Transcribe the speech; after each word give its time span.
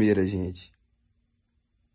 Palmeiras, 0.00 0.30
gente. 0.30 0.72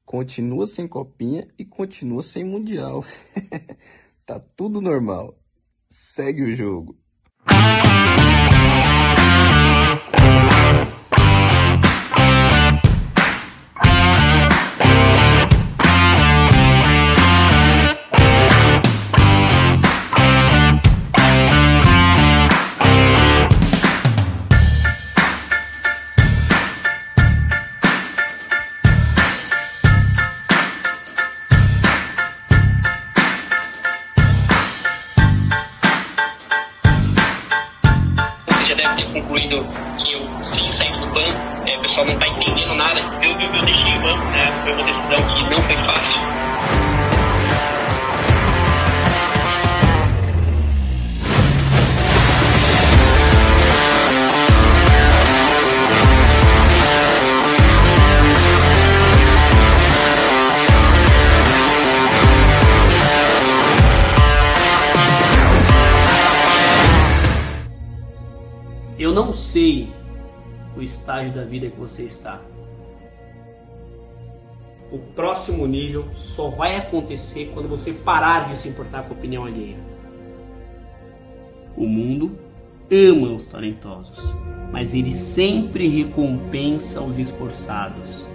Continua 0.06 0.68
sem 0.68 0.88
copinha 0.88 1.48
e 1.58 1.66
continua 1.66 2.22
sem 2.22 2.44
mundial. 2.44 3.04
tá 4.24 4.40
tudo 4.40 4.80
normal. 4.80 5.36
Segue 5.90 6.44
o 6.44 6.56
jogo. 6.56 6.96
Próximo 75.16 75.66
nível 75.66 76.12
só 76.12 76.50
vai 76.50 76.78
acontecer 76.78 77.52
quando 77.54 77.70
você 77.70 77.94
parar 77.94 78.50
de 78.50 78.58
se 78.58 78.70
importar 78.70 79.04
com 79.04 79.14
a 79.14 79.18
opinião 79.18 79.46
alheia. 79.46 79.78
O 81.76 81.86
mundo 81.86 82.38
ama 82.92 83.34
os 83.34 83.48
talentosos, 83.48 84.24
mas 84.72 84.94
ele 84.94 85.12
sempre 85.12 85.88
recompensa 85.88 87.02
os 87.02 87.18
esforçados. 87.18 88.28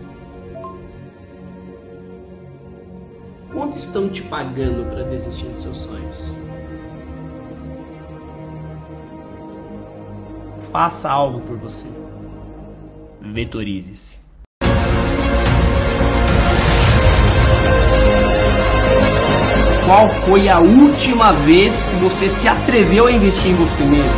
Quanto 3.52 3.76
estão 3.76 4.08
te 4.08 4.22
pagando 4.22 4.88
para 4.90 5.02
desistir 5.04 5.46
dos 5.46 5.62
seus 5.62 5.78
sonhos? 5.78 6.32
Faça 10.72 11.10
algo 11.10 11.40
por 11.40 11.56
você 11.56 11.88
vetorize-se. 13.20 14.19
Qual 19.90 20.08
foi 20.08 20.48
a 20.48 20.60
última 20.60 21.32
vez 21.32 21.82
que 21.82 21.96
você 21.96 22.30
se 22.30 22.46
atreveu 22.46 23.08
a 23.08 23.10
investir 23.10 23.50
em 23.50 23.56
você 23.56 23.82
mesmo? 23.82 24.14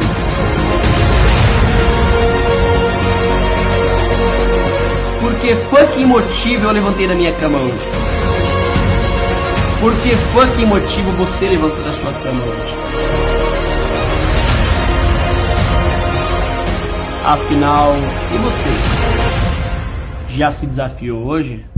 Por 5.18 5.34
que 5.86 6.04
motivo 6.04 6.66
eu 6.66 6.72
levantei 6.72 7.08
da 7.08 7.14
minha 7.14 7.32
cama 7.32 7.58
hoje? 7.58 7.80
Por 9.80 9.98
que 9.98 10.14
motivo 10.66 11.10
você 11.12 11.48
levantou 11.48 11.82
da 11.84 11.92
sua 11.94 12.12
cama 12.22 12.44
hoje? 12.44 12.74
Afinal, 17.24 17.94
e 18.30 18.36
você? 18.36 18.68
Já 20.36 20.52
se 20.52 20.66
desafiou 20.66 21.24
hoje? 21.24 21.71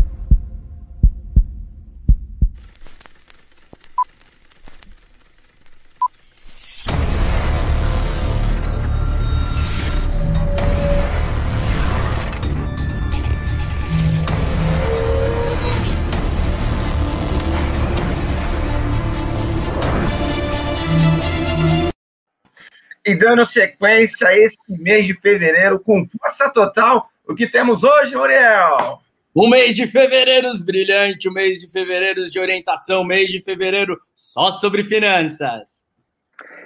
E 23.14 23.16
dando 23.16 23.46
sequência 23.46 24.26
a 24.26 24.36
esse 24.36 24.56
mês 24.68 25.06
de 25.06 25.14
fevereiro 25.14 25.78
com 25.78 26.04
força 26.20 26.50
total, 26.50 27.08
o 27.24 27.32
que 27.32 27.46
temos 27.48 27.84
hoje, 27.84 28.16
Muriel? 28.16 28.98
Um 29.32 29.48
mês 29.48 29.76
de 29.76 29.86
fevereiro 29.86 30.50
brilhante, 30.66 31.28
um 31.28 31.32
mês 31.32 31.60
de 31.60 31.70
fevereiro 31.70 32.28
de 32.28 32.40
orientação, 32.40 33.02
um 33.02 33.06
mês 33.06 33.30
de 33.30 33.40
fevereiro 33.40 33.96
só 34.16 34.50
sobre 34.50 34.82
finanças. 34.82 35.86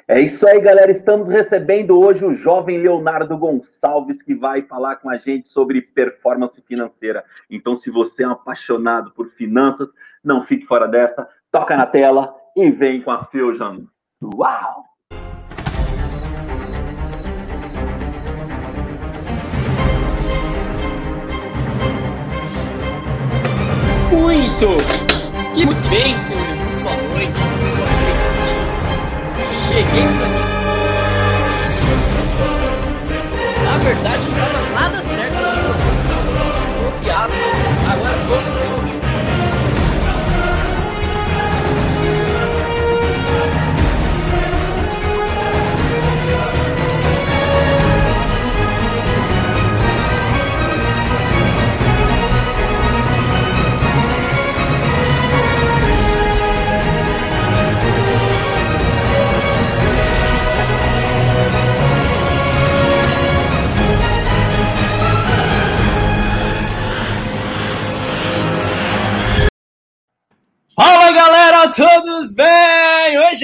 É 0.08 0.18
isso 0.22 0.48
aí, 0.48 0.58
galera. 0.58 0.90
Estamos 0.90 1.28
recebendo 1.28 2.00
hoje 2.00 2.24
o 2.24 2.34
jovem 2.34 2.78
Leonardo 2.78 3.36
Gonçalves, 3.36 4.22
que 4.22 4.34
vai 4.34 4.62
falar 4.62 4.96
com 4.96 5.10
a 5.10 5.18
gente 5.18 5.50
sobre 5.50 5.82
performance 5.82 6.58
financeira. 6.62 7.26
Então, 7.50 7.76
se 7.76 7.90
você 7.90 8.24
é 8.24 8.28
um 8.28 8.32
apaixonado 8.32 9.10
por 9.10 9.28
finanças, 9.32 9.90
não 10.24 10.46
fique 10.46 10.64
fora 10.64 10.88
dessa, 10.88 11.28
toca 11.52 11.76
na 11.76 11.84
tela 11.84 12.34
e 12.56 12.70
vem 12.70 13.02
com 13.02 13.10
a 13.10 13.22
Fusion. 13.26 13.84
Uau! 14.22 14.87
Muito! 24.10 24.78
Que 25.54 25.64
muito 25.64 25.88
bem, 25.88 26.20
senhores. 26.22 26.62
Boa 26.82 26.96
noite. 26.96 27.32
Boa 27.32 27.50
noite. 27.56 28.08
Cheguei 29.66 30.06
pra 30.06 30.28
mim. 30.28 30.48
Na 33.64 33.78
verdade, 33.78 34.24
não 34.24 34.32
estava 34.32 34.70
nada 34.70 34.98
certo. 35.08 35.36
Copiado. 36.84 37.32
Agora 37.90 38.18
todo 38.28 38.67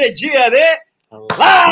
é 0.05 0.11
dia 0.11 0.51
de 0.51 0.81
live! 1.39 1.65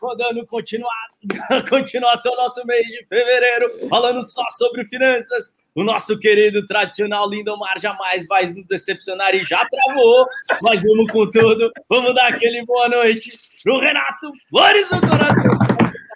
Rodando 0.00 0.46
continuação 0.46 2.34
nosso 2.36 2.66
mês 2.66 2.86
de 2.86 3.04
fevereiro, 3.06 3.88
falando 3.90 4.22
só 4.22 4.42
sobre 4.50 4.86
finanças. 4.86 5.54
O 5.74 5.84
nosso 5.84 6.18
querido 6.18 6.66
tradicional 6.66 7.28
Lindomar 7.28 7.78
jamais 7.78 8.26
vai 8.26 8.44
nos 8.44 8.64
decepcionar 8.66 9.34
e 9.34 9.44
já 9.44 9.66
travou, 9.66 10.26
mas 10.62 10.82
vamos 10.84 11.12
com 11.12 11.28
tudo. 11.28 11.70
Vamos 11.90 12.14
dar 12.14 12.28
aquele 12.28 12.64
boa 12.64 12.88
noite 12.88 13.30
pro 13.62 13.80
Renato 13.80 14.32
Flores 14.48 14.90
no 14.90 15.00
coração. 15.00 15.58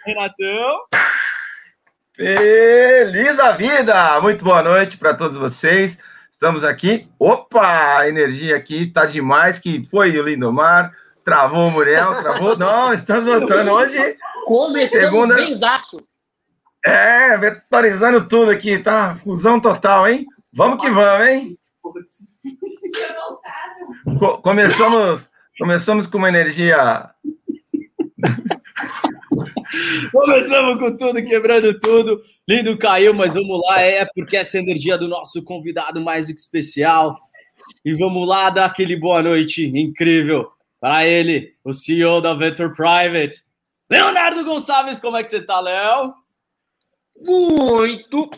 Renatão. 0.07 0.85
Feliz 2.15 3.39
a 3.39 3.53
vida! 3.53 4.21
Muito 4.21 4.45
boa 4.45 4.63
noite 4.63 4.97
para 4.97 5.15
todos 5.15 5.37
vocês. 5.37 5.99
Estamos 6.39 6.63
aqui. 6.63 7.09
Opa, 7.19 7.99
a 7.99 8.09
energia 8.09 8.57
aqui 8.57 8.87
tá 8.87 9.05
demais. 9.05 9.59
Que 9.59 9.85
foi 9.91 10.17
o 10.17 10.23
Lindomar. 10.23 10.95
Travou 11.25 11.67
o 11.67 11.71
Muriel, 11.73 12.17
travou. 12.19 12.55
Não, 12.57 12.95
estamos 12.95 13.25
voltando 13.25 13.73
hoje. 13.73 14.15
Começamos 14.45 15.05
segunda... 15.05 15.35
benzaço. 15.35 16.01
É, 16.87 17.37
vetorizando 17.37 18.29
tudo 18.29 18.53
aqui, 18.53 18.79
tá? 18.79 19.17
Fusão 19.17 19.59
total, 19.59 20.09
hein? 20.09 20.25
Vamos 20.53 20.81
que 20.81 20.89
vamos, 20.89 21.27
hein? 21.27 21.59
começamos, 24.41 25.29
começamos 25.59 26.07
com 26.07 26.19
uma 26.19 26.29
energia 26.29 27.11
Começamos 30.13 30.79
com 30.79 30.97
tudo, 30.97 31.25
quebrando 31.25 31.79
tudo. 31.79 32.23
Lindo 32.49 32.79
caiu, 32.79 33.13
mas 33.13 33.35
vamos 33.35 33.61
lá, 33.69 33.81
é 33.81 34.05
porque 34.05 34.37
essa 34.37 34.59
energia 34.59 34.97
do 34.97 35.07
nosso 35.07 35.45
convidado 35.45 36.01
mais 36.01 36.29
do 36.29 36.35
que 36.35 36.41
especial. 36.41 37.19
E 37.85 37.95
vamos 37.95 38.27
lá 38.27 38.49
dar 38.51 38.65
aquele 38.65 38.97
boa 38.97 39.23
noite 39.23 39.67
incrível 39.67 40.51
para 40.81 41.07
ele, 41.07 41.55
o 41.65 41.73
CEO 41.73 42.21
da 42.21 42.35
Venture 42.35 42.75
Private, 42.75 43.43
Leonardo 43.91 44.45
Gonçalves. 44.45 45.01
Como 45.01 45.17
é 45.17 45.23
que 45.23 45.31
você 45.31 45.41
tá, 45.41 45.61
Léo? 45.61 46.15
Muito 47.21 48.31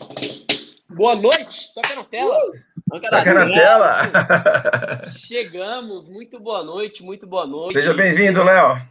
boa 0.89 1.15
noite. 1.15 1.73
Toca 1.73 1.95
na 1.95 2.03
tela. 2.05 2.35
Uh, 2.37 2.99
toca 2.99 3.33
na 3.33 3.53
tela. 3.53 5.09
Chegamos. 5.09 6.07
Muito 6.07 6.39
boa 6.39 6.63
noite, 6.63 7.03
muito 7.03 7.27
boa 7.27 7.45
noite. 7.45 7.73
Seja 7.73 7.93
bem-vindo, 7.93 8.43
Léo. 8.43 8.81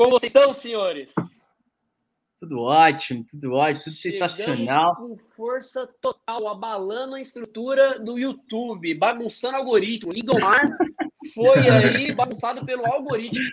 Como 0.00 0.12
vocês 0.12 0.34
estão, 0.34 0.54
senhores? 0.54 1.12
Tudo 2.38 2.60
ótimo, 2.60 3.22
tudo 3.30 3.52
ótimo, 3.52 3.84
tudo 3.84 3.96
Chegamos 3.98 4.32
sensacional. 4.32 4.96
Com 4.96 5.18
força 5.36 5.86
total, 6.00 6.48
abalando 6.48 7.16
a 7.16 7.20
estrutura 7.20 7.98
do 7.98 8.18
YouTube, 8.18 8.94
bagunçando 8.94 9.58
o 9.58 9.60
algoritmo. 9.60 10.10
Lindomar 10.10 10.74
foi 11.34 11.68
aí 11.68 12.14
bagunçado 12.14 12.64
pelo 12.64 12.86
algoritmo, 12.86 13.44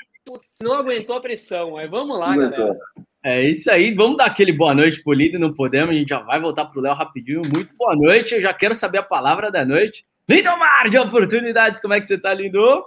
não 0.63 0.75
aguentou 0.75 1.17
a 1.17 1.21
pressão. 1.21 1.71
Mas 1.71 1.91
vamos 1.91 2.17
lá, 2.17 2.33
galera. 2.33 2.77
É 3.21 3.43
isso 3.43 3.69
aí, 3.69 3.93
vamos 3.93 4.15
dar 4.15 4.27
aquele 4.27 4.53
boa 4.53 4.73
noite 4.73 5.03
pro 5.03 5.11
líder, 5.11 5.39
não 5.39 5.53
podemos, 5.53 5.93
a 5.93 5.99
gente 5.99 6.07
já 6.07 6.19
vai 6.19 6.39
voltar 6.39 6.63
pro 6.63 6.79
Léo 6.79 6.93
rapidinho. 6.93 7.41
Muito 7.41 7.75
boa 7.75 7.93
noite, 7.93 8.35
eu 8.35 8.41
já 8.41 8.53
quero 8.53 8.73
saber 8.73 8.99
a 8.99 9.03
palavra 9.03 9.51
da 9.51 9.65
noite. 9.65 10.05
Lindomar 10.29 10.89
de 10.89 10.97
oportunidades, 10.97 11.81
como 11.81 11.93
é 11.93 11.99
que 11.99 12.07
você 12.07 12.17
tá, 12.17 12.33
lindo? 12.33 12.85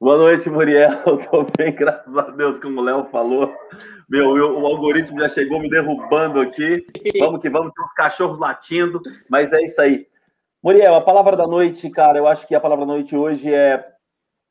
Boa 0.00 0.16
noite, 0.16 0.48
Muriel. 0.48 1.02
Tô 1.30 1.46
bem, 1.56 1.74
graças 1.74 2.16
a 2.16 2.22
Deus, 2.30 2.58
como 2.58 2.80
o 2.80 2.84
Léo 2.84 3.04
falou. 3.10 3.54
Meu, 4.08 4.36
eu, 4.36 4.58
o 4.58 4.66
algoritmo 4.66 5.20
já 5.20 5.28
chegou 5.28 5.60
me 5.60 5.68
derrubando 5.68 6.40
aqui. 6.40 6.86
Vamos 7.18 7.40
que 7.40 7.50
vamos, 7.50 7.72
tem 7.74 7.84
uns 7.84 7.92
cachorros 7.92 8.38
latindo, 8.38 9.00
mas 9.28 9.52
é 9.52 9.62
isso 9.62 9.80
aí. 9.80 10.06
Muriel, 10.62 10.94
a 10.94 11.00
palavra 11.00 11.36
da 11.36 11.46
noite, 11.46 11.90
cara, 11.90 12.18
eu 12.18 12.26
acho 12.26 12.46
que 12.46 12.54
a 12.54 12.60
palavra 12.60 12.86
da 12.86 12.92
noite 12.92 13.14
hoje 13.14 13.52
é 13.52 13.86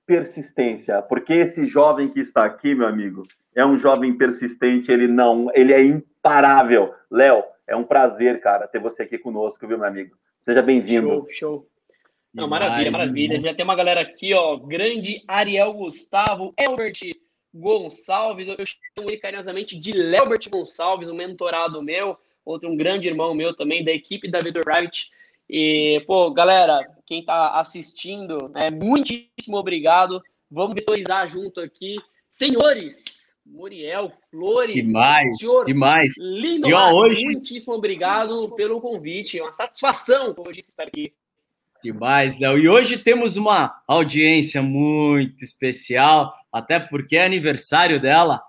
persistência, 0.06 1.01
porque 1.01 1.33
esse 1.33 1.66
jovem 1.66 2.10
que 2.10 2.19
está 2.19 2.45
aqui, 2.45 2.75
meu 2.75 2.88
amigo, 2.88 3.24
é 3.56 3.66
um 3.66 3.78
jovem 3.78 4.16
persistente, 4.16 4.92
ele 4.92 5.07
não, 5.07 5.50
ele 5.56 5.74
é 5.74 5.81
imparável. 5.83 6.94
Léo, 7.10 7.44
é 7.68 7.75
um 7.75 7.83
prazer, 7.83 8.39
cara, 8.39 8.68
ter 8.68 8.80
você 8.80 9.04
aqui 9.04 9.18
conosco, 9.18 9.68
viu, 9.68 9.80
meu 9.80 9.88
amigo? 9.88 10.16
Seja 10.44 10.62
bem-vindo. 10.62 11.07
Show, 11.10 11.28
show. 11.31 11.68
Não, 12.35 12.47
maravilha, 12.49 12.91
maravilha. 12.91 13.41
Já 13.41 13.53
tem 13.53 13.63
uma 13.63 13.75
galera 13.75 14.01
aqui, 14.01 14.33
ó. 14.33 14.57
Grande 14.57 15.23
Ariel 15.27 15.71
Gustavo, 15.73 16.53
Elbert 16.59 16.99
Gonçalves. 17.53 18.47
Eu 18.47 18.65
chamo 18.65 19.09
ele 19.09 19.17
carinhosamente 19.17 19.77
de 19.77 19.93
Leobert 19.93 20.49
Gonçalves, 20.49 21.09
um 21.09 21.15
mentorado 21.15 21.81
meu, 21.81 22.17
outro 22.43 22.69
um 22.69 22.75
grande 22.75 23.07
irmão 23.07 23.33
meu 23.33 23.55
também, 23.55 23.83
da 23.83 23.91
equipe 23.91 24.29
da 24.29 24.39
Vitor 24.39 24.63
Private. 24.63 25.09
E, 25.49 26.03
pô, 26.05 26.31
galera, 26.31 26.79
quem 27.05 27.23
tá 27.23 27.57
assistindo, 27.59 28.51
é, 28.55 28.69
muitíssimo 28.69 29.57
obrigado. 29.57 30.21
Vamos 30.51 30.75
vitorizar 30.75 31.27
junto 31.29 31.59
aqui. 31.61 31.95
Senhores, 32.29 33.33
Muriel, 33.45 34.11
Flores, 34.29 34.87
demais, 34.87 35.37
senhor, 35.37 35.65
demais. 35.65 36.13
lindo, 36.19 36.67
E, 36.67 36.73
ó, 36.73 36.91
hoje- 36.91 37.23
muitíssimo 37.23 37.73
obrigado 37.75 38.51
pelo 38.55 38.81
convite. 38.81 39.39
É 39.39 39.43
uma 39.43 39.53
satisfação, 39.53 40.33
como 40.33 40.49
eu 40.49 40.53
disse, 40.53 40.69
estar 40.69 40.83
aqui. 40.83 41.13
Demais, 41.83 42.39
Léo. 42.39 42.57
E 42.57 42.68
hoje 42.68 42.98
temos 42.98 43.38
uma 43.38 43.75
audiência 43.88 44.62
muito 44.62 45.44
especial, 45.44 46.33
até 46.51 46.80
porque 46.80 47.16
é 47.18 47.25
aniversário 47.25 48.01
dela. 48.01 48.42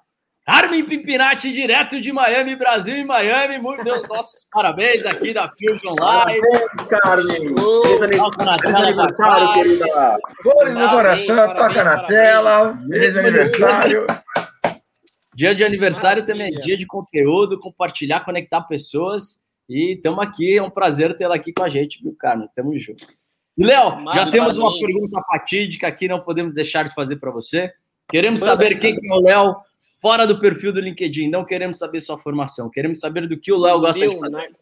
Carmen 0.46 0.84
Pipinati, 0.84 1.52
direto 1.52 2.00
de 2.00 2.12
Miami, 2.12 2.54
Brasil 2.54 2.96
e 2.96 3.04
Miami. 3.04 3.58
Muito 3.58 3.82
Deus, 3.82 4.06
nossos 4.08 4.46
parabéns 4.52 5.04
aqui 5.04 5.34
da 5.34 5.48
Fusion 5.58 5.92
Live. 5.98 6.40
Carmen! 6.88 7.52
Ô, 7.58 7.98
Feliz 7.98 8.16
Toca 8.16 8.44
na 8.44 8.52
aniversário, 8.52 8.62
tela, 8.62 8.86
aniversário, 8.86 9.52
querida! 9.54 10.18
Flores 10.42 10.74
no 10.74 10.80
Parabéns, 10.80 11.26
coração, 11.26 11.36
parabéns, 11.36 11.56
toca 11.58 11.84
na 11.84 11.96
parabéns. 11.96 12.08
tela. 12.08 12.74
Feliz 12.88 13.16
aniversário. 13.16 14.06
Dia 15.34 15.54
de 15.54 15.64
aniversário 15.64 16.24
também 16.24 16.42
é 16.46 16.50
Maravilha. 16.50 16.64
dia 16.64 16.78
de 16.78 16.86
conteúdo, 16.86 17.58
compartilhar, 17.58 18.20
conectar 18.20 18.62
pessoas. 18.62 19.44
E 19.68 19.94
estamos 19.94 20.20
aqui, 20.20 20.56
é 20.56 20.62
um 20.62 20.70
prazer 20.70 21.16
tê-la 21.16 21.34
aqui 21.34 21.52
com 21.52 21.64
a 21.64 21.68
gente, 21.68 22.02
viu, 22.02 22.14
Carmen? 22.18 22.48
Tamo 22.54 22.78
junto. 22.78 23.04
E, 23.58 23.64
Léo, 23.64 24.04
já 24.14 24.30
temos 24.30 24.56
uma 24.56 24.72
pergunta 24.72 25.20
fatídica 25.26 25.88
aqui, 25.88 26.06
não 26.08 26.20
podemos 26.20 26.54
deixar 26.54 26.84
de 26.84 26.94
fazer 26.94 27.16
para 27.16 27.30
você. 27.30 27.72
Queremos 28.08 28.40
saber 28.40 28.78
quem 28.78 28.94
que 28.94 29.08
é 29.08 29.12
o 29.12 29.20
Léo 29.20 29.56
fora 30.00 30.26
do 30.26 30.38
perfil 30.38 30.72
do 30.72 30.80
LinkedIn. 30.80 31.28
Não 31.28 31.44
queremos 31.44 31.78
saber 31.78 32.00
sua 32.00 32.18
formação, 32.18 32.70
queremos 32.70 33.00
saber 33.00 33.26
do 33.26 33.36
que 33.38 33.50
o 33.52 33.58
Léo 33.58 33.80
gosta 33.80 33.98
de 34.00 34.06
Leonardo. 34.06 34.32
fazer. 34.32 34.56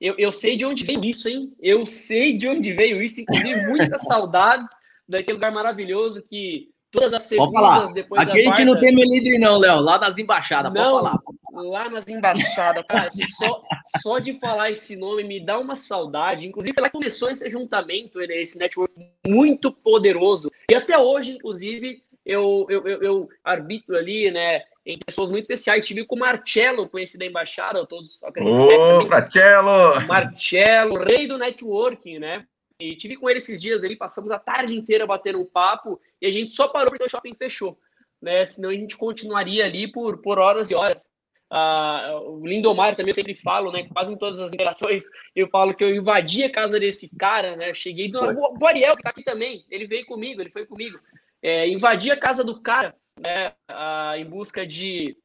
Eu, 0.00 0.14
eu 0.18 0.32
sei 0.32 0.56
de 0.56 0.64
onde 0.64 0.84
veio 0.84 1.04
isso, 1.04 1.28
hein? 1.28 1.52
Eu 1.60 1.84
sei 1.86 2.36
de 2.36 2.48
onde 2.48 2.72
veio 2.72 3.02
isso, 3.02 3.20
inclusive 3.20 3.66
muitas 3.66 4.02
saudades 4.08 4.72
daquele 5.08 5.34
lugar 5.34 5.52
maravilhoso 5.52 6.22
que 6.22 6.68
todas 6.90 7.12
as 7.12 7.28
Pode 7.28 7.52
falar. 7.52 7.74
segundas 7.74 7.94
depois 7.94 8.20
Aqui 8.22 8.38
a 8.38 8.40
gente 8.40 8.64
não 8.64 8.78
tem 8.80 8.94
melindre, 8.94 9.38
não, 9.38 9.58
Léo. 9.58 9.80
Lá 9.80 9.98
nas 9.98 10.18
embaixadas, 10.18 10.72
pode 10.72 10.84
Não. 10.84 10.96
falar. 10.96 11.18
lá 11.52 11.88
nas 11.90 12.08
embaixadas, 12.08 12.84
cara, 12.86 13.08
só, 13.38 13.62
só 14.00 14.18
de 14.18 14.38
falar 14.38 14.70
esse 14.70 14.96
nome 14.96 15.24
me 15.24 15.44
dá 15.44 15.58
uma 15.58 15.76
saudade. 15.76 16.46
Inclusive, 16.46 16.80
lá 16.80 16.90
começou 16.90 17.30
esse 17.30 17.48
juntamento, 17.50 18.20
esse 18.20 18.58
network 18.58 18.92
muito 19.26 19.72
poderoso. 19.72 20.50
E 20.70 20.74
até 20.74 20.98
hoje, 20.98 21.32
inclusive, 21.32 22.02
eu, 22.24 22.66
eu, 22.68 22.86
eu, 22.86 23.02
eu 23.02 23.28
arbitro 23.42 23.96
ali, 23.96 24.30
né, 24.30 24.62
em 24.84 24.98
pessoas 24.98 25.30
muito 25.30 25.44
especiais. 25.44 25.86
Tive 25.86 26.04
com 26.04 26.16
o 26.16 26.18
Marcelo, 26.18 26.88
conhecido 26.88 27.20
da 27.20 27.26
embaixada, 27.26 27.86
todos 27.86 28.22
acreditam 28.22 28.66
conhecem 28.66 28.86
Ô! 28.86 30.00
Marcelo, 30.06 31.02
rei 31.04 31.26
do 31.26 31.38
networking, 31.38 32.18
né? 32.18 32.46
E 32.80 32.96
tive 32.96 33.16
com 33.16 33.28
ele 33.28 33.38
esses 33.38 33.60
dias 33.60 33.84
ali, 33.84 33.94
passamos 33.94 34.30
a 34.30 34.38
tarde 34.38 34.74
inteira 34.74 35.06
batendo 35.06 35.38
um 35.38 35.44
papo 35.44 36.00
e 36.20 36.26
a 36.26 36.32
gente 36.32 36.54
só 36.54 36.66
parou 36.66 36.88
porque 36.88 37.04
o 37.04 37.08
shopping 37.08 37.34
fechou, 37.34 37.78
né? 38.20 38.44
Senão 38.46 38.70
a 38.70 38.74
gente 38.74 38.96
continuaria 38.96 39.66
ali 39.66 39.90
por, 39.90 40.18
por 40.18 40.38
horas 40.38 40.70
e 40.70 40.74
horas. 40.74 41.04
Ah, 41.50 42.20
o 42.22 42.46
Lindomar 42.46 42.94
também 42.94 43.10
eu 43.10 43.14
sempre 43.14 43.34
falo, 43.34 43.72
né? 43.72 43.88
Quase 43.92 44.12
em 44.12 44.16
todas 44.16 44.38
as 44.38 44.52
interações 44.52 45.04
eu 45.34 45.48
falo 45.48 45.74
que 45.74 45.82
eu 45.82 45.94
invadi 45.94 46.44
a 46.44 46.50
casa 46.50 46.78
desse 46.78 47.10
cara, 47.16 47.56
né? 47.56 47.70
Eu 47.70 47.74
cheguei 47.74 48.08
do 48.08 48.20
o 48.20 48.56
o 48.60 48.66
Ariel, 48.66 48.96
que 48.96 49.02
tá 49.02 49.10
aqui 49.10 49.24
também, 49.24 49.64
ele 49.68 49.86
veio 49.86 50.06
comigo, 50.06 50.40
ele 50.40 50.50
foi 50.50 50.64
comigo. 50.64 50.98
É, 51.42 51.68
invadi 51.68 52.10
a 52.10 52.16
casa 52.16 52.44
do 52.44 52.60
cara, 52.60 52.94
né? 53.18 53.52
ah, 53.68 54.14
em 54.16 54.24
busca 54.24 54.64
de 54.64 55.16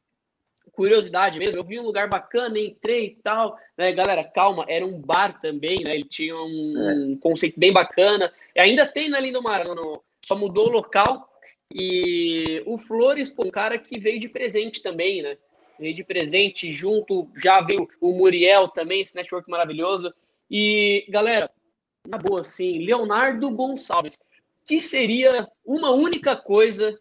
curiosidade 0.72 1.40
mesmo. 1.40 1.60
Eu 1.60 1.64
vi 1.64 1.80
um 1.80 1.84
lugar 1.84 2.08
bacana, 2.08 2.60
entrei 2.60 3.06
e 3.06 3.16
tal. 3.22 3.58
Né, 3.78 3.92
galera, 3.94 4.24
calma, 4.24 4.66
era 4.68 4.86
um 4.86 5.00
bar 5.00 5.40
também, 5.42 5.84
né? 5.84 5.96
Ele 5.96 6.06
tinha 6.06 6.36
um, 6.36 7.12
um 7.12 7.20
conceito 7.20 7.60
bem 7.60 7.72
bacana. 7.72 8.32
E 8.56 8.60
ainda 8.60 8.86
tem 8.86 9.10
na 9.10 9.20
Lindomar, 9.20 9.66
no, 9.68 9.76
no, 9.76 10.04
só 10.24 10.36
mudou 10.36 10.68
o 10.68 10.72
local. 10.72 11.30
E 11.74 12.62
o 12.66 12.78
Flores, 12.78 13.34
um 13.40 13.50
cara 13.50 13.78
que 13.78 14.00
veio 14.00 14.20
de 14.20 14.30
presente 14.30 14.82
também, 14.82 15.22
né? 15.22 15.38
De 15.80 16.04
presente, 16.04 16.72
junto, 16.72 17.30
já 17.44 17.62
veio 17.62 17.88
o 18.00 18.12
Muriel 18.14 18.70
também, 18.70 19.02
esse 19.02 19.16
network 19.16 19.50
maravilhoso. 19.50 20.14
E, 20.50 21.06
galera, 21.10 21.50
na 22.08 22.18
boa, 22.18 22.42
assim, 22.42 22.80
Leonardo 22.80 23.50
Gonçalves, 23.52 24.24
que 24.66 24.80
seria 24.80 25.48
uma 25.66 25.92
única 25.92 26.36
coisa 26.36 26.98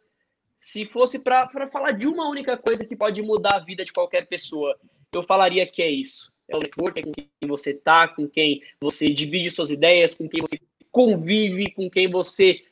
se 0.65 0.87
fosse 0.87 1.19
para 1.19 1.69
falar 1.71 1.91
de 1.91 2.09
uma 2.09 2.27
única 2.27 2.57
coisa 2.57 2.87
que 2.87 2.97
pode 2.97 3.21
mudar 3.21 3.57
a 3.57 3.59
vida 3.59 3.85
de 3.85 3.93
qualquer 3.93 4.27
pessoa, 4.27 4.75
eu 5.13 5.23
falaria 5.23 5.67
que 5.67 5.83
é 5.83 5.91
isso. 5.91 6.33
É 6.49 6.57
o 6.57 6.61
network, 6.61 6.99
é 6.99 7.03
com 7.03 7.13
quem 7.13 7.29
você 7.47 7.75
tá, 7.75 8.09
com 8.09 8.27
quem 8.27 8.63
você 8.81 9.11
divide 9.11 9.51
suas 9.51 9.71
ideias, 9.71 10.15
com 10.15 10.27
quem 10.27 10.41
você 10.41 10.59
convive, 10.91 11.71
com 11.73 11.91
quem 11.91 12.09
você 12.11 12.65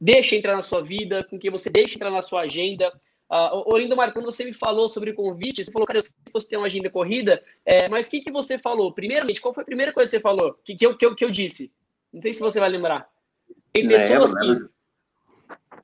deixa 0.00 0.34
entrar 0.34 0.56
na 0.56 0.62
sua 0.62 0.82
vida, 0.82 1.22
com 1.22 1.38
quem 1.38 1.48
você 1.48 1.70
deixa 1.70 1.94
entrar 1.94 2.10
na 2.10 2.22
sua 2.22 2.40
agenda. 2.40 2.92
Uh, 3.30 3.70
Orindo 3.70 3.94
Mar, 3.94 4.12
quando 4.12 4.24
você 4.24 4.44
me 4.44 4.54
falou 4.54 4.88
sobre 4.88 5.10
o 5.10 5.14
convite, 5.14 5.62
você 5.62 5.70
falou, 5.70 5.86
cara, 5.86 5.98
eu 5.98 6.02
sei 6.02 6.12
que 6.24 6.32
você 6.32 6.48
tem 6.48 6.58
uma 6.58 6.66
agenda 6.66 6.88
corrida, 6.88 7.42
é, 7.64 7.86
mas 7.88 8.06
o 8.06 8.10
que, 8.10 8.22
que 8.22 8.32
você 8.32 8.56
falou? 8.56 8.92
Primeiramente, 8.92 9.40
qual 9.40 9.52
foi 9.52 9.62
a 9.62 9.66
primeira 9.66 9.92
coisa 9.92 10.10
que 10.10 10.16
você 10.16 10.22
falou? 10.22 10.58
Que, 10.64 10.74
que, 10.74 10.86
eu, 10.86 10.96
que, 10.96 11.04
eu, 11.04 11.14
que 11.14 11.24
eu 11.24 11.30
disse? 11.30 11.70
Não 12.12 12.22
sei 12.22 12.32
se 12.32 12.40
você 12.40 12.58
vai 12.58 12.70
lembrar. 12.70 13.06
Tem 13.72 13.86
pessoas 13.86 14.32
lembro, 14.34 14.40
que. 14.40 14.46
lembro. 14.46 14.70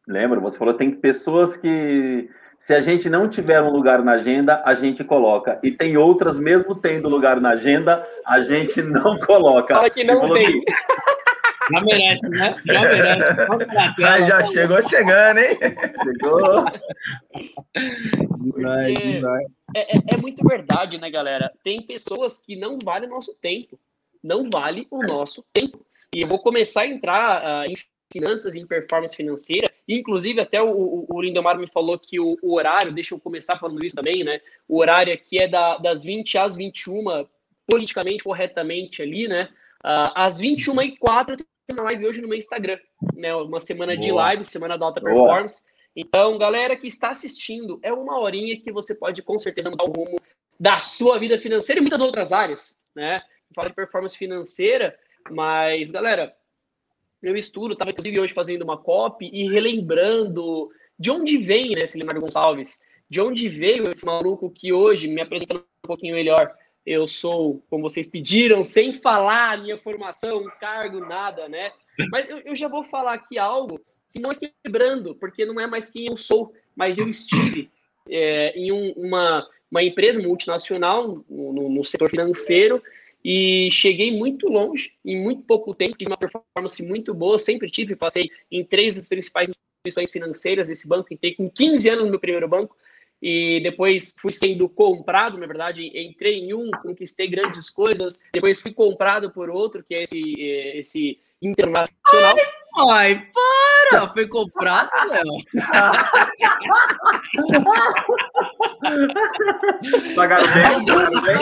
lembro, 0.08 0.40
você 0.40 0.56
falou, 0.56 0.74
tem 0.74 0.90
pessoas 0.90 1.54
que 1.54 2.30
se 2.64 2.72
a 2.72 2.80
gente 2.80 3.10
não 3.10 3.28
tiver 3.28 3.60
um 3.60 3.68
lugar 3.68 4.02
na 4.02 4.12
agenda, 4.12 4.62
a 4.64 4.74
gente 4.74 5.04
coloca. 5.04 5.60
E 5.62 5.70
tem 5.70 5.98
outras, 5.98 6.38
mesmo 6.38 6.74
tendo 6.74 7.10
lugar 7.10 7.38
na 7.38 7.50
agenda, 7.50 8.08
a 8.24 8.40
gente 8.40 8.80
não 8.80 9.18
coloca. 9.20 9.74
Fala 9.74 9.90
que 9.90 10.02
não 10.02 10.32
tem. 10.32 10.62
Que... 10.62 10.72
Já 11.72 11.80
merece, 11.80 12.28
né? 12.28 12.54
Já 12.64 12.80
merece. 12.82 14.04
Aí 14.04 14.26
já 14.26 14.42
chegou 14.44 14.82
chegando, 14.88 15.38
hein? 15.38 15.58
Chegou. 16.04 16.64
É, 19.74 19.96
é, 19.96 19.98
é, 20.14 20.16
muito 20.16 20.46
verdade, 20.46 20.98
né, 20.98 21.10
galera? 21.10 21.52
Tem 21.62 21.82
pessoas 21.82 22.38
que 22.38 22.54
não 22.56 22.78
valem 22.82 23.08
o 23.08 23.12
nosso 23.12 23.34
tempo. 23.34 23.78
Não 24.22 24.48
vale 24.52 24.86
o 24.90 25.02
nosso 25.02 25.44
tempo. 25.52 25.84
E 26.14 26.20
eu 26.22 26.28
vou 26.28 26.38
começar 26.38 26.82
a 26.82 26.86
entrar, 26.86 27.42
uh, 27.42 27.74
finanças 28.12 28.54
e 28.54 28.60
em 28.60 28.66
performance 28.66 29.16
financeira. 29.16 29.70
Inclusive, 29.88 30.40
até 30.40 30.62
o, 30.62 31.04
o 31.08 31.20
Lindomar 31.20 31.58
me 31.58 31.66
falou 31.66 31.98
que 31.98 32.20
o, 32.20 32.38
o, 32.40 32.54
horário, 32.54 32.92
deixa 32.92 33.14
eu 33.14 33.18
começar 33.18 33.58
falando 33.58 33.84
isso 33.84 33.96
também, 33.96 34.22
né? 34.22 34.40
O 34.68 34.78
horário 34.78 35.12
aqui 35.12 35.38
é 35.38 35.48
da, 35.48 35.76
das 35.78 36.04
20 36.04 36.38
às 36.38 36.56
21, 36.56 37.26
politicamente 37.66 38.22
corretamente 38.22 39.02
ali, 39.02 39.26
né? 39.26 39.48
Uh, 39.84 40.12
às 40.14 40.38
21 40.38 40.80
e 40.82 40.96
04 40.96 41.36
tem 41.36 41.46
uma 41.72 41.82
live 41.84 42.06
hoje 42.06 42.20
no 42.20 42.28
meu 42.28 42.36
Instagram, 42.36 42.78
né? 43.14 43.34
Uma 43.34 43.60
semana 43.60 43.94
Boa. 43.94 44.02
de 44.02 44.12
live, 44.12 44.44
semana 44.44 44.76
da 44.76 44.86
alta 44.86 45.00
performance. 45.00 45.62
Boa. 45.62 45.74
Então, 45.96 46.38
galera 46.38 46.76
que 46.76 46.86
está 46.86 47.10
assistindo, 47.10 47.78
é 47.82 47.92
uma 47.92 48.18
horinha 48.18 48.60
que 48.60 48.72
você 48.72 48.94
pode 48.94 49.22
com 49.22 49.38
certeza 49.38 49.70
mudar 49.70 49.84
o 49.84 49.92
rumo 49.92 50.20
da 50.58 50.78
sua 50.78 51.18
vida 51.18 51.38
financeira 51.40 51.78
e 51.78 51.82
muitas 51.82 52.00
outras 52.00 52.32
áreas, 52.32 52.78
né? 52.94 53.22
Fala 53.54 53.68
de 53.68 53.74
performance 53.74 54.16
financeira, 54.16 54.98
mas, 55.30 55.90
galera, 55.90 56.34
eu 57.22 57.36
estudo, 57.36 57.72
estava 57.72 57.92
inclusive 57.92 58.20
hoje 58.20 58.34
fazendo 58.34 58.62
uma 58.62 58.76
copy 58.76 59.30
e 59.32 59.48
relembrando 59.48 60.70
de 60.98 61.10
onde 61.10 61.38
vem 61.38 61.70
né, 61.70 61.84
esse 61.84 61.96
Leonardo 61.96 62.20
Gonçalves, 62.20 62.80
de 63.08 63.20
onde 63.20 63.48
veio 63.48 63.88
esse 63.88 64.04
maluco 64.04 64.50
que 64.50 64.72
hoje, 64.72 65.08
me 65.08 65.20
apresentando 65.20 65.60
um 65.60 65.86
pouquinho 65.86 66.14
melhor, 66.14 66.52
eu 66.86 67.06
sou, 67.06 67.62
como 67.70 67.82
vocês 67.82 68.08
pediram, 68.08 68.62
sem 68.62 68.92
falar 68.92 69.52
a 69.52 69.56
minha 69.56 69.78
formação, 69.78 70.44
cargo, 70.60 71.00
nada, 71.00 71.48
né? 71.48 71.72
Mas 72.10 72.28
eu, 72.28 72.38
eu 72.40 72.56
já 72.56 72.68
vou 72.68 72.84
falar 72.84 73.14
aqui 73.14 73.38
algo 73.38 73.80
que 74.12 74.20
não 74.20 74.30
é 74.30 74.36
quebrando, 74.62 75.14
porque 75.14 75.44
não 75.44 75.58
é 75.58 75.66
mais 75.66 75.88
quem 75.88 76.06
eu 76.06 76.16
sou, 76.16 76.52
mas 76.76 76.98
eu 76.98 77.08
estive 77.08 77.68
é, 78.08 78.56
em 78.56 78.70
um, 78.70 78.92
uma, 78.92 79.44
uma 79.68 79.82
empresa 79.82 80.20
multinacional 80.20 81.24
no, 81.28 81.68
no 81.68 81.84
setor 81.84 82.10
financeiro 82.10 82.80
e 83.24 83.68
cheguei 83.72 84.16
muito 84.16 84.48
longe 84.48 84.92
em 85.04 85.20
muito 85.20 85.42
pouco 85.42 85.74
tempo, 85.74 85.96
tive 85.96 86.10
uma 86.10 86.16
performance 86.16 86.80
muito 86.82 87.12
boa, 87.12 87.40
sempre 87.40 87.68
tive, 87.68 87.96
passei 87.96 88.30
em 88.52 88.64
três 88.64 88.94
das 88.94 89.08
principais 89.08 89.50
instituições 89.50 90.12
financeiras 90.12 90.68
desse 90.68 90.86
banco, 90.86 91.12
entrei 91.12 91.34
com 91.34 91.48
15 91.48 91.88
anos 91.88 92.04
no 92.04 92.10
meu 92.10 92.20
primeiro 92.20 92.46
banco, 92.46 92.76
e 93.26 93.58
depois 93.62 94.12
fui 94.18 94.34
sendo 94.34 94.68
comprado, 94.68 95.38
na 95.38 95.46
verdade, 95.46 95.90
entrei 95.94 96.40
em 96.40 96.52
um, 96.52 96.70
conquistei 96.82 97.26
grandes 97.26 97.70
coisas, 97.70 98.20
depois 98.30 98.60
fui 98.60 98.70
comprado 98.70 99.30
por 99.30 99.48
outro, 99.48 99.82
que 99.82 99.94
é 99.94 100.02
esse, 100.02 100.34
esse 100.74 101.18
internacional. 101.40 102.34
Ai, 102.90 103.26
para! 103.32 104.12
Foi 104.12 104.28
comprado, 104.28 104.90
Léo? 105.08 105.24
Pagaram 110.14 110.46
bem? 110.52 110.84
Pagaram 110.84 111.22
bem? 111.22 111.38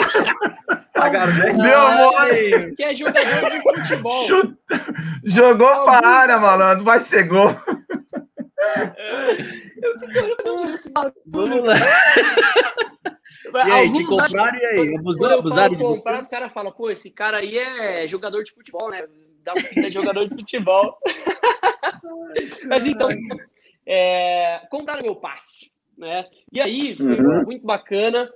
Pagaram 0.95 1.35
bem? 1.35 1.57
Meu 1.57 1.81
amor! 1.81 2.29
Que 2.77 2.85
é 2.85 2.95
jogador 2.95 3.51
de 3.51 3.61
futebol. 3.61 4.29
Jogou 5.25 5.85
para 5.85 6.07
a 6.07 6.11
área, 6.11 6.39
malandro. 6.39 6.85
Vai 6.85 7.01
ser 7.01 7.25
gol. 7.25 7.57
Eu 9.83 9.99
fico 9.99 11.13
Vamos 11.27 11.65
lá. 11.65 11.75
E 13.67 13.71
aí, 13.71 13.93
te 13.93 14.05
compraram 14.07 14.59
e 14.59 14.65
aí? 14.65 14.97
Abusaram, 14.97 15.39
abusaram 15.39 15.77
de 15.77 15.83
você? 15.83 16.19
Os 16.19 16.29
caras 16.29 16.53
falam, 16.53 16.73
pô, 16.73 16.91
esse 16.91 17.11
cara 17.11 17.39
aí 17.39 17.59
é 17.59 18.07
jogador 18.09 18.43
de 18.43 18.53
futebol, 18.53 18.91
né? 18.91 19.07
Dá 19.43 19.53
um 19.53 19.81
de 19.81 19.91
jogador 19.91 20.23
de 20.23 20.29
futebol. 20.29 20.97
Mas 22.67 22.87
então, 22.87 23.09
é, 23.85 24.63
contaram 24.71 25.03
meu 25.03 25.17
passe, 25.17 25.71
né? 25.99 26.25
E 26.53 26.61
aí, 26.61 26.97
foi 26.97 27.21
uhum. 27.21 27.45
muito 27.45 27.67
bacana. 27.67 28.33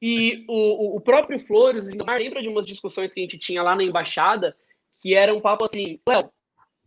E 0.00 0.44
o, 0.48 0.96
o 0.96 1.00
próprio 1.00 1.40
Flores, 1.40 1.88
lembra 1.88 2.42
de 2.42 2.48
umas 2.48 2.66
discussões 2.66 3.12
que 3.12 3.20
a 3.20 3.22
gente 3.22 3.38
tinha 3.38 3.62
lá 3.62 3.74
na 3.74 3.82
embaixada, 3.82 4.56
que 5.00 5.14
era 5.14 5.34
um 5.34 5.40
papo 5.40 5.64
assim, 5.64 5.98
Léo, 6.06 6.30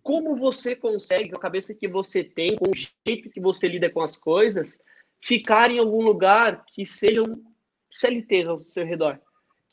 como 0.08 0.38
você 0.38 0.74
consegue, 0.74 1.32
com 1.32 1.36
a 1.36 1.42
cabeça 1.42 1.76
que 1.76 1.86
você 1.86 2.24
tem, 2.24 2.56
com 2.56 2.72
o 2.72 2.74
jeito 2.74 3.30
que 3.30 3.42
você 3.42 3.68
lida 3.68 3.90
com 3.90 4.02
as 4.02 4.16
coisas, 4.16 4.80
ficar 5.22 5.70
em 5.70 5.80
algum 5.80 6.02
lugar 6.02 6.64
que 6.74 6.86
sejam 6.86 7.26
CLTs 7.92 8.48
ao 8.48 8.58
seu 8.58 8.86
redor, 8.86 9.20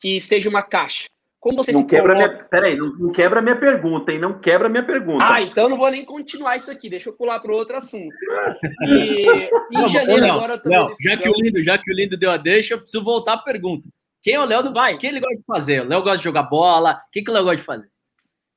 que 0.01 0.19
seja 0.19 0.51
uma 0.51 0.65
caixa. 0.65 1.05
Como 1.39 1.59
você 1.59 1.71
não 1.71 1.83
se 1.83 1.87
quebra 1.87 2.17
coloca... 2.17 2.33
minha... 2.33 2.45
Peraí, 2.47 2.77
não, 2.77 2.93
não 2.97 3.13
quebra 3.13 3.41
minha 3.41 3.55
pergunta, 3.55 4.11
hein? 4.11 4.19
Não 4.19 4.41
quebra 4.41 4.69
minha 4.69 4.83
pergunta. 4.83 5.25
Ah, 5.25 5.41
então 5.41 5.69
não 5.69 5.77
vou 5.77 5.89
nem 5.89 6.05
continuar 6.05 6.57
isso 6.57 6.69
aqui, 6.69 6.91
deixa 6.91 7.11
eu 7.11 7.13
pular 7.13 7.39
para 7.39 7.55
outro 7.55 7.77
assunto. 7.77 8.13
E 8.91 9.79
em 9.79 9.83
não, 9.83 9.89
janeiro 9.89 10.21
não, 10.21 10.35
agora 10.35 10.61
eu 10.65 10.69
não, 10.69 10.95
já 11.01 11.17
que 11.17 11.29
o 11.29 11.33
Lindo, 11.33 11.63
já 11.63 11.79
que 11.79 11.93
o 11.93 11.95
Lindo 11.95 12.17
deu 12.17 12.33
a 12.33 12.37
deixa, 12.37 12.75
eu 12.75 12.79
preciso 12.79 13.05
voltar 13.05 13.35
à 13.35 13.39
pergunta. 13.39 13.89
Quem 14.21 14.35
é 14.35 14.41
o 14.41 14.45
Léo? 14.45 14.73
Vai. 14.73 14.97
O 14.97 14.99
que 14.99 15.07
ele 15.07 15.21
gosta 15.21 15.37
de 15.37 15.45
fazer? 15.47 15.83
O 15.83 15.89
Léo 15.89 16.03
gosta 16.03 16.19
de 16.19 16.25
jogar 16.25 16.43
bola? 16.43 17.01
O 17.07 17.13
que, 17.13 17.23
que 17.23 17.31
o 17.31 17.33
Léo 17.33 17.45
gosta 17.45 17.59
de 17.59 17.63
fazer? 17.63 17.89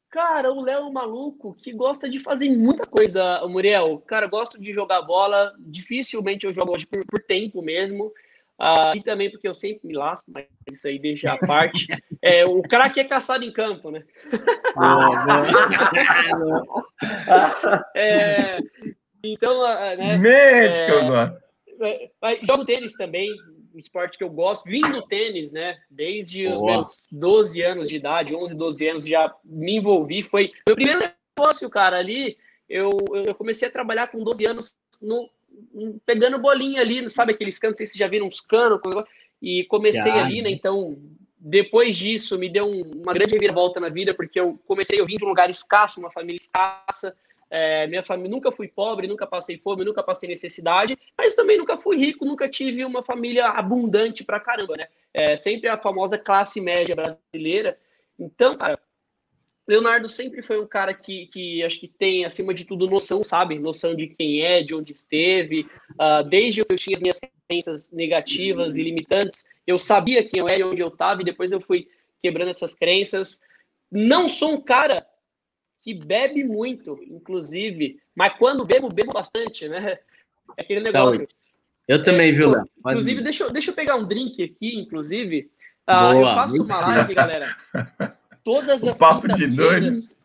Cara, 0.10 0.54
o 0.54 0.62
Léo 0.62 0.80
é 0.80 0.86
um 0.86 0.92
maluco 0.92 1.56
que 1.62 1.74
gosta 1.74 2.10
de 2.10 2.20
fazer 2.20 2.50
muita 2.50 2.86
coisa, 2.86 3.44
o 3.44 3.50
Muriel. 3.50 4.02
Cara, 4.08 4.28
gosto 4.28 4.60
de 4.60 4.74
jogar 4.74 5.02
bola. 5.02 5.54
Dificilmente 5.60 6.46
eu 6.46 6.54
jogo 6.54 6.74
por, 6.90 7.06
por 7.06 7.22
tempo 7.24 7.62
mesmo. 7.62 8.14
Uh, 8.60 8.96
e 8.96 9.04
também 9.04 9.30
porque 9.30 9.48
eu 9.48 9.54
sempre 9.54 9.88
me 9.88 9.94
lasco, 9.94 10.32
mas 10.32 10.48
isso 10.72 10.88
aí 10.88 10.98
deixa 10.98 11.32
a 11.32 11.38
parte. 11.38 11.86
É, 12.20 12.44
o 12.44 12.64
craque 12.64 13.00
é 13.00 13.04
caçado 13.04 13.46
em 13.46 13.54
campo, 13.54 13.92
né? 13.92 14.04
é, 17.96 18.58
então, 19.24 19.62
uh, 19.62 19.96
né? 19.96 20.20
Eu 20.90 21.06
gosto. 21.06 21.38
É, 21.80 22.10
jogo 22.44 22.66
tênis 22.66 22.94
também, 22.94 23.30
um 23.74 23.80
esporte 23.80 24.18
que 24.18 24.24
eu 24.24 24.30
gosto, 24.30 24.66
vim 24.66 24.82
do 24.82 25.02
tênis, 25.02 25.52
né? 25.52 25.78
Desde 25.90 26.48
os 26.48 26.62
meus 26.62 27.08
12 27.12 27.62
anos 27.62 27.90
de 27.90 27.96
idade, 27.96 28.36
11, 28.36 28.56
12 28.56 28.88
anos, 28.88 29.06
já 29.06 29.34
me 29.44 29.78
envolvi. 29.78 30.24
Foi 30.24 30.52
meu 30.68 30.76
primeiro 30.76 31.12
negócio, 31.38 31.70
cara, 31.70 31.98
ali. 31.98 32.38
Eu, 32.70 32.92
eu 33.26 33.34
comecei 33.34 33.68
a 33.68 33.72
trabalhar 33.72 34.08
com 34.08 34.24
12 34.24 34.46
anos 34.46 34.76
no, 35.02 35.30
pegando 36.06 36.40
bolinha 36.40 36.82
ali, 36.82 37.10
sabe 37.10 37.34
aqueles 37.34 37.58
canos, 37.58 37.74
não 37.74 37.78
sei 37.78 37.88
se 37.88 37.98
já 37.98 38.08
viram 38.08 38.28
uns 38.28 38.42
canos, 38.42 38.82
e 39.42 39.64
comecei 39.66 40.12
ali, 40.12 40.42
né? 40.42 40.50
Então, 40.50 40.98
depois 41.40 41.96
disso, 41.96 42.38
me 42.38 42.50
deu 42.50 42.66
um, 42.66 42.82
uma 43.04 43.14
grande 43.14 43.34
reviravolta 43.34 43.80
na 43.80 43.90
vida, 43.90 44.14
porque 44.14 44.40
eu 44.40 44.60
comecei, 44.68 45.00
eu 45.00 45.06
vim 45.06 45.18
de 45.18 45.26
um 45.26 45.30
lugar 45.30 45.50
escasso, 45.50 46.00
uma 46.00 46.12
família 46.12 46.36
escassa, 46.36 47.16
é, 47.50 47.88
minha 47.88 48.04
família 48.04 48.32
nunca 48.32 48.52
fui 48.52 48.68
pobre, 48.68 49.08
nunca 49.08 49.26
passei 49.26 49.58
fome, 49.58 49.86
nunca 49.86 50.04
passei 50.04 50.28
necessidade, 50.28 50.98
mas 51.18 51.36
também 51.36 51.58
nunca 51.58 51.78
fui 51.78 51.98
rico, 51.98 52.26
nunca 52.26 52.50
tive 52.50 52.84
uma 52.84 53.04
família 53.04 53.48
abundante 53.48 54.24
pra 54.24 54.40
caramba, 54.40 54.76
né? 54.78 54.88
É, 55.14 55.36
sempre 55.36 55.70
a 55.70 55.78
famosa 55.78 56.18
classe 56.18 56.60
média 56.60 56.96
brasileira. 56.96 57.78
Então, 58.20 58.56
cara, 58.56 58.78
Leonardo 59.68 60.08
sempre 60.08 60.42
foi 60.42 60.62
um 60.62 60.68
cara 60.68 60.94
que, 60.94 61.28
que 61.28 61.64
acho 61.64 61.80
que 61.80 61.88
tem, 61.88 62.26
acima 62.26 62.54
de 62.54 62.66
tudo, 62.66 62.88
noção, 62.88 63.24
sabe? 63.24 63.60
Noção 63.60 63.96
de 63.96 64.08
quem 64.08 64.42
é, 64.42 64.62
de 64.62 64.76
onde 64.76 64.92
esteve. 64.92 65.68
Uh, 65.92 66.28
desde 66.28 66.64
que 66.64 66.74
eu 66.74 66.78
tinha 66.78 66.96
as 66.96 67.02
minhas 67.02 67.20
crenças 67.48 67.94
negativas 67.94 68.76
e 68.76 68.84
limitantes, 68.84 69.48
eu 69.66 69.80
sabia 69.80 70.28
quem 70.28 70.42
eu 70.42 70.50
era 70.50 70.60
e 70.60 70.64
onde 70.64 70.82
eu 70.82 70.90
estava, 70.90 71.22
e 71.22 71.26
depois 71.26 71.52
eu 71.52 71.62
fui 71.62 71.88
quebrando 72.22 72.50
essas 72.50 72.74
crenças. 72.74 73.42
Não 73.90 74.28
sou 74.28 74.54
um 74.54 74.62
cara 74.62 75.07
que 75.88 75.94
bebe 75.94 76.44
muito, 76.44 77.00
inclusive, 77.10 77.98
mas 78.14 78.34
quando 78.38 78.66
bebo, 78.66 78.90
bebo 78.94 79.14
bastante, 79.14 79.70
né? 79.70 80.00
É 80.58 80.62
aquele 80.62 80.82
negócio. 80.82 81.22
Saúde. 81.22 81.34
Eu 81.88 82.04
também, 82.04 82.28
é, 82.28 82.32
viu, 82.34 82.50
Léo? 82.50 82.66
Inclusive, 82.80 83.22
deixa, 83.22 83.46
eu, 83.46 83.52
deixa 83.52 83.72
eu 83.72 83.74
pegar 83.74 83.96
um 83.96 84.06
drink 84.06 84.44
aqui, 84.44 84.78
inclusive. 84.78 85.50
Uh, 85.88 86.20
eu 86.20 86.26
faço 86.26 86.62
uma 86.62 86.82
live, 86.82 87.14
galera, 87.16 87.56
todas 88.44 88.84
as 88.84 88.98
quintas-feiras. 88.98 90.20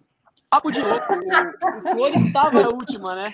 Papo 0.51 0.73
de 0.73 0.81
louco. 0.81 1.13
O, 1.13 1.79
o 1.79 1.93
Flores 1.93 2.27
estava 2.27 2.61
na 2.61 2.69
última, 2.69 3.15
né? 3.15 3.31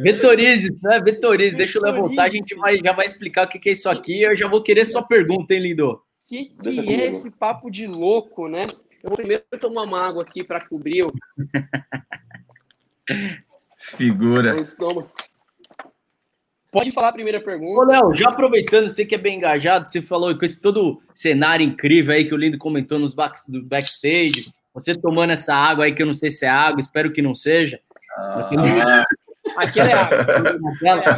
Vetorize, 0.00 0.76
né? 0.82 0.98
Vetorize. 1.00 1.56
Deixa 1.56 1.78
eu 1.78 1.82
levantar, 1.82 2.24
a 2.24 2.28
gente 2.28 2.56
vai, 2.56 2.76
já 2.78 2.92
vai 2.92 3.06
explicar 3.06 3.46
o 3.46 3.48
que 3.48 3.68
é 3.68 3.72
isso 3.72 3.88
aqui. 3.88 4.22
Eu 4.22 4.34
já 4.34 4.48
vou 4.48 4.64
querer 4.64 4.84
sua 4.84 5.04
pergunta, 5.04 5.54
hein, 5.54 5.60
lindo? 5.60 5.92
O 5.92 6.00
que, 6.26 6.46
que 6.46 6.90
é 6.92 7.06
esse 7.06 7.30
papo 7.30 7.70
de 7.70 7.86
louco, 7.86 8.48
né? 8.48 8.64
Eu 9.02 9.10
vou 9.10 9.16
primeiro 9.16 9.44
tomar 9.60 9.82
uma 9.82 10.06
água 10.06 10.22
aqui 10.22 10.42
para 10.42 10.66
cobrir 10.66 11.04
o. 11.04 11.12
Figura. 13.96 14.56
Pode 16.70 16.90
falar 16.90 17.08
a 17.08 17.12
primeira 17.12 17.40
pergunta. 17.40 17.80
Ô, 17.80 17.84
Léo, 17.84 18.14
já 18.14 18.28
aproveitando, 18.28 18.88
você 18.88 19.06
que 19.06 19.14
é 19.14 19.18
bem 19.18 19.36
engajado, 19.36 19.88
você 19.88 20.02
falou 20.02 20.36
com 20.36 20.44
esse 20.44 20.60
todo 20.60 21.00
cenário 21.14 21.64
incrível 21.64 22.14
aí 22.14 22.24
que 22.24 22.34
o 22.34 22.36
Lindo 22.36 22.58
comentou 22.58 22.98
nos 22.98 23.14
back, 23.14 23.38
do 23.48 23.62
backstage, 23.62 24.52
você 24.74 24.94
tomando 24.94 25.30
essa 25.30 25.54
água 25.54 25.84
aí 25.84 25.94
que 25.94 26.02
eu 26.02 26.06
não 26.06 26.12
sei 26.12 26.30
se 26.30 26.44
é 26.44 26.48
água, 26.48 26.80
espero 26.80 27.12
que 27.12 27.22
não 27.22 27.34
seja. 27.34 27.80
Ah, 28.16 28.40
Aqui 29.56 29.80
é 29.80 29.92
água. 29.92 30.26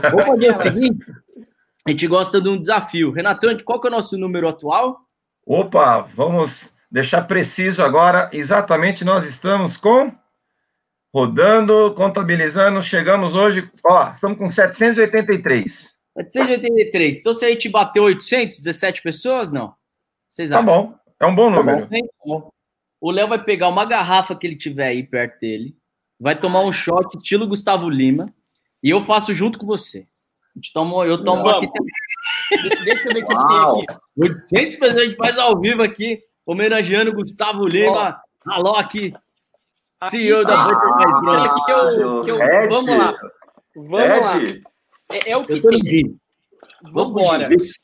Vamos 0.12 0.26
fazer 0.26 0.50
o 0.52 0.62
seguinte: 0.62 1.04
a 1.86 1.90
gente 1.90 2.06
gosta 2.06 2.40
de 2.40 2.48
um 2.48 2.58
desafio. 2.58 3.10
Renatão, 3.10 3.56
qual 3.64 3.80
que 3.80 3.88
é 3.88 3.90
o 3.90 3.94
nosso 3.94 4.16
número 4.18 4.46
atual? 4.46 5.00
Opa, 5.46 6.02
vamos 6.14 6.70
deixar 6.90 7.22
preciso 7.22 7.82
agora, 7.82 8.28
exatamente 8.32 9.04
nós 9.04 9.24
estamos 9.24 9.76
com 9.76 10.12
rodando, 11.12 11.92
contabilizando, 11.94 12.80
chegamos 12.82 13.34
hoje, 13.34 13.68
ó, 13.84 14.12
estamos 14.14 14.38
com 14.38 14.50
783. 14.50 15.94
783. 16.16 17.18
Então 17.18 17.32
se 17.32 17.44
a 17.44 17.48
gente 17.48 17.68
bateu 17.68 18.04
817 18.04 19.02
pessoas, 19.02 19.52
não? 19.52 19.74
Vocês 20.30 20.50
tá 20.50 20.58
acham? 20.58 20.66
Tá 20.66 20.72
bom. 20.72 21.00
É 21.20 21.26
um 21.26 21.34
bom 21.34 21.50
tá 21.50 21.56
número. 21.56 21.88
Tá 21.88 21.96
bom. 22.26 22.50
O 23.00 23.10
Léo 23.10 23.28
vai 23.28 23.42
pegar 23.42 23.68
uma 23.68 23.84
garrafa 23.84 24.36
que 24.36 24.46
ele 24.46 24.56
tiver 24.56 24.88
aí 24.88 25.02
perto 25.02 25.40
dele. 25.40 25.76
vai 26.18 26.38
tomar 26.38 26.62
um 26.62 26.72
shot 26.72 27.16
estilo 27.16 27.48
Gustavo 27.48 27.88
Lima 27.88 28.26
e 28.82 28.90
eu 28.90 29.00
faço 29.00 29.34
junto 29.34 29.58
com 29.58 29.66
você. 29.66 30.06
A 30.54 30.58
gente 30.58 30.72
toma, 30.72 31.06
eu 31.06 31.22
tomo 31.24 31.42
Vamos. 31.42 31.62
aqui. 31.62 31.72
Deixa 32.84 33.08
eu 33.08 33.14
ver 33.14 33.24
o 33.24 33.26
que 33.26 33.34
tem 33.34 33.58
aqui. 33.58 34.00
800 34.16 34.76
pessoas 34.76 35.00
a 35.00 35.04
gente 35.04 35.16
faz 35.16 35.38
ao 35.38 35.58
vivo 35.60 35.82
aqui, 35.82 36.20
homenageando 36.50 37.12
Gustavo 37.12 37.66
Lima, 37.66 38.20
Alok, 38.46 39.14
CEO 40.08 40.44
da 40.44 40.62
Ah, 40.62 40.64
Butterfly 40.64 41.36
aqui 41.46 41.64
que 41.64 41.72
eu, 41.72 42.24
que 42.24 42.30
eu- 42.30 42.40
Ed. 42.42 42.68
vamos 42.68 42.98
lá. 42.98 43.14
Vamos 43.76 43.90
lá. 44.20 44.36
Ed. 44.38 44.62
É, 45.12 45.30
é 45.32 45.36
o 45.36 45.44
que 45.44 45.52
Eu 45.52 45.62
tem. 45.62 45.80
gin. 45.86 46.16
Vambora. 46.92 47.48
Vixe, 47.48 47.78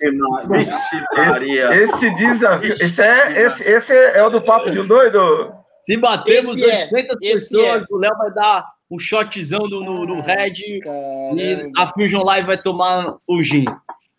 Maria. 1.15 1.75
Esse 1.83 2.11
desafio. 2.15 2.71
Esse 2.71 3.03
é, 3.03 3.43
esse, 3.47 3.63
esse 3.63 3.93
é 3.93 4.23
o 4.25 4.31
do 4.31 4.41
papo 4.41 4.71
de 4.71 4.81
um 4.81 4.87
doido? 4.87 5.53
Se 5.85 5.97
batemos 5.99 6.57
Esse 6.57 6.65
é, 6.71 6.85
800 6.93 7.17
esse 7.21 7.51
pessoas, 7.57 7.83
é. 7.83 7.87
o 7.91 7.97
Léo 7.99 8.17
vai 8.17 8.33
dar 8.33 8.67
um 8.91 8.99
shotzão 8.99 9.69
no, 9.69 9.81
no, 9.85 10.07
no 10.07 10.21
Red 10.23 10.53
e 10.67 10.81
Caramba. 10.81 11.71
a 11.77 11.87
Fusion 11.89 12.23
Live 12.25 12.47
vai 12.47 12.57
tomar 12.57 13.17
o 13.27 13.43
gin. 13.43 13.67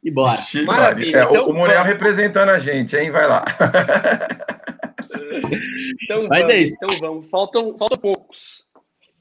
E 0.08 0.12
bora. 0.12 0.40
Maravilha. 0.66 1.18
É, 1.18 1.26
o- 1.26 1.30
Então, 1.32 1.50
o 1.50 1.54
Muriel 1.54 1.80
vamos. 1.84 1.92
representando 1.92 2.50
a 2.50 2.60
gente, 2.60 2.96
hein? 2.96 3.12
Vai 3.12 3.28
lá. 3.28 3.44
Então 6.04 6.28
Mas 6.30 6.40
vamos, 6.40 6.54
é 6.54 6.58
isso. 6.60 6.76
então 6.82 6.98
vamos. 7.00 7.30
Faltam, 7.30 7.78
faltam 7.78 7.98
poucos. 7.98 8.66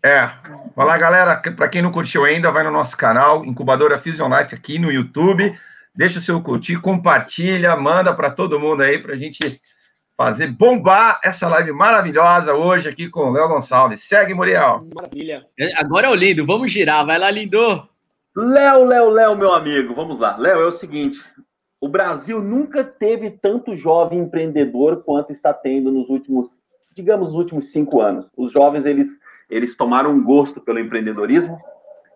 É. 0.05 0.29
Vai 0.75 0.87
lá, 0.87 0.97
galera. 0.97 1.37
Para 1.57 1.69
quem 1.69 1.83
não 1.83 1.91
curtiu 1.93 2.25
ainda, 2.25 2.51
vai 2.51 2.63
no 2.65 2.71
nosso 2.71 2.97
canal, 2.97 3.45
Incubadora 3.45 3.99
Fusion 3.99 4.29
Life 4.29 4.55
aqui 4.55 4.79
no 4.79 4.91
YouTube. 4.91 5.57
Deixa 5.95 6.19
o 6.19 6.23
seu 6.23 6.41
curtir, 6.43 6.77
compartilha, 6.81 7.75
manda 7.77 8.13
para 8.15 8.31
todo 8.31 8.61
mundo 8.61 8.83
aí 8.83 8.99
para 8.99 9.15
a 9.15 9.17
gente 9.17 9.61
fazer 10.17 10.49
bombar 10.49 11.21
essa 11.25 11.49
live 11.49 11.73
maravilhosa 11.73 12.55
hoje 12.55 12.89
aqui 12.89 13.09
com 13.09 13.31
o 13.31 13.33
Léo 13.33 13.49
Gonçalves. 13.49 14.03
Segue, 14.05 14.35
Muriel. 14.35 14.87
Maravilha. 14.95 15.45
Agora 15.77 16.07
é 16.07 16.11
o 16.11 16.15
lindo, 16.15 16.45
vamos 16.47 16.71
girar. 16.73 17.05
Vai 17.05 17.19
lá, 17.19 17.31
lindo. 17.31 17.89
Léo, 18.37 18.85
Léo, 18.85 19.09
Léo, 19.09 19.35
meu 19.35 19.51
amigo, 19.51 19.95
vamos 19.95 20.21
lá. 20.21 20.37
Léo, 20.37 20.61
é 20.61 20.67
o 20.67 20.73
seguinte: 20.73 21.19
o 21.81 21.89
Brasil 21.89 22.43
nunca 22.43 22.85
teve 22.85 23.31
tanto 23.31 23.75
jovem 23.75 24.19
empreendedor 24.19 25.03
quanto 25.05 25.33
está 25.33 25.55
tendo 25.55 25.91
nos 25.91 26.11
últimos, 26.11 26.67
digamos, 26.93 27.29
nos 27.29 27.39
últimos 27.39 27.73
cinco 27.73 28.03
anos. 28.03 28.27
Os 28.37 28.53
jovens, 28.53 28.85
eles, 28.85 29.19
eles 29.49 29.75
tomaram 29.75 30.11
um 30.11 30.23
gosto 30.23 30.61
pelo 30.61 30.79
empreendedorismo 30.79 31.59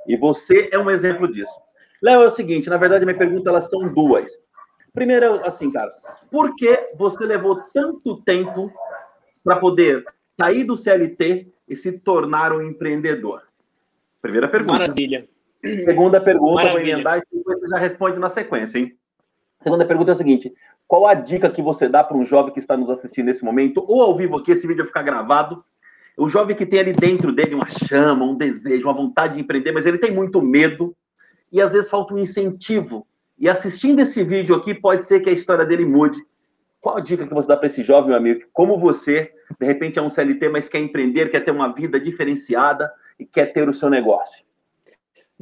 e 0.06 0.14
você 0.14 0.68
é 0.70 0.78
um 0.78 0.90
exemplo 0.90 1.26
disso. 1.26 1.58
Léo, 2.02 2.20
é 2.20 2.26
o 2.26 2.30
seguinte: 2.30 2.68
na 2.68 2.76
verdade, 2.76 3.06
minha 3.06 3.16
pergunta 3.16 3.48
elas 3.48 3.70
são 3.70 3.88
duas. 3.88 4.44
Primeiro, 4.92 5.40
assim, 5.46 5.70
cara, 5.70 5.90
por 6.30 6.54
que 6.54 6.90
você 6.98 7.24
levou 7.24 7.62
tanto 7.72 8.20
tempo 8.24 8.70
para 9.42 9.56
poder 9.56 10.04
sair 10.38 10.64
do 10.64 10.76
CLT 10.76 11.50
e 11.66 11.74
se 11.74 11.92
tornar 11.92 12.52
um 12.52 12.60
empreendedor? 12.60 13.40
Primeira 14.20 14.48
pergunta. 14.48 14.80
Maravilha. 14.80 15.26
Segunda 15.84 16.20
pergunta, 16.20 16.46
vou 16.46 16.54
Maravilha. 16.54 16.92
emendar 16.92 17.18
e 17.18 17.42
você 17.44 17.68
já 17.68 17.78
responde 17.78 18.18
na 18.18 18.28
sequência, 18.28 18.78
hein? 18.78 18.96
Segunda 19.62 19.84
pergunta 19.84 20.10
é 20.10 20.14
a 20.14 20.16
seguinte: 20.16 20.52
qual 20.88 21.06
a 21.06 21.14
dica 21.14 21.50
que 21.50 21.62
você 21.62 21.88
dá 21.88 22.02
para 22.02 22.16
um 22.16 22.24
jovem 22.24 22.52
que 22.52 22.60
está 22.60 22.76
nos 22.76 22.88
assistindo 22.88 23.26
nesse 23.26 23.44
momento, 23.44 23.84
ou 23.86 24.02
ao 24.02 24.16
vivo 24.16 24.38
aqui, 24.38 24.52
esse 24.52 24.66
vídeo 24.66 24.78
vai 24.78 24.86
ficar 24.86 25.02
gravado? 25.02 25.62
O 26.16 26.28
jovem 26.28 26.56
que 26.56 26.66
tem 26.66 26.80
ali 26.80 26.92
dentro 26.92 27.32
dele 27.32 27.54
uma 27.54 27.68
chama, 27.68 28.24
um 28.24 28.34
desejo, 28.34 28.84
uma 28.84 28.94
vontade 28.94 29.34
de 29.34 29.40
empreender, 29.40 29.72
mas 29.72 29.86
ele 29.86 29.98
tem 29.98 30.12
muito 30.12 30.42
medo 30.42 30.94
e 31.52 31.60
às 31.60 31.72
vezes 31.72 31.90
falta 31.90 32.14
um 32.14 32.18
incentivo. 32.18 33.06
E 33.38 33.48
assistindo 33.48 34.00
esse 34.00 34.22
vídeo 34.22 34.54
aqui, 34.54 34.74
pode 34.74 35.04
ser 35.04 35.20
que 35.20 35.30
a 35.30 35.32
história 35.32 35.64
dele 35.64 35.84
mude. 35.84 36.22
Qual 36.80 36.96
a 36.96 37.00
dica 37.00 37.26
que 37.26 37.32
você 37.32 37.48
dá 37.48 37.56
para 37.56 37.66
esse 37.66 37.82
jovem, 37.82 38.08
meu 38.08 38.18
amigo? 38.18 38.42
Como 38.52 38.78
você, 38.78 39.30
de 39.58 39.66
repente, 39.66 39.98
é 39.98 40.02
um 40.02 40.10
CLT, 40.10 40.48
mas 40.48 40.68
quer 40.68 40.80
empreender, 40.80 41.30
quer 41.30 41.40
ter 41.40 41.50
uma 41.50 41.72
vida 41.72 41.98
diferenciada 42.00 42.90
e 43.18 43.24
quer 43.24 43.46
ter 43.52 43.68
o 43.68 43.72
seu 43.72 43.88
negócio? 43.88 44.42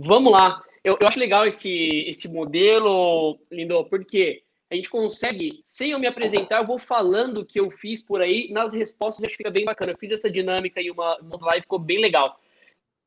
Vamos 0.00 0.30
lá. 0.30 0.62
Eu, 0.84 0.96
eu 1.00 1.08
acho 1.08 1.18
legal 1.18 1.44
esse, 1.44 2.04
esse 2.06 2.28
modelo, 2.28 3.36
Lindo, 3.50 3.84
porque 3.86 4.44
a 4.70 4.76
gente 4.76 4.88
consegue, 4.88 5.60
sem 5.66 5.90
eu 5.90 5.98
me 5.98 6.06
apresentar, 6.06 6.58
eu 6.58 6.66
vou 6.66 6.78
falando 6.78 7.38
o 7.38 7.44
que 7.44 7.58
eu 7.58 7.68
fiz 7.68 8.00
por 8.00 8.22
aí, 8.22 8.48
nas 8.52 8.72
respostas 8.72 9.26
que 9.28 9.36
fica 9.36 9.50
bem 9.50 9.64
bacana. 9.64 9.90
Eu 9.90 9.98
fiz 9.98 10.12
essa 10.12 10.30
dinâmica 10.30 10.80
e 10.80 10.88
uma, 10.88 11.18
uma 11.18 11.38
live 11.46 11.62
ficou 11.62 11.80
bem 11.80 11.98
legal. 12.00 12.38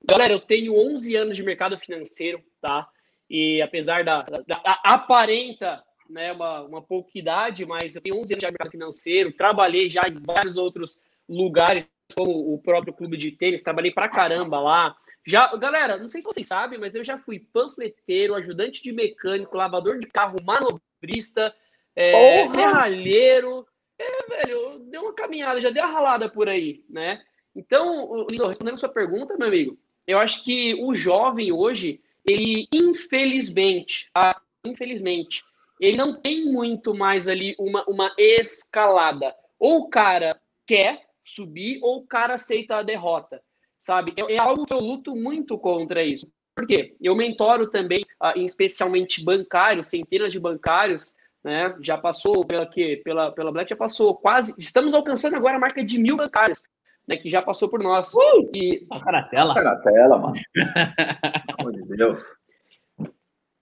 Galera, 0.03 0.33
eu 0.33 0.41
tenho 0.41 0.75
11 0.75 1.15
anos 1.15 1.37
de 1.37 1.43
mercado 1.43 1.77
financeiro, 1.77 2.43
tá? 2.59 2.89
E 3.29 3.61
apesar 3.61 4.03
da, 4.03 4.23
da, 4.23 4.39
da 4.39 4.81
aparenta 4.83 5.81
né, 6.09 6.33
uma, 6.33 6.63
uma 6.63 6.81
pouca 6.81 7.11
idade, 7.17 7.65
mas 7.65 7.95
eu 7.95 8.01
tenho 8.01 8.19
11 8.19 8.33
anos 8.33 8.41
de 8.41 8.47
mercado 8.47 8.71
financeiro, 8.71 9.31
trabalhei 9.31 9.87
já 9.87 10.09
em 10.09 10.19
vários 10.19 10.57
outros 10.57 10.99
lugares, 11.29 11.85
como 12.13 12.53
o 12.53 12.59
próprio 12.59 12.93
clube 12.93 13.15
de 13.15 13.31
tênis, 13.31 13.61
trabalhei 13.61 13.91
pra 13.91 14.09
caramba 14.09 14.59
lá. 14.59 14.97
Já, 15.25 15.55
galera, 15.55 15.97
não 15.97 16.09
sei 16.09 16.21
se 16.21 16.27
vocês 16.27 16.47
sabem, 16.47 16.79
mas 16.79 16.95
eu 16.95 17.03
já 17.03 17.17
fui 17.17 17.39
panfleteiro, 17.39 18.33
ajudante 18.35 18.81
de 18.81 18.91
mecânico, 18.91 19.55
lavador 19.55 19.99
de 19.99 20.07
carro, 20.07 20.37
manobrista, 20.43 21.53
é, 21.95 22.45
serralheiro. 22.47 23.67
É, 23.99 24.27
velho, 24.27 24.79
deu 24.89 25.03
uma 25.03 25.13
caminhada, 25.13 25.61
já 25.61 25.69
deu 25.69 25.83
uma 25.83 25.91
ralada 25.91 26.29
por 26.29 26.49
aí, 26.49 26.83
né? 26.89 27.21
Então, 27.55 28.25
Lindo, 28.29 28.47
respondendo 28.47 28.75
a 28.75 28.77
sua 28.77 28.89
pergunta, 28.89 29.37
meu 29.37 29.47
amigo, 29.47 29.77
eu 30.07 30.17
acho 30.17 30.43
que 30.43 30.73
o 30.83 30.95
jovem 30.95 31.51
hoje, 31.51 32.01
ele, 32.27 32.67
infelizmente, 32.71 34.09
tá? 34.13 34.41
infelizmente, 34.65 35.43
ele 35.79 35.97
não 35.97 36.19
tem 36.19 36.45
muito 36.45 36.95
mais 36.95 37.27
ali 37.27 37.55
uma, 37.59 37.83
uma 37.87 38.13
escalada. 38.17 39.35
Ou 39.59 39.81
o 39.81 39.89
cara 39.89 40.39
quer 40.65 41.05
subir, 41.23 41.79
ou 41.83 41.97
o 41.97 42.07
cara 42.07 42.35
aceita 42.35 42.77
a 42.77 42.83
derrota, 42.83 43.43
sabe? 43.81 44.13
É, 44.15 44.35
é 44.35 44.39
algo 44.39 44.65
que 44.65 44.73
eu 44.73 44.79
luto 44.79 45.15
muito 45.15 45.57
contra 45.57 46.03
isso. 46.03 46.31
Por 46.55 46.67
quê? 46.67 46.95
Eu 47.01 47.15
mentoro 47.15 47.67
também, 47.67 48.05
ah, 48.19 48.33
especialmente 48.37 49.23
bancários, 49.23 49.87
centenas 49.87 50.31
de 50.31 50.39
bancários, 50.39 51.13
né? 51.43 51.75
Já 51.81 51.97
passou 51.97 52.45
pela 52.45 52.67
quê? 52.67 53.01
Pela, 53.03 53.31
pela 53.31 53.51
Black, 53.51 53.69
já 53.69 53.75
passou 53.75 54.15
quase. 54.15 54.53
Estamos 54.57 54.93
alcançando 54.93 55.35
agora 55.35 55.57
a 55.57 55.59
marca 55.59 55.83
de 55.83 55.97
mil 55.97 56.15
bancários, 56.15 56.61
né? 57.07 57.17
Que 57.17 57.29
já 57.29 57.41
passou 57.41 57.67
por 57.67 57.81
nós. 57.81 58.11
E 58.53 58.85
Toca 58.85 59.11
na 59.11 59.23
tela. 59.23 59.55
Tá 59.55 59.63
na 59.63 59.75
tela, 59.77 60.17
mano. 60.19 60.35
Pelo 60.53 61.69
amor 61.69 61.73
de 61.73 61.97
Deus. 61.97 62.19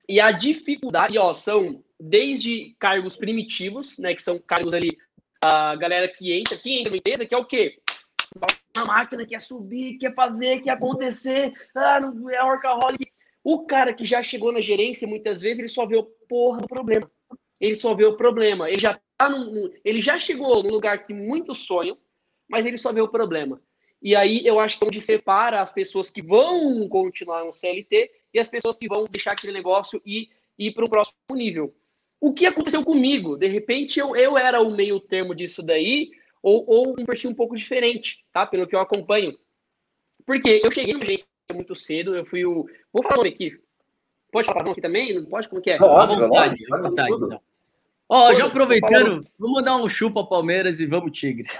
E 0.09 0.19
a 0.19 0.31
dificuldade, 0.31 1.17
ó, 1.17 1.33
são 1.33 1.83
desde 1.99 2.75
cargos 2.79 3.15
primitivos, 3.15 3.99
né, 3.99 4.15
que 4.15 4.21
são 4.21 4.39
cargos 4.39 4.73
ali, 4.73 4.97
a 5.39 5.75
galera 5.75 6.07
que 6.07 6.33
entra, 6.33 6.57
que 6.57 6.79
entra 6.79 6.89
na 6.89 6.97
empresa, 6.97 7.25
que 7.25 7.35
é 7.35 7.37
o 7.37 7.45
quê? 7.45 7.77
Máquina 8.85 9.25
quer 9.25 9.41
subir, 9.41 9.97
quer 9.97 10.13
fazer, 10.13 10.59
quer 10.59 10.71
acontecer, 10.71 11.53
ah, 11.75 11.99
não 11.99 12.29
é 12.29 12.43
workaholic. 12.43 13.11
O 13.43 13.65
cara 13.65 13.93
que 13.93 14.05
já 14.05 14.21
chegou 14.21 14.51
na 14.51 14.61
gerência, 14.61 15.07
muitas 15.07 15.41
vezes, 15.41 15.59
ele 15.59 15.69
só 15.69 15.85
vê 15.85 15.97
o 15.97 16.03
porra 16.03 16.59
do 16.59 16.67
problema. 16.67 17.09
Ele 17.59 17.75
só 17.75 17.93
vê 17.93 18.05
o 18.05 18.15
problema. 18.17 18.69
Ele 18.69 18.79
já 18.79 18.99
tá 19.17 19.29
num, 19.29 19.71
ele 19.83 20.01
já 20.01 20.19
chegou 20.19 20.63
num 20.63 20.69
lugar 20.69 21.05
que 21.05 21.13
muitos 21.13 21.59
sonham, 21.59 21.97
mas 22.47 22.65
ele 22.65 22.77
só 22.77 22.91
vê 22.91 23.01
o 23.01 23.07
problema. 23.07 23.61
E 24.01 24.15
aí 24.15 24.45
eu 24.45 24.59
acho 24.59 24.77
que 24.77 24.85
é 24.85 24.87
onde 24.87 25.01
separa 25.01 25.61
as 25.61 25.71
pessoas 25.71 26.09
que 26.09 26.21
vão 26.21 26.87
continuar 26.87 27.43
no 27.43 27.51
CLT 27.51 28.09
e 28.33 28.39
as 28.39 28.47
pessoas 28.47 28.77
que 28.77 28.87
vão 28.87 29.05
deixar 29.05 29.33
aquele 29.33 29.51
negócio 29.51 30.01
e 30.05 30.29
ir 30.57 30.73
para 30.73 30.85
o 30.85 30.89
próximo 30.89 31.17
nível. 31.33 31.75
O 32.19 32.33
que 32.33 32.45
aconteceu 32.45 32.83
comigo? 32.83 33.37
De 33.37 33.47
repente 33.47 33.99
eu, 33.99 34.15
eu 34.15 34.37
era 34.37 34.61
o 34.61 34.71
meio 34.71 34.99
termo 34.99 35.35
disso 35.35 35.61
daí, 35.61 36.11
ou, 36.41 36.63
ou 36.67 36.95
um 36.99 37.05
perfil 37.05 37.31
um 37.31 37.35
pouco 37.35 37.55
diferente, 37.55 38.23
tá? 38.31 38.45
Pelo 38.45 38.67
que 38.67 38.75
eu 38.75 38.79
acompanho. 38.79 39.37
Porque 40.25 40.61
eu 40.63 40.71
cheguei 40.71 40.93
numa 40.93 41.03
agência 41.03 41.27
muito 41.53 41.75
cedo, 41.75 42.15
eu 42.15 42.25
fui 42.25 42.45
o. 42.45 42.67
Vou 42.93 43.03
falar 43.03 43.15
o 43.15 43.17
nome 43.17 43.29
aqui. 43.29 43.59
Pode 44.31 44.47
falar 44.47 44.61
o 44.61 44.63
nome 44.63 44.71
aqui 44.73 44.81
também? 44.81 45.15
Não 45.15 45.25
pode? 45.25 45.49
Como 45.49 45.61
que 45.61 45.71
é? 45.71 45.77
Lógico, 45.77 46.21
vontade, 46.21 46.73
à 46.73 46.77
vontade. 46.77 47.13
então. 47.13 47.41
Ó, 48.11 48.33
já 48.33 48.45
aproveitando, 48.45 49.21
vamos 49.37 49.55
mandar 49.57 49.77
um 49.77 49.87
chupa 49.87 50.25
Palmeiras 50.25 50.79
e 50.79 50.87
vamos 50.87 51.11
Tigres. 51.11 51.59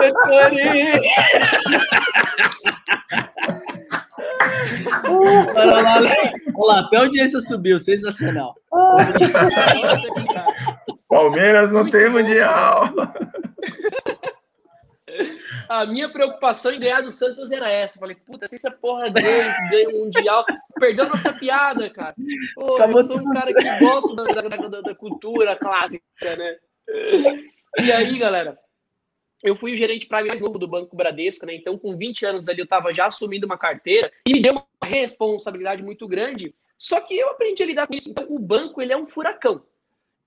Vitória! 0.00 1.00
Olha 5.54 5.64
lá, 5.64 5.78
olha 5.78 5.82
lá, 5.82 5.98
olha 6.54 6.74
lá, 6.74 6.80
até 6.80 6.96
a 6.96 7.00
audiência 7.00 7.40
subiu, 7.40 7.78
sensacional. 7.78 8.54
Palmeiras 11.08 11.70
não 11.70 11.88
tem 11.90 12.08
mundial. 12.10 12.92
A 15.68 15.86
minha 15.86 16.08
preocupação 16.10 16.72
em 16.72 16.80
ganhar 16.80 17.00
do 17.00 17.10
Santos 17.10 17.50
era 17.50 17.68
essa. 17.70 17.98
Falei, 17.98 18.16
puta, 18.16 18.46
se 18.46 18.56
essa 18.56 18.70
porra 18.70 19.08
ganha, 19.08 19.54
ganha 19.70 19.88
o 19.88 20.04
Mundial, 20.04 20.44
perdeu 20.78 21.08
nossa 21.08 21.32
piada, 21.32 21.88
cara. 21.90 22.14
Pô, 22.54 22.66
eu 22.70 22.74
Acabou 22.76 23.02
sou 23.04 23.18
um 23.18 23.32
cara 23.32 23.52
que 23.54 23.78
gosta 23.78 24.14
da, 24.14 24.24
da- 24.42 24.68
da- 24.68 24.80
da 24.82 24.94
cultura 24.94 25.56
clássica, 25.56 26.04
né? 26.36 26.56
E 27.78 27.90
aí, 27.92 28.18
galera, 28.18 28.58
eu 29.42 29.56
fui 29.56 29.72
o 29.72 29.76
gerente 29.76 30.06
prime 30.06 30.28
mais 30.28 30.40
novo 30.40 30.58
do 30.58 30.68
Banco 30.68 30.94
Bradesco, 30.96 31.46
né? 31.46 31.54
Então, 31.54 31.78
com 31.78 31.96
20 31.96 32.26
anos 32.26 32.48
ali, 32.48 32.60
eu 32.60 32.66
tava 32.66 32.92
já 32.92 33.06
assumindo 33.06 33.46
uma 33.46 33.56
carteira 33.58 34.12
e 34.26 34.32
me 34.32 34.40
deu 34.40 34.52
uma 34.52 34.66
responsabilidade 34.84 35.82
muito 35.82 36.06
grande. 36.06 36.54
Só 36.78 37.00
que 37.00 37.16
eu 37.16 37.30
aprendi 37.30 37.62
a 37.62 37.66
lidar 37.66 37.86
com 37.86 37.94
isso. 37.94 38.10
Então, 38.10 38.26
o 38.28 38.38
banco, 38.38 38.82
ele 38.82 38.92
é 38.92 38.96
um 38.96 39.06
furacão. 39.06 39.62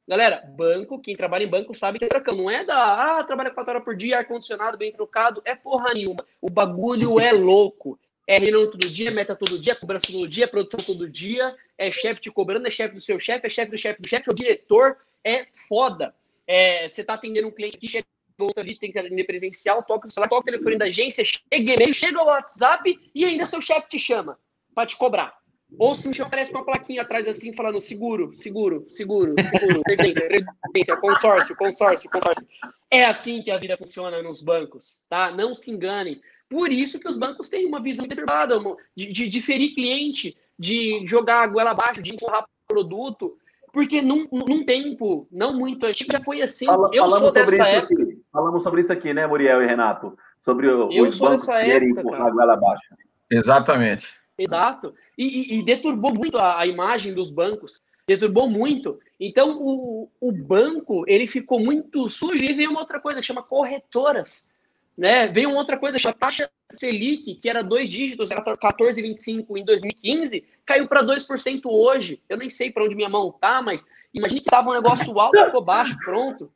Galera, 0.09 0.43
banco, 0.57 0.99
quem 0.99 1.15
trabalha 1.15 1.43
em 1.43 1.47
banco 1.47 1.71
sabe 1.71 1.99
que 1.99 2.05
é 2.05 2.07
tracão. 2.07 2.35
Não 2.35 2.49
é 2.49 2.65
da, 2.65 3.19
ah, 3.19 3.23
trabalha 3.23 3.51
quatro 3.51 3.73
horas 3.73 3.83
por 3.83 3.95
dia, 3.95 4.17
ar-condicionado, 4.17 4.75
bem 4.75 4.91
trocado. 4.91 5.39
É 5.45 5.53
porra 5.53 5.93
nenhuma. 5.93 6.25
O 6.41 6.49
bagulho 6.49 7.19
é 7.19 7.31
louco. 7.31 7.99
É 8.25 8.39
reunião 8.39 8.71
todo 8.71 8.89
dia, 8.89 9.11
meta 9.11 9.35
todo 9.35 9.59
dia, 9.59 9.75
cobrança 9.75 10.11
todo 10.11 10.27
dia, 10.27 10.47
produção 10.47 10.79
todo 10.79 11.07
dia. 11.07 11.55
É 11.77 11.91
chefe 11.91 12.21
te 12.21 12.31
cobrando, 12.31 12.65
é 12.65 12.71
chefe 12.71 12.95
do 12.95 13.01
seu 13.01 13.19
chefe, 13.19 13.45
é 13.45 13.49
chefe 13.51 13.69
do 13.69 13.77
chefe 13.77 14.01
do 14.01 14.07
chefe, 14.07 14.27
é 14.27 14.31
o 14.31 14.35
diretor. 14.35 14.97
É 15.23 15.45
foda. 15.67 16.15
É, 16.47 16.87
você 16.87 17.03
tá 17.03 17.13
atendendo 17.13 17.47
um 17.47 17.51
cliente 17.51 17.77
aqui, 17.77 17.87
chega 17.87 18.07
outro 18.39 18.63
ali, 18.63 18.79
tem 18.79 18.91
que 18.91 18.97
atender 18.97 19.25
presencial, 19.25 19.83
toca 19.83 20.07
o 20.07 20.11
celular, 20.11 20.27
toca 20.27 20.41
o 20.41 20.51
telefone 20.51 20.75
da 20.75 20.85
agência, 20.85 21.23
chega 21.23 21.73
e-mail, 21.73 21.93
chega 21.93 22.19
o 22.19 22.25
WhatsApp 22.25 22.99
e 23.13 23.25
ainda 23.25 23.45
seu 23.45 23.61
chefe 23.61 23.87
te 23.89 23.99
chama 23.99 24.39
para 24.73 24.87
te 24.87 24.97
cobrar. 24.97 25.38
Ou 25.77 25.93
se 25.93 26.07
me 26.07 26.19
aparece 26.19 26.51
uma 26.51 26.65
plaquinha 26.65 27.03
atrás 27.03 27.27
assim, 27.27 27.53
falando 27.53 27.79
seguro, 27.79 28.33
seguro, 28.33 28.85
seguro, 28.89 29.35
seguro, 29.41 29.81
previdência, 29.83 30.27
previdência, 30.27 30.97
consórcio, 30.97 31.55
consórcio, 31.55 32.09
consórcio. 32.09 32.47
É 32.89 33.05
assim 33.05 33.41
que 33.41 33.51
a 33.51 33.57
vida 33.57 33.77
funciona 33.77 34.21
nos 34.21 34.41
bancos, 34.41 35.01
tá? 35.07 35.31
Não 35.31 35.53
se 35.53 35.69
enganem. 35.69 36.19
Por 36.49 36.71
isso 36.71 36.99
que 36.99 37.07
os 37.07 37.17
bancos 37.17 37.49
têm 37.49 37.67
uma 37.67 37.81
visão 37.81 38.07
determinada 38.07 38.59
de, 38.95 39.11
de, 39.11 39.29
de 39.29 39.41
ferir 39.41 39.75
cliente, 39.75 40.35
de 40.57 41.05
jogar 41.05 41.43
a 41.43 41.47
goela 41.47 41.71
abaixo, 41.71 42.01
de 42.01 42.13
empurrar 42.13 42.45
produto, 42.67 43.37
porque 43.71 44.01
num, 44.01 44.27
num 44.31 44.63
tempo 44.65 45.27
não 45.31 45.53
muito 45.53 45.85
antigo 45.85 46.11
já 46.11 46.19
foi 46.19 46.41
assim. 46.41 46.65
Fala, 46.65 46.89
eu 46.91 47.09
sou 47.11 47.31
dessa 47.31 47.67
época. 47.67 48.01
Aqui. 48.01 48.21
Falamos 48.31 48.63
sobre 48.63 48.81
isso 48.81 48.91
aqui, 48.91 49.13
né, 49.13 49.27
Muriel 49.27 49.61
e 49.61 49.67
Renato? 49.67 50.17
Sobre 50.43 50.67
o, 50.67 50.91
eu 50.91 51.05
os 51.05 51.19
bancos 51.19 51.45
querem 51.45 51.91
empurrar 51.91 52.27
a 52.27 52.31
goela 52.31 52.53
abaixo. 52.53 52.95
Exatamente. 53.29 54.18
Exato. 54.43 54.93
E, 55.17 55.55
e, 55.55 55.59
e 55.59 55.63
deturbou 55.63 56.13
muito 56.13 56.37
a, 56.37 56.59
a, 56.59 56.67
imagem 56.67 57.13
dos 57.13 57.29
bancos. 57.29 57.81
Deturbou 58.07 58.49
muito. 58.49 58.99
Então, 59.19 59.57
o, 59.61 60.09
o 60.19 60.31
banco, 60.31 61.03
ele 61.07 61.27
ficou 61.27 61.59
muito 61.59 62.07
sujo 62.09 62.43
e 62.43 62.53
veio 62.53 62.71
uma 62.71 62.79
outra 62.79 62.99
coisa 62.99 63.19
que 63.19 63.25
chama 63.25 63.43
corretoras. 63.43 64.49
Né? 64.97 65.27
Veio 65.27 65.49
uma 65.49 65.59
outra 65.59 65.77
coisa, 65.77 65.99
chama 65.99 66.15
taxa 66.15 66.49
Selic, 66.73 67.35
que 67.35 67.49
era 67.49 67.61
dois 67.61 67.89
dígitos, 67.89 68.31
era 68.31 68.43
14,25 68.43 69.57
em 69.57 69.63
2015, 69.63 70.45
caiu 70.65 70.87
para 70.87 71.03
2% 71.03 71.61
hoje. 71.65 72.21
Eu 72.27 72.37
nem 72.37 72.49
sei 72.49 72.71
para 72.71 72.83
onde 72.83 72.95
minha 72.95 73.09
mão 73.09 73.31
tá, 73.31 73.61
mas 73.61 73.87
imagine 74.13 74.41
que 74.41 74.49
tava 74.49 74.69
um 74.69 74.73
negócio 74.73 75.17
alto, 75.19 75.45
ficou 75.45 75.61
baixo, 75.61 75.97
pronto. 76.03 76.51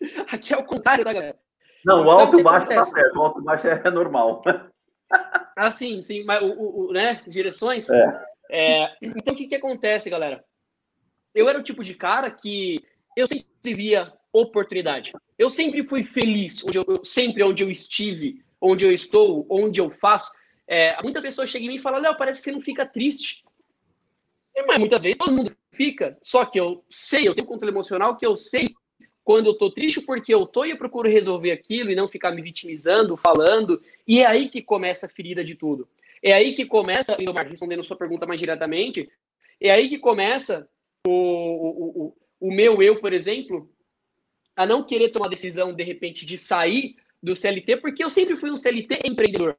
Aqui 0.32 0.54
é 0.54 0.56
o 0.56 0.64
contrário, 0.64 1.04
tá, 1.04 1.12
galera? 1.12 1.36
Não, 1.84 2.04
o 2.04 2.10
alto 2.10 2.40
e 2.40 2.42
baixo 2.42 2.68
tá 2.68 2.84
certo, 2.84 3.16
o 3.16 3.22
alto 3.22 3.40
e 3.40 3.44
baixo 3.44 3.66
é 3.68 3.90
normal. 3.90 4.42
Ah, 5.56 5.70
sim, 5.70 6.02
sim, 6.02 6.22
mas 6.22 6.42
o, 6.42 6.52
o, 6.88 6.92
né, 6.92 7.22
direções. 7.26 7.88
É. 7.88 8.26
É, 8.50 8.96
então, 9.02 9.34
o 9.34 9.36
que, 9.36 9.48
que 9.48 9.54
acontece, 9.54 10.10
galera? 10.10 10.44
Eu 11.34 11.48
era 11.48 11.58
o 11.58 11.62
tipo 11.62 11.82
de 11.82 11.94
cara 11.94 12.30
que 12.30 12.84
eu 13.16 13.26
sempre 13.26 13.74
via 13.74 14.12
oportunidade. 14.32 15.12
Eu 15.38 15.48
sempre 15.48 15.82
fui 15.82 16.02
feliz, 16.02 16.62
onde 16.64 16.78
eu, 16.78 17.04
sempre 17.04 17.42
onde 17.42 17.62
eu 17.62 17.70
estive, 17.70 18.44
onde 18.60 18.84
eu 18.84 18.92
estou, 18.92 19.46
onde 19.50 19.80
eu 19.80 19.90
faço. 19.90 20.30
É, 20.68 21.00
muitas 21.02 21.22
pessoas 21.22 21.48
chegam 21.48 21.66
em 21.66 21.70
mim 21.70 21.76
e 21.76 21.82
falam, 21.82 22.00
Léo, 22.00 22.16
parece 22.16 22.40
que 22.40 22.44
você 22.44 22.52
não 22.52 22.60
fica 22.60 22.86
triste. 22.86 23.42
Mas 24.66 24.78
muitas 24.78 25.02
vezes 25.02 25.18
todo 25.18 25.32
mundo 25.32 25.56
fica, 25.72 26.16
só 26.22 26.46
que 26.46 26.58
eu 26.58 26.82
sei, 26.88 27.28
eu 27.28 27.34
tenho 27.34 27.46
um 27.46 27.50
controle 27.50 27.72
emocional 27.72 28.16
que 28.16 28.24
eu 28.24 28.34
sei 28.34 28.74
quando 29.26 29.46
eu 29.46 29.54
tô 29.54 29.68
triste 29.68 30.00
porque 30.00 30.32
eu 30.32 30.46
tô 30.46 30.64
e 30.64 30.70
eu 30.70 30.78
procuro 30.78 31.10
resolver 31.10 31.50
aquilo 31.50 31.90
e 31.90 31.96
não 31.96 32.06
ficar 32.06 32.30
me 32.30 32.40
vitimizando, 32.40 33.16
falando, 33.16 33.82
e 34.06 34.20
é 34.20 34.24
aí 34.24 34.48
que 34.48 34.62
começa 34.62 35.06
a 35.06 35.08
ferida 35.08 35.42
de 35.42 35.56
tudo. 35.56 35.88
É 36.22 36.32
aí 36.32 36.54
que 36.54 36.64
começa, 36.64 37.16
respondendo 37.44 37.82
sua 37.82 37.96
pergunta 37.96 38.24
mais 38.24 38.38
diretamente, 38.38 39.10
é 39.60 39.72
aí 39.72 39.88
que 39.88 39.98
começa 39.98 40.68
o, 41.04 41.10
o, 41.10 42.04
o, 42.04 42.16
o 42.38 42.52
meu 42.52 42.80
eu, 42.80 43.00
por 43.00 43.12
exemplo, 43.12 43.68
a 44.54 44.64
não 44.64 44.84
querer 44.84 45.08
tomar 45.08 45.26
decisão, 45.26 45.74
de 45.74 45.82
repente, 45.82 46.24
de 46.24 46.38
sair 46.38 46.94
do 47.20 47.34
CLT, 47.34 47.78
porque 47.78 48.04
eu 48.04 48.10
sempre 48.10 48.36
fui 48.36 48.52
um 48.52 48.56
CLT 48.56 49.00
empreendedor. 49.04 49.56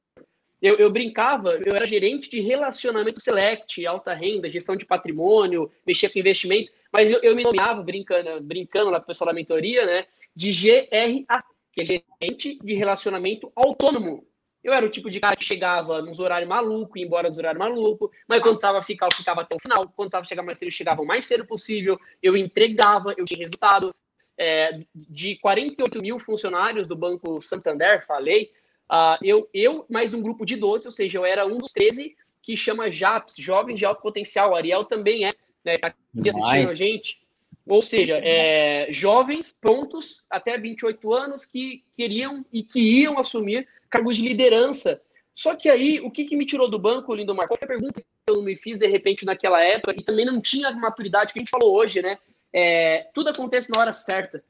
Eu, 0.62 0.76
eu, 0.78 0.90
brincava, 0.92 1.54
eu 1.64 1.76
era 1.76 1.86
gerente 1.86 2.30
de 2.30 2.40
relacionamento 2.42 3.22
select, 3.22 3.86
alta 3.86 4.14
renda, 4.14 4.50
gestão 4.50 4.76
de 4.76 4.86
patrimônio, 4.86 5.72
mexia 5.86 6.10
com 6.10 6.18
investimento, 6.18 6.72
mas 6.92 7.12
eu, 7.12 7.20
eu 7.22 7.36
me 7.36 7.44
nomeava, 7.44 7.84
brincando, 7.84 8.42
brincando 8.42 8.90
lá 8.90 9.00
com 9.00 9.04
o 9.04 9.08
pessoal 9.08 9.28
da 9.28 9.34
mentoria, 9.34 9.86
né, 9.86 10.06
de 10.36 10.52
GRA, 10.52 11.44
que 11.72 11.82
é 11.82 11.86
gerente 11.86 12.58
de 12.64 12.74
relacionamento 12.74 13.52
autônomo. 13.56 14.26
Eu 14.64 14.74
era 14.74 14.86
o 14.86 14.90
tipo 14.90 15.10
de 15.10 15.20
cara 15.20 15.36
que 15.36 15.46
chegava 15.46 16.02
nos 16.02 16.20
horários 16.20 16.50
malucos, 16.50 17.02
embora 17.02 17.30
nos 17.30 17.38
horários 17.38 17.60
malucos, 17.60 18.10
mas 18.28 18.42
quando 18.42 18.56
precisava 18.56 18.82
ficar, 18.82 19.06
eu 19.06 19.16
ficava 19.16 19.42
até 19.42 19.56
o 19.56 19.60
final. 19.60 19.88
Quando 19.96 20.10
precisava 20.10 20.26
chegar 20.26 20.44
mais 20.44 20.58
cedo, 20.58 20.68
eu 20.68 20.72
chegava 20.72 21.02
o 21.02 21.06
mais 21.06 21.26
cedo 21.26 21.46
possível, 21.46 22.00
eu 22.22 22.36
entregava, 22.36 23.14
eu 23.16 23.26
tinha 23.26 23.40
resultado. 23.40 23.96
É, 24.40 24.82
de 24.94 25.36
48 25.38 26.00
mil 26.00 26.20
funcionários 26.20 26.86
do 26.86 26.96
Banco 26.96 27.42
Santander, 27.42 28.06
falei, 28.06 28.52
Uh, 28.90 29.18
eu, 29.22 29.50
eu, 29.54 29.86
mais 29.90 30.14
um 30.14 30.22
grupo 30.22 30.46
de 30.46 30.56
12, 30.56 30.88
ou 30.88 30.94
seja, 30.94 31.18
eu 31.18 31.26
era 31.26 31.46
um 31.46 31.58
dos 31.58 31.72
13 31.72 32.16
que 32.42 32.56
chama 32.56 32.90
JAPS, 32.90 33.36
Jovens 33.38 33.78
de 33.78 33.86
Alto 33.86 34.02
Potencial. 34.02 34.52
O 34.52 34.56
Ariel 34.56 34.86
também 34.86 35.26
é, 35.26 35.34
né? 35.66 35.78
Tá 35.78 35.90
aqui 35.90 36.30
assistindo 36.30 36.72
a 36.72 36.74
gente. 36.74 37.20
Ou 37.68 37.82
seja, 37.82 38.22
é, 38.24 38.88
jovens 38.90 39.52
prontos 39.52 40.24
até 40.30 40.58
28 40.58 41.14
anos 41.14 41.46
que 41.46 41.84
queriam 41.98 42.46
e 42.54 42.64
que 42.64 42.80
iam 42.80 43.20
assumir 43.20 43.68
cargos 43.90 44.16
de 44.16 44.26
liderança. 44.26 45.02
Só 45.36 45.54
que 45.54 45.70
aí, 45.70 46.00
o 46.00 46.10
que, 46.10 46.24
que 46.24 46.38
me 46.38 46.46
tirou 46.46 46.70
do 46.70 46.80
banco, 46.80 47.14
Lindomar? 47.14 47.48
Qual 47.48 47.58
foi 47.58 47.66
a 47.66 47.68
pergunta 47.68 48.02
que 48.02 48.08
eu 48.28 48.42
me 48.42 48.56
fiz 48.56 48.78
de 48.78 48.88
repente 48.88 49.26
naquela 49.26 49.62
época 49.62 49.94
e 49.98 50.02
também 50.02 50.26
não 50.26 50.40
tinha 50.40 50.70
a 50.70 50.72
maturidade 50.72 51.34
que 51.34 51.40
a 51.40 51.42
gente 51.42 51.52
falou 51.52 51.76
hoje, 51.76 52.02
né? 52.02 52.18
É, 52.54 53.08
tudo 53.14 53.30
acontece 53.30 53.70
na 53.70 53.82
hora 53.82 53.92
certa. 53.92 54.42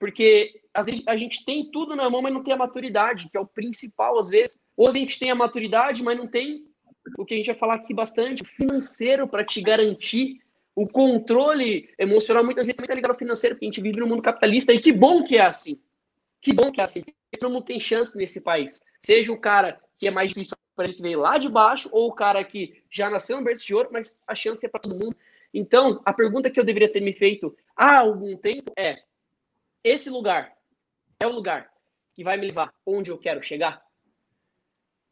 Porque 0.00 0.62
às 0.74 0.86
vezes 0.86 1.02
a 1.06 1.16
gente 1.16 1.44
tem 1.44 1.70
tudo 1.70 1.94
na 1.94 2.10
mão, 2.10 2.22
mas 2.22 2.32
não 2.32 2.42
tem 2.42 2.54
a 2.54 2.56
maturidade, 2.56 3.28
que 3.28 3.36
é 3.36 3.40
o 3.40 3.46
principal 3.46 4.18
às 4.18 4.28
vezes. 4.28 4.58
Ou 4.76 4.88
a 4.88 4.92
gente 4.92 5.18
tem 5.18 5.30
a 5.30 5.34
maturidade, 5.34 6.02
mas 6.02 6.18
não 6.18 6.26
tem 6.26 6.64
o 7.18 7.24
que 7.24 7.34
a 7.34 7.36
gente 7.36 7.46
vai 7.46 7.56
falar 7.56 7.74
aqui 7.74 7.94
bastante, 7.94 8.42
financeiro 8.44 9.28
para 9.28 9.44
te 9.44 9.60
garantir 9.60 10.40
o 10.74 10.88
controle 10.88 11.92
emocional 11.98 12.44
muitas 12.44 12.66
vezes 12.66 12.76
também 12.76 12.86
está 12.86 12.94
ligado 12.94 13.10
ao 13.10 13.18
financeiro, 13.18 13.54
porque 13.54 13.66
a 13.66 13.68
gente 13.68 13.82
vive 13.82 14.00
no 14.00 14.06
mundo 14.06 14.22
capitalista 14.22 14.72
e 14.72 14.78
que 14.78 14.92
bom 14.92 15.22
que 15.24 15.36
é 15.36 15.42
assim. 15.42 15.78
Que 16.40 16.54
bom 16.54 16.72
que 16.72 16.80
é 16.80 16.84
assim. 16.84 17.04
Todo 17.38 17.52
mundo 17.52 17.64
tem 17.64 17.78
chance 17.78 18.16
nesse 18.16 18.40
país. 18.40 18.80
Seja 19.00 19.30
o 19.30 19.38
cara 19.38 19.78
que 19.98 20.06
é 20.06 20.10
mais 20.10 20.30
difícil 20.30 20.56
para 20.74 20.86
ele 20.86 20.94
que 20.94 21.02
veio 21.02 21.20
lá 21.20 21.36
de 21.36 21.48
baixo, 21.48 21.90
ou 21.92 22.08
o 22.08 22.14
cara 22.14 22.42
que 22.42 22.82
já 22.90 23.10
nasceu 23.10 23.36
no 23.36 23.44
berço 23.44 23.66
de 23.66 23.74
ouro, 23.74 23.90
mas 23.92 24.18
a 24.26 24.34
chance 24.34 24.64
é 24.64 24.68
para 24.68 24.80
todo 24.80 24.98
mundo. 24.98 25.14
Então, 25.52 26.00
a 26.04 26.12
pergunta 26.12 26.48
que 26.48 26.58
eu 26.58 26.64
deveria 26.64 26.90
ter 26.90 27.00
me 27.00 27.12
feito 27.12 27.54
há 27.76 27.98
algum 27.98 28.36
tempo 28.36 28.72
é: 28.78 29.02
esse 29.82 30.10
lugar 30.10 30.52
é 31.18 31.26
o 31.26 31.32
lugar 31.32 31.70
que 32.14 32.24
vai 32.24 32.36
me 32.36 32.46
levar 32.46 32.72
onde 32.86 33.10
eu 33.10 33.18
quero 33.18 33.42
chegar? 33.42 33.82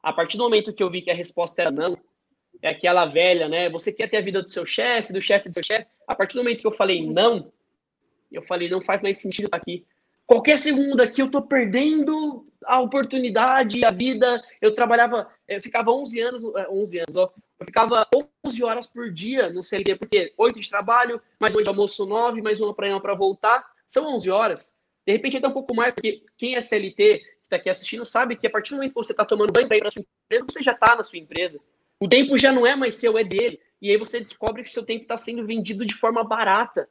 A 0.03 0.13
partir 0.13 0.37
do 0.37 0.45
momento 0.45 0.73
que 0.73 0.83
eu 0.83 0.91
vi 0.91 1.03
que 1.03 1.11
a 1.11 1.15
resposta 1.15 1.61
era 1.61 1.71
não, 1.71 1.99
é 2.63 2.71
aquela 2.71 3.07
velha, 3.07 3.49
né? 3.49 3.69
Você 3.71 3.93
quer 3.93 4.09
ter 4.09 4.17
a 4.17 4.23
vida 4.23 4.43
do 4.43 4.51
seu 4.51 4.67
chefe, 4.67 5.13
do 5.13 5.21
chefe 5.21 5.49
do 5.49 5.55
seu 5.55 5.63
chefe. 5.63 5.87
A 6.07 6.15
partir 6.15 6.35
do 6.35 6.43
momento 6.43 6.61
que 6.61 6.67
eu 6.67 6.77
falei 6.77 7.07
não, 7.07 7.53
eu 8.31 8.43
falei, 8.43 8.69
não 8.69 8.83
faz 8.83 9.03
mais 9.03 9.19
sentido 9.19 9.47
estar 9.47 9.57
aqui. 9.57 9.87
Qualquer 10.27 10.59
segundo 10.59 11.01
aqui 11.01 11.23
eu 11.23 11.31
tô 11.31 11.41
perdendo 11.41 12.47
a 12.65 12.81
oportunidade, 12.81 13.85
a 13.85 13.91
vida. 13.91 14.43
Eu 14.61 14.75
trabalhava, 14.75 15.31
eu 15.47 15.63
ficava 15.63 15.91
11 15.91 16.21
anos, 16.21 16.45
11 16.45 16.99
é, 16.99 17.03
anos, 17.03 17.17
ó. 17.17 17.33
Eu 17.59 17.67
ficava 17.67 18.07
11 18.47 18.63
horas 18.63 18.87
por 18.87 19.11
dia 19.11 19.51
no 19.51 19.63
CLT, 19.63 19.97
porque 19.97 20.33
8 20.37 20.61
de 20.61 20.69
trabalho, 20.69 21.21
mais 21.41 21.57
um 21.57 21.63
de 21.63 21.69
almoço 21.69 22.05
9, 22.05 22.43
mais 22.43 22.61
uma 22.61 22.75
para 22.75 22.89
ir 22.89 23.01
para 23.01 23.15
voltar. 23.15 23.67
São 23.89 24.15
11 24.15 24.31
horas. 24.31 24.77
De 25.07 25.13
repente, 25.13 25.39
até 25.39 25.49
um 25.49 25.53
pouco 25.53 25.75
mais, 25.75 25.95
porque 25.95 26.23
quem 26.37 26.55
é 26.55 26.61
CLT, 26.61 27.19
que 27.19 27.25
está 27.45 27.57
aqui 27.57 27.71
assistindo, 27.71 28.05
sabe 28.05 28.37
que 28.37 28.47
a 28.47 28.51
partir 28.51 28.71
do 28.71 28.77
momento 28.77 28.91
que 28.91 29.03
você 29.03 29.13
está 29.13 29.25
tomando 29.25 29.53
banho 29.53 29.67
para 29.67 29.79
ir 29.79 29.81
para 29.81 29.91
sua 29.91 30.03
empresa, 30.03 30.45
você 30.49 30.63
já 30.63 30.73
está 30.73 30.95
na 30.95 31.03
sua 31.03 31.19
empresa. 31.19 31.59
O 31.99 32.07
tempo 32.07 32.37
já 32.37 32.53
não 32.53 32.67
é 32.67 32.77
mais 32.77 32.97
seu, 32.97 33.17
é 33.17 33.25
dele. 33.25 33.59
E 33.81 33.91
aí 33.91 33.97
você 33.97 34.21
descobre 34.21 34.63
que 34.63 34.71
seu 34.71 34.85
tempo 34.85 35.03
está 35.03 35.17
sendo 35.17 35.47
vendido 35.47 35.87
de 35.87 35.95
forma 35.95 36.23
barata. 36.23 36.89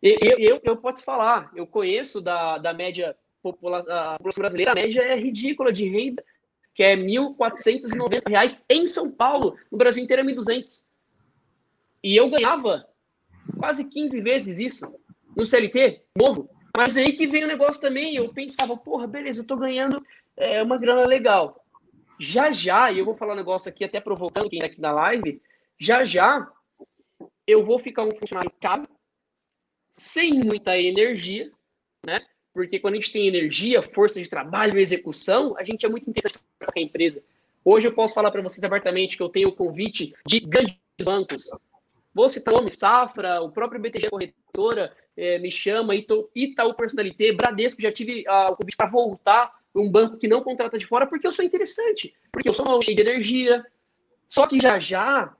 Eu, 0.00 0.38
eu, 0.38 0.60
eu 0.62 0.76
posso 0.76 1.02
falar, 1.02 1.50
eu 1.56 1.66
conheço 1.66 2.20
da, 2.20 2.58
da 2.58 2.72
média 2.72 3.16
população, 3.42 4.16
brasileira, 4.22 4.72
a 4.72 4.74
média 4.74 5.00
é 5.00 5.16
ridícula 5.16 5.72
de 5.72 5.88
renda, 5.88 6.24
que 6.74 6.82
é 6.82 6.94
R$ 6.94 7.04
1.490 7.04 8.64
em 8.68 8.86
São 8.86 9.10
Paulo. 9.10 9.56
No 9.70 9.76
Brasil 9.76 10.04
inteiro 10.04 10.22
é 10.22 10.24
1.200. 10.24 10.84
E 12.04 12.16
eu 12.16 12.30
ganhava 12.30 12.86
quase 13.58 13.84
15 13.84 14.20
vezes 14.20 14.60
isso 14.60 14.94
no 15.38 15.46
CLT, 15.46 16.02
novo. 16.16 16.50
Mas 16.76 16.96
aí 16.96 17.12
que 17.12 17.26
vem 17.26 17.44
o 17.44 17.48
negócio 17.48 17.80
também, 17.80 18.16
eu 18.16 18.32
pensava, 18.32 18.76
porra, 18.76 19.06
beleza, 19.06 19.40
eu 19.40 19.46
tô 19.46 19.56
ganhando 19.56 20.04
é, 20.36 20.60
uma 20.62 20.76
grana 20.76 21.06
legal. 21.06 21.64
Já 22.18 22.50
já, 22.50 22.90
e 22.90 22.98
eu 22.98 23.04
vou 23.04 23.14
falar 23.14 23.34
um 23.34 23.36
negócio 23.36 23.68
aqui 23.68 23.84
até 23.84 24.00
provocando 24.00 24.50
quem 24.50 24.58
tá 24.58 24.66
aqui 24.66 24.80
na 24.80 24.90
live, 24.90 25.40
já 25.78 26.04
já 26.04 26.50
eu 27.46 27.64
vou 27.64 27.78
ficar 27.78 28.02
um 28.02 28.10
funcionário 28.10 28.52
caro, 28.60 28.86
sem 29.92 30.34
muita 30.34 30.76
energia, 30.76 31.50
né? 32.04 32.18
Porque 32.52 32.80
quando 32.80 32.94
a 32.94 32.96
gente 32.96 33.12
tem 33.12 33.28
energia, 33.28 33.80
força 33.82 34.20
de 34.20 34.28
trabalho 34.28 34.78
execução, 34.78 35.56
a 35.56 35.62
gente 35.62 35.86
é 35.86 35.88
muito 35.88 36.10
interessante 36.10 36.44
para 36.58 36.72
a 36.76 36.80
empresa. 36.80 37.22
Hoje 37.64 37.86
eu 37.86 37.92
posso 37.92 38.14
falar 38.14 38.30
para 38.30 38.42
vocês 38.42 38.64
abertamente 38.64 39.16
que 39.16 39.22
eu 39.22 39.28
tenho 39.28 39.48
o 39.48 39.54
convite 39.54 40.14
de 40.26 40.40
grandes 40.40 40.76
bancos. 41.02 41.50
Vou 42.12 42.28
citar 42.28 42.54
o 42.54 42.56
nome 42.58 42.70
Safra, 42.70 43.40
o 43.40 43.50
próprio 43.50 43.80
BTG 43.80 44.10
Corretora, 44.10 44.92
é, 45.18 45.36
me 45.36 45.50
chama, 45.50 45.96
Itaú, 45.96 46.30
Itaú 46.32 46.74
Personalité, 46.74 47.32
Bradesco, 47.32 47.82
já 47.82 47.90
tive 47.90 48.24
uh, 48.28 48.52
o 48.52 48.56
convite 48.56 48.76
para 48.76 48.88
voltar 48.88 49.58
um 49.74 49.90
banco 49.90 50.16
que 50.16 50.28
não 50.28 50.42
contrata 50.42 50.78
de 50.78 50.86
fora, 50.86 51.08
porque 51.08 51.26
eu 51.26 51.32
sou 51.32 51.44
interessante, 51.44 52.14
porque 52.32 52.48
eu 52.48 52.54
sou 52.54 52.80
cheio 52.80 52.96
de 52.96 53.02
energia. 53.02 53.66
Só 54.28 54.46
que 54.46 54.60
já 54.60 54.78
já, 54.78 55.34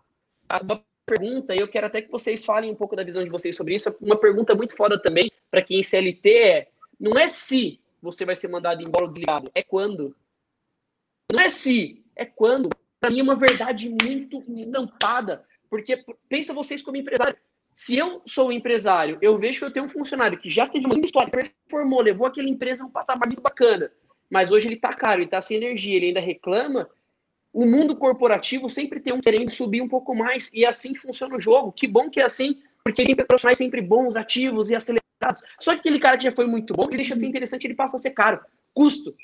uma 0.63 0.83
pergunta, 1.07 1.55
e 1.55 1.59
eu 1.59 1.69
quero 1.69 1.87
até 1.87 2.03
que 2.03 2.11
vocês 2.11 2.45
falem 2.45 2.73
um 2.73 2.75
pouco 2.75 2.97
da 2.97 3.05
visão 3.05 3.23
de 3.23 3.31
vocês 3.31 3.57
sobre 3.57 3.77
isso, 3.77 3.95
uma 4.01 4.17
pergunta 4.17 4.53
muito 4.55 4.75
foda 4.75 5.01
também, 5.01 5.31
para 5.49 5.63
quem 5.63 5.83
CLT 5.83 6.29
é, 6.29 6.69
não 6.99 7.17
é 7.17 7.29
se 7.29 7.81
você 8.03 8.25
vai 8.25 8.35
ser 8.35 8.49
mandado 8.49 8.83
embora 8.83 9.05
ou 9.05 9.11
desligado, 9.11 9.51
é 9.55 9.63
quando. 9.63 10.15
Não 11.33 11.41
é 11.41 11.49
se, 11.49 12.05
é 12.17 12.25
quando. 12.25 12.69
Para 13.01 13.11
mim 13.11 13.21
é 13.21 13.23
uma 13.23 13.37
verdade 13.37 13.89
muito 13.89 14.43
estampada, 14.55 15.45
porque 15.71 16.05
pensa 16.29 16.53
vocês 16.53 16.83
como 16.83 16.97
empresário, 16.97 17.37
se 17.79 17.97
eu 17.97 18.21
sou 18.27 18.49
um 18.49 18.53
empresário, 18.53 19.19
eu 19.23 19.39
vejo 19.39 19.61
que 19.61 19.65
eu 19.67 19.73
tenho 19.73 19.87
um 19.87 19.89
funcionário 19.89 20.37
que 20.37 20.51
já 20.51 20.67
teve 20.67 20.85
uma 20.85 20.99
história, 20.99 21.31
performou, 21.31 22.03
levou 22.03 22.27
aquela 22.27 22.49
empresa 22.49 22.83
num 22.83 22.91
patamar 22.91 23.29
muito 23.29 23.41
bacana, 23.41 23.89
mas 24.29 24.51
hoje 24.51 24.67
ele 24.67 24.75
está 24.75 24.93
caro, 24.93 25.21
ele 25.21 25.27
está 25.27 25.41
sem 25.41 25.59
energia, 25.59 25.95
ele 25.95 26.07
ainda 26.07 26.19
reclama. 26.19 26.91
O 27.53 27.65
mundo 27.65 27.95
corporativo 27.95 28.69
sempre 28.69 28.99
tem 28.99 29.13
um 29.13 29.21
querendo 29.21 29.53
subir 29.53 29.81
um 29.81 29.87
pouco 29.87 30.13
mais, 30.13 30.53
e 30.53 30.67
assim 30.67 30.93
funciona 30.97 31.37
o 31.37 31.41
jogo. 31.41 31.71
Que 31.71 31.87
bom 31.87 32.11
que 32.11 32.19
é 32.19 32.25
assim, 32.25 32.61
porque 32.83 33.05
tem 33.05 33.15
profissionais 33.15 33.59
sempre 33.59 33.81
bons, 33.81 34.17
ativos 34.17 34.71
e 34.71 34.75
acelerados. 34.75 35.41
Só 35.61 35.73
que 35.75 35.79
aquele 35.79 36.01
cara 36.01 36.19
que 36.19 36.25
já 36.25 36.33
foi 36.33 36.49
muito 36.49 36.75
bom, 36.75 36.83
ele 36.89 36.97
deixa 36.97 37.15
de 37.15 37.21
ser 37.21 37.29
interessante, 37.29 37.65
ele 37.65 37.75
passa 37.75 37.97
a 37.97 38.01
ser 38.01 38.11
caro. 38.11 38.41
Custo. 38.75 39.15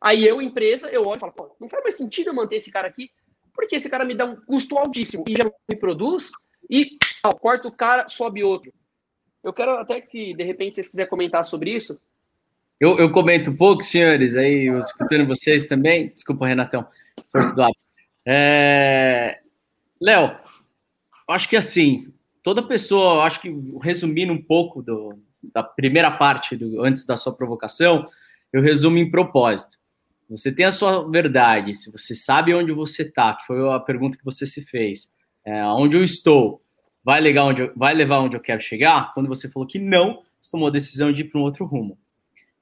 Aí 0.00 0.24
eu, 0.24 0.40
empresa, 0.40 0.88
eu 0.90 1.04
olho 1.08 1.16
e 1.16 1.20
falo, 1.20 1.32
pô, 1.32 1.56
não 1.58 1.68
faz 1.68 1.82
mais 1.82 1.96
sentido 1.96 2.28
eu 2.28 2.34
manter 2.34 2.54
esse 2.54 2.70
cara 2.70 2.86
aqui, 2.86 3.10
porque 3.52 3.74
esse 3.74 3.90
cara 3.90 4.04
me 4.04 4.14
dá 4.14 4.26
um 4.26 4.36
custo 4.36 4.78
altíssimo 4.78 5.24
e 5.26 5.34
já 5.34 5.44
me 5.68 5.74
produz, 5.74 6.30
e 6.70 6.96
ó, 7.24 7.32
corta 7.32 7.68
o 7.68 7.72
cara, 7.72 8.08
sobe 8.08 8.44
outro. 8.44 8.72
Eu 9.42 9.52
quero 9.52 9.72
até 9.72 10.00
que, 10.00 10.34
de 10.34 10.44
repente, 10.44 10.76
vocês 10.76 10.88
quiserem 10.88 11.10
comentar 11.10 11.44
sobre 11.44 11.70
isso, 11.70 11.98
eu, 12.80 12.98
eu 12.98 13.10
comento 13.12 13.54
pouco, 13.54 13.82
senhores, 13.82 14.36
aí, 14.36 14.66
eu 14.66 14.78
escutando 14.78 15.26
vocês 15.26 15.66
também. 15.66 16.08
Desculpa, 16.08 16.46
Renatão, 16.46 16.86
força 17.30 17.54
do. 17.54 17.62
É... 18.26 19.40
Léo, 20.00 20.36
acho 21.28 21.48
que 21.48 21.56
assim, 21.56 22.12
toda 22.42 22.66
pessoa, 22.66 23.24
acho 23.24 23.40
que 23.40 23.54
resumindo 23.80 24.32
um 24.32 24.42
pouco 24.42 24.82
do, 24.82 25.18
da 25.42 25.62
primeira 25.62 26.10
parte, 26.10 26.56
do, 26.56 26.82
antes 26.82 27.06
da 27.06 27.16
sua 27.16 27.36
provocação, 27.36 28.08
eu 28.52 28.60
resumo 28.60 28.98
em 28.98 29.10
propósito. 29.10 29.76
Você 30.28 30.50
tem 30.50 30.64
a 30.66 30.70
sua 30.70 31.08
verdade, 31.08 31.74
se 31.74 31.92
você 31.92 32.14
sabe 32.14 32.54
onde 32.54 32.72
você 32.72 33.02
está, 33.02 33.34
que 33.34 33.46
foi 33.46 33.72
a 33.72 33.78
pergunta 33.78 34.18
que 34.18 34.24
você 34.24 34.46
se 34.46 34.62
fez, 34.62 35.12
é, 35.44 35.64
onde 35.66 35.96
eu 35.96 36.02
estou, 36.02 36.62
vai, 37.04 37.20
levar 37.20 37.44
onde 37.44 37.62
eu, 37.62 37.72
vai 37.76 37.94
levar 37.94 38.20
onde 38.20 38.36
eu 38.36 38.40
quero 38.40 38.60
chegar? 38.60 39.12
Quando 39.12 39.28
você 39.28 39.50
falou 39.50 39.68
que 39.68 39.78
não, 39.78 40.22
você 40.40 40.50
tomou 40.50 40.68
a 40.68 40.72
decisão 40.72 41.12
de 41.12 41.22
ir 41.22 41.24
para 41.24 41.40
um 41.40 41.44
outro 41.44 41.64
rumo. 41.64 41.98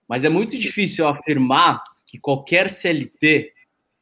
Mas 0.08 0.24
é 0.24 0.28
muito 0.28 0.58
difícil 0.58 1.06
afirmar 1.06 1.82
que 2.04 2.18
qualquer 2.18 2.68
CLT, 2.68 3.52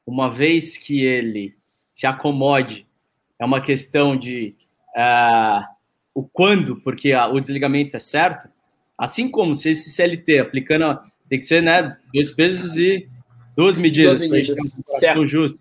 uma 0.06 0.30
vez 0.30 0.76
que 0.76 1.04
ele 1.04 1.54
se 1.90 2.06
acomode, 2.06 2.86
é 3.38 3.44
uma 3.44 3.60
questão 3.60 4.16
de 4.16 4.54
uh, 4.96 5.64
o 6.14 6.24
quando, 6.24 6.76
porque 6.76 7.14
uh, 7.14 7.32
o 7.32 7.40
desligamento 7.40 7.96
é 7.96 8.00
certo, 8.00 8.48
assim 8.98 9.30
como 9.30 9.54
se 9.54 9.70
esse 9.70 9.90
CLT 9.90 10.40
aplicando, 10.40 10.98
tem 11.28 11.38
que 11.38 11.44
ser 11.44 11.62
né, 11.62 11.96
dois 12.12 12.32
pesos 12.32 12.76
e 12.76 13.08
duas 13.56 13.78
medidas, 13.78 14.26
para 14.26 14.36
a 14.36 14.42
gente 14.42 14.54
ter 14.98 15.18
um 15.18 15.26
justo. 15.26 15.60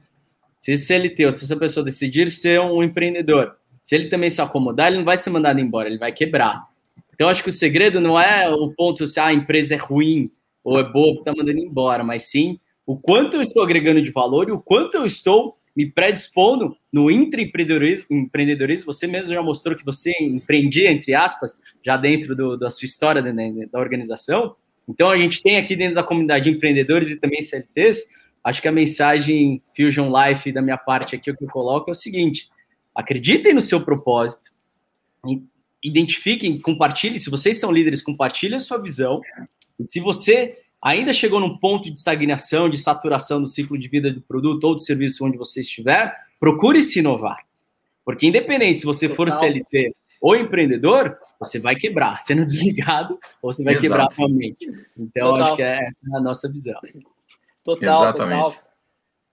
Se 0.57 0.71
esse 0.71 0.87
CLT 0.87 1.25
ou 1.25 1.31
se 1.31 1.45
essa 1.45 1.55
pessoa 1.55 1.85
decidir 1.85 2.31
ser 2.31 2.59
um 2.59 2.81
empreendedor, 2.81 3.58
se 3.89 3.95
ele 3.95 4.07
também 4.07 4.29
se 4.29 4.39
acomodar, 4.39 4.85
ele 4.85 4.97
não 4.97 5.03
vai 5.03 5.17
ser 5.17 5.31
mandado 5.31 5.59
embora, 5.59 5.89
ele 5.89 5.97
vai 5.97 6.11
quebrar. 6.11 6.63
Então, 7.11 7.27
acho 7.27 7.41
que 7.41 7.49
o 7.49 7.51
segredo 7.51 7.99
não 7.99 8.19
é 8.19 8.47
o 8.47 8.71
ponto 8.71 9.07
se 9.07 9.19
a 9.19 9.33
empresa 9.33 9.73
é 9.73 9.77
ruim 9.79 10.29
ou 10.63 10.79
é 10.79 10.83
boa 10.83 11.15
que 11.15 11.21
está 11.21 11.33
mandando 11.35 11.57
embora, 11.57 12.03
mas 12.03 12.29
sim 12.29 12.59
o 12.85 12.95
quanto 12.95 13.37
eu 13.37 13.41
estou 13.41 13.63
agregando 13.63 13.99
de 13.99 14.11
valor 14.11 14.47
e 14.47 14.51
o 14.51 14.59
quanto 14.59 14.93
eu 14.93 15.07
estou 15.07 15.57
me 15.75 15.89
predispondo 15.89 16.77
no 16.93 17.09
intraempreendedorismo. 17.09 18.05
Empreendedorismo, 18.11 18.93
você 18.93 19.07
mesmo 19.07 19.33
já 19.33 19.41
mostrou 19.41 19.75
que 19.75 19.83
você 19.83 20.13
empreendia, 20.21 20.91
entre 20.91 21.15
aspas, 21.15 21.59
já 21.83 21.97
dentro 21.97 22.35
do, 22.35 22.57
da 22.57 22.69
sua 22.69 22.85
história 22.85 23.23
da, 23.23 23.31
da 23.31 23.79
organização. 23.79 24.55
Então, 24.87 25.09
a 25.09 25.17
gente 25.17 25.41
tem 25.41 25.57
aqui 25.57 25.75
dentro 25.75 25.95
da 25.95 26.03
comunidade 26.03 26.47
empreendedores 26.47 27.09
e 27.09 27.19
também 27.19 27.41
CLTs, 27.41 28.05
acho 28.43 28.61
que 28.61 28.67
a 28.67 28.71
mensagem 28.71 29.63
Fusion 29.75 30.11
Life 30.15 30.51
da 30.51 30.61
minha 30.61 30.77
parte 30.77 31.15
aqui, 31.15 31.31
o 31.31 31.35
que 31.35 31.43
eu 31.43 31.49
coloco 31.49 31.89
é 31.89 31.93
o 31.93 31.95
seguinte, 31.95 32.47
acreditem 32.99 33.53
no 33.53 33.61
seu 33.61 33.81
propósito, 33.81 34.51
identifiquem, 35.81 36.59
compartilhem, 36.59 37.17
se 37.17 37.29
vocês 37.29 37.59
são 37.59 37.71
líderes, 37.71 38.01
compartilhem 38.01 38.57
a 38.57 38.59
sua 38.59 38.77
visão, 38.77 39.21
se 39.87 39.99
você 39.99 40.59
ainda 40.81 41.13
chegou 41.13 41.39
num 41.39 41.57
ponto 41.57 41.89
de 41.89 41.97
estagnação, 41.97 42.69
de 42.69 42.77
saturação 42.77 43.41
do 43.41 43.47
ciclo 43.47 43.77
de 43.77 43.87
vida 43.87 44.11
do 44.11 44.21
produto 44.21 44.63
ou 44.65 44.75
do 44.75 44.81
serviço 44.81 45.25
onde 45.25 45.37
você 45.37 45.61
estiver, 45.61 46.15
procure 46.39 46.81
se 46.81 46.99
inovar. 46.99 47.45
Porque 48.03 48.27
independente 48.27 48.79
se 48.79 48.85
você 48.85 49.07
Total. 49.07 49.25
for 49.27 49.31
CLT 49.31 49.95
ou 50.21 50.35
empreendedor, 50.35 51.17
você 51.39 51.59
vai 51.59 51.75
quebrar, 51.75 52.19
sendo 52.19 52.45
desligado, 52.45 53.17
ou 53.41 53.53
você 53.53 53.63
vai 53.63 53.73
Exato. 53.73 53.81
quebrar 53.81 54.09
realmente. 54.09 54.65
Então, 54.97 55.29
Total. 55.29 55.43
acho 55.43 55.55
que 55.55 55.61
é 55.61 55.87
essa 55.87 55.99
a 56.17 56.19
nossa 56.19 56.51
visão. 56.51 56.79
Total, 57.63 58.03
Exatamente. 58.03 58.43
total. 58.43 58.68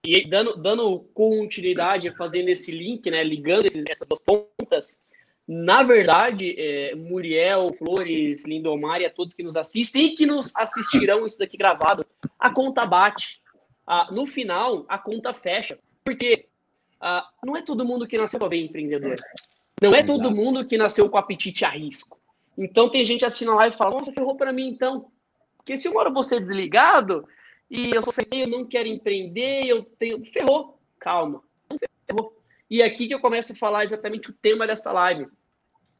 E 0.09 0.25
dando, 0.25 0.55
dando 0.55 0.99
continuidade, 1.13 2.15
fazendo 2.15 2.47
esse 2.47 2.71
link, 2.71 3.11
né, 3.11 3.21
ligando 3.25 3.65
esses, 3.65 3.83
essas 3.89 4.07
duas 4.07 4.21
pontas, 4.21 5.01
na 5.45 5.83
verdade, 5.83 6.55
é, 6.57 6.95
Muriel, 6.95 7.73
Flores, 7.77 8.45
Lindomar 8.45 9.01
e 9.01 9.05
a 9.05 9.09
todos 9.09 9.33
que 9.33 9.43
nos 9.43 9.57
assistem 9.57 10.05
e 10.05 10.15
que 10.15 10.25
nos 10.25 10.55
assistirão 10.55 11.25
isso 11.25 11.37
daqui 11.37 11.57
gravado, 11.57 12.05
a 12.39 12.49
conta 12.49 12.85
bate. 12.85 13.41
Ah, 13.85 14.07
no 14.09 14.25
final, 14.25 14.85
a 14.87 14.97
conta 14.97 15.33
fecha. 15.33 15.77
Porque 16.05 16.47
ah, 17.01 17.27
não 17.43 17.57
é 17.57 17.61
todo 17.61 17.83
mundo 17.83 18.07
que 18.07 18.17
nasceu 18.17 18.39
para 18.39 18.47
ver 18.47 18.63
empreendedor. 18.63 19.15
Não 19.81 19.91
é 19.91 20.03
todo 20.03 20.31
mundo 20.31 20.65
que 20.65 20.77
nasceu 20.77 21.09
com 21.09 21.17
apetite 21.17 21.65
a 21.65 21.69
risco. 21.69 22.17
Então 22.57 22.89
tem 22.89 23.03
gente 23.03 23.25
assistindo 23.25 23.51
a 23.51 23.55
live 23.55 23.75
e 23.75 23.77
fala, 23.77 23.91
nossa, 23.91 24.13
ferrou 24.13 24.37
para 24.37 24.53
mim 24.53 24.69
então. 24.69 25.11
Porque 25.57 25.77
se 25.77 25.89
uma 25.89 25.99
hora 25.99 26.09
você 26.09 26.39
desligado 26.39 27.27
e 27.69 27.91
eu 27.91 28.01
sou 28.01 28.13
sem 28.13 28.25
eu 28.31 28.47
não 28.47 28.65
quero 28.65 28.87
empreender, 28.87 29.65
eu 29.65 29.83
tenho. 29.83 30.23
Ferrou. 30.25 30.79
Calma. 30.99 31.41
Ferrou. 32.05 32.33
E 32.69 32.81
é 32.81 32.85
aqui 32.85 33.07
que 33.07 33.13
eu 33.13 33.19
começo 33.19 33.53
a 33.53 33.55
falar 33.55 33.83
exatamente 33.83 34.29
o 34.29 34.33
tema 34.33 34.65
dessa 34.65 34.91
live. 34.91 35.27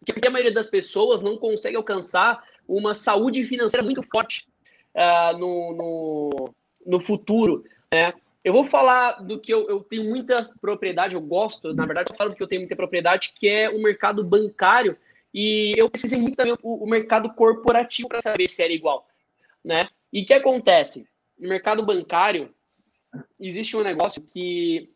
Porque 0.06 0.28
a 0.28 0.32
maioria 0.32 0.54
das 0.54 0.70
pessoas 0.70 1.22
não 1.22 1.38
consegue 1.38 1.76
alcançar 1.76 2.42
uma 2.68 2.94
saúde 2.94 3.46
financeira 3.46 3.84
muito 3.84 4.02
forte 4.04 4.48
uh, 4.96 5.38
no, 5.38 5.74
no, 5.74 6.54
no, 6.86 7.00
futuro. 7.00 7.66
Né? 7.94 8.14
Eu 8.44 8.54
vou 8.54 8.66
falar 8.66 9.24
do 9.24 9.40
que 9.40 9.54
eu, 9.54 9.68
eu, 9.68 9.82
tenho 9.82 10.06
muita 10.06 10.50
propriedade, 10.62 11.16
eu 11.16 11.22
gosto, 11.22 11.74
na 11.74 11.86
verdade, 11.86 12.12
eu 12.12 12.16
falo 12.16 12.30
do 12.30 12.36
que 12.36 12.44
eu 12.44 12.48
tenho 12.48 12.62
muita 12.62 12.76
propriedade, 12.76 13.34
que 13.36 13.48
é 13.48 13.70
o 13.70 13.82
mercado 13.82 14.24
bancário. 14.24 14.98
E 15.34 15.74
eu 15.78 15.90
precisei 15.90 16.20
muito 16.20 16.36
também 16.36 16.54
o, 16.54 16.84
o 16.84 16.90
mercado 16.90 17.34
corporativo 17.34 18.08
para 18.08 18.22
saber 18.22 18.50
se 18.50 18.64
era 18.64 18.72
igual. 18.72 19.08
Né? 19.64 19.90
E 20.12 20.22
o 20.22 20.26
que 20.26 20.34
acontece? 20.34 21.08
No 21.40 21.50
mercado 21.50 21.86
bancário, 21.86 22.50
existe 23.40 23.76
um 23.78 23.84
negócio 23.84 24.22
que 24.22 24.90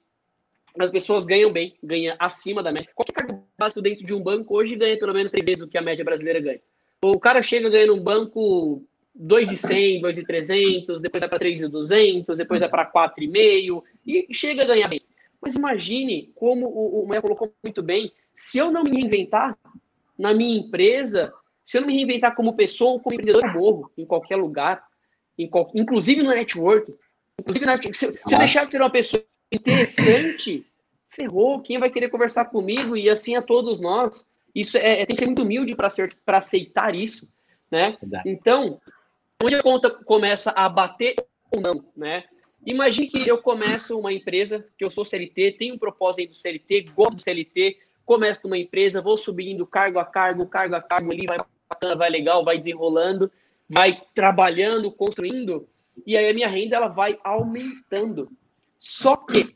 as 0.79 0.89
pessoas 0.89 1.25
ganham 1.25 1.51
bem, 1.51 1.75
ganha 1.83 2.15
acima 2.17 2.63
da 2.63 2.71
média. 2.71 2.89
Qualquer 2.95 3.13
cargo 3.13 3.43
básico 3.57 3.81
dentro 3.81 4.05
de 4.05 4.13
um 4.13 4.21
banco 4.21 4.55
hoje 4.55 4.75
ganha 4.75 4.97
pelo 4.97 5.13
menos 5.13 5.31
três 5.31 5.45
vezes 5.45 5.63
o 5.63 5.67
que 5.67 5.77
a 5.77 5.81
média 5.81 6.05
brasileira 6.05 6.39
ganha. 6.39 6.61
O 7.03 7.19
cara 7.19 7.41
chega 7.41 7.69
ganhando 7.69 7.95
um 7.95 8.03
banco 8.03 8.83
2 9.13 9.49
de 9.49 9.57
100, 9.57 10.01
2 10.01 10.15
de 10.15 10.23
300, 10.23 11.01
depois 11.01 11.21
vai 11.21 11.29
para 11.29 11.39
3 11.39 11.59
de 11.59 11.67
200, 11.67 12.37
depois 12.37 12.61
vai 12.61 12.69
para 12.69 12.91
4,5 12.91 13.83
e 14.05 14.27
chega 14.33 14.63
a 14.63 14.67
ganhar 14.67 14.87
bem. 14.87 15.01
Mas 15.41 15.55
imagine 15.55 16.31
como 16.35 16.67
o, 16.67 17.03
o 17.03 17.07
Maia 17.07 17.21
colocou 17.21 17.51
muito 17.63 17.81
bem, 17.81 18.11
se 18.35 18.57
eu 18.57 18.71
não 18.71 18.83
me 18.83 19.01
reinventar 19.01 19.57
na 20.17 20.33
minha 20.33 20.59
empresa, 20.59 21.33
se 21.65 21.77
eu 21.77 21.81
não 21.81 21.87
me 21.87 21.95
reinventar 21.95 22.35
como 22.35 22.55
pessoa 22.55 22.93
ou 22.93 22.99
como 22.99 23.15
empreendedor, 23.15 23.43
eu 23.43 23.53
morro 23.53 23.91
em 23.97 24.05
qualquer 24.05 24.35
lugar, 24.35 24.83
inclusive 25.73 26.21
no 26.21 26.29
network. 26.29 26.93
Inclusive, 27.39 27.93
se, 27.93 28.19
se 28.25 28.33
eu 28.33 28.37
deixar 28.37 28.65
de 28.65 28.71
ser 28.71 28.81
uma 28.81 28.89
pessoa 28.89 29.23
interessante, 29.51 30.65
ferrou, 31.09 31.61
quem 31.61 31.79
vai 31.79 31.89
querer 31.89 32.09
conversar 32.09 32.45
comigo? 32.45 32.95
E 32.95 33.09
assim 33.09 33.35
a 33.35 33.41
todos 33.41 33.79
nós. 33.79 34.29
Isso 34.53 34.77
é, 34.77 35.01
é 35.01 35.05
tem 35.05 35.15
que 35.15 35.21
ser 35.21 35.27
muito 35.27 35.43
humilde 35.43 35.75
para 35.75 36.37
aceitar 36.37 36.95
isso, 36.95 37.31
né? 37.69 37.97
Verdade. 38.01 38.29
Então, 38.29 38.79
onde 39.43 39.55
a 39.55 39.63
conta 39.63 39.89
começa 39.89 40.51
a 40.51 40.67
bater 40.67 41.15
ou 41.51 41.61
não, 41.61 41.85
né? 41.95 42.25
Imagine 42.65 43.07
que 43.07 43.27
eu 43.27 43.39
começo 43.39 43.97
uma 43.97 44.13
empresa, 44.13 44.65
que 44.77 44.85
eu 44.85 44.91
sou 44.91 45.03
CLT, 45.03 45.53
tenho 45.57 45.75
um 45.75 45.79
propósito 45.79 46.29
do 46.29 46.35
CLT, 46.35 46.91
gosto 46.95 47.15
do 47.15 47.21
CLT, 47.21 47.77
começo 48.05 48.45
uma 48.45 48.57
empresa, 48.57 49.01
vou 49.01 49.17
subindo 49.17 49.65
cargo 49.65 49.97
a 49.97 50.05
cargo, 50.05 50.45
cargo 50.45 50.75
a 50.75 50.81
cargo 50.81 51.11
ali, 51.11 51.25
vai 51.25 51.39
bacana, 51.67 51.95
vai 51.95 52.09
legal, 52.09 52.45
vai 52.45 52.59
desenrolando, 52.59 53.31
vai 53.71 54.01
trabalhando, 54.13 54.91
construindo, 54.91 55.65
e 56.05 56.17
aí 56.17 56.29
a 56.29 56.33
minha 56.33 56.49
renda 56.49 56.75
ela 56.75 56.89
vai 56.89 57.17
aumentando. 57.23 58.29
Só 58.77 59.15
que 59.15 59.53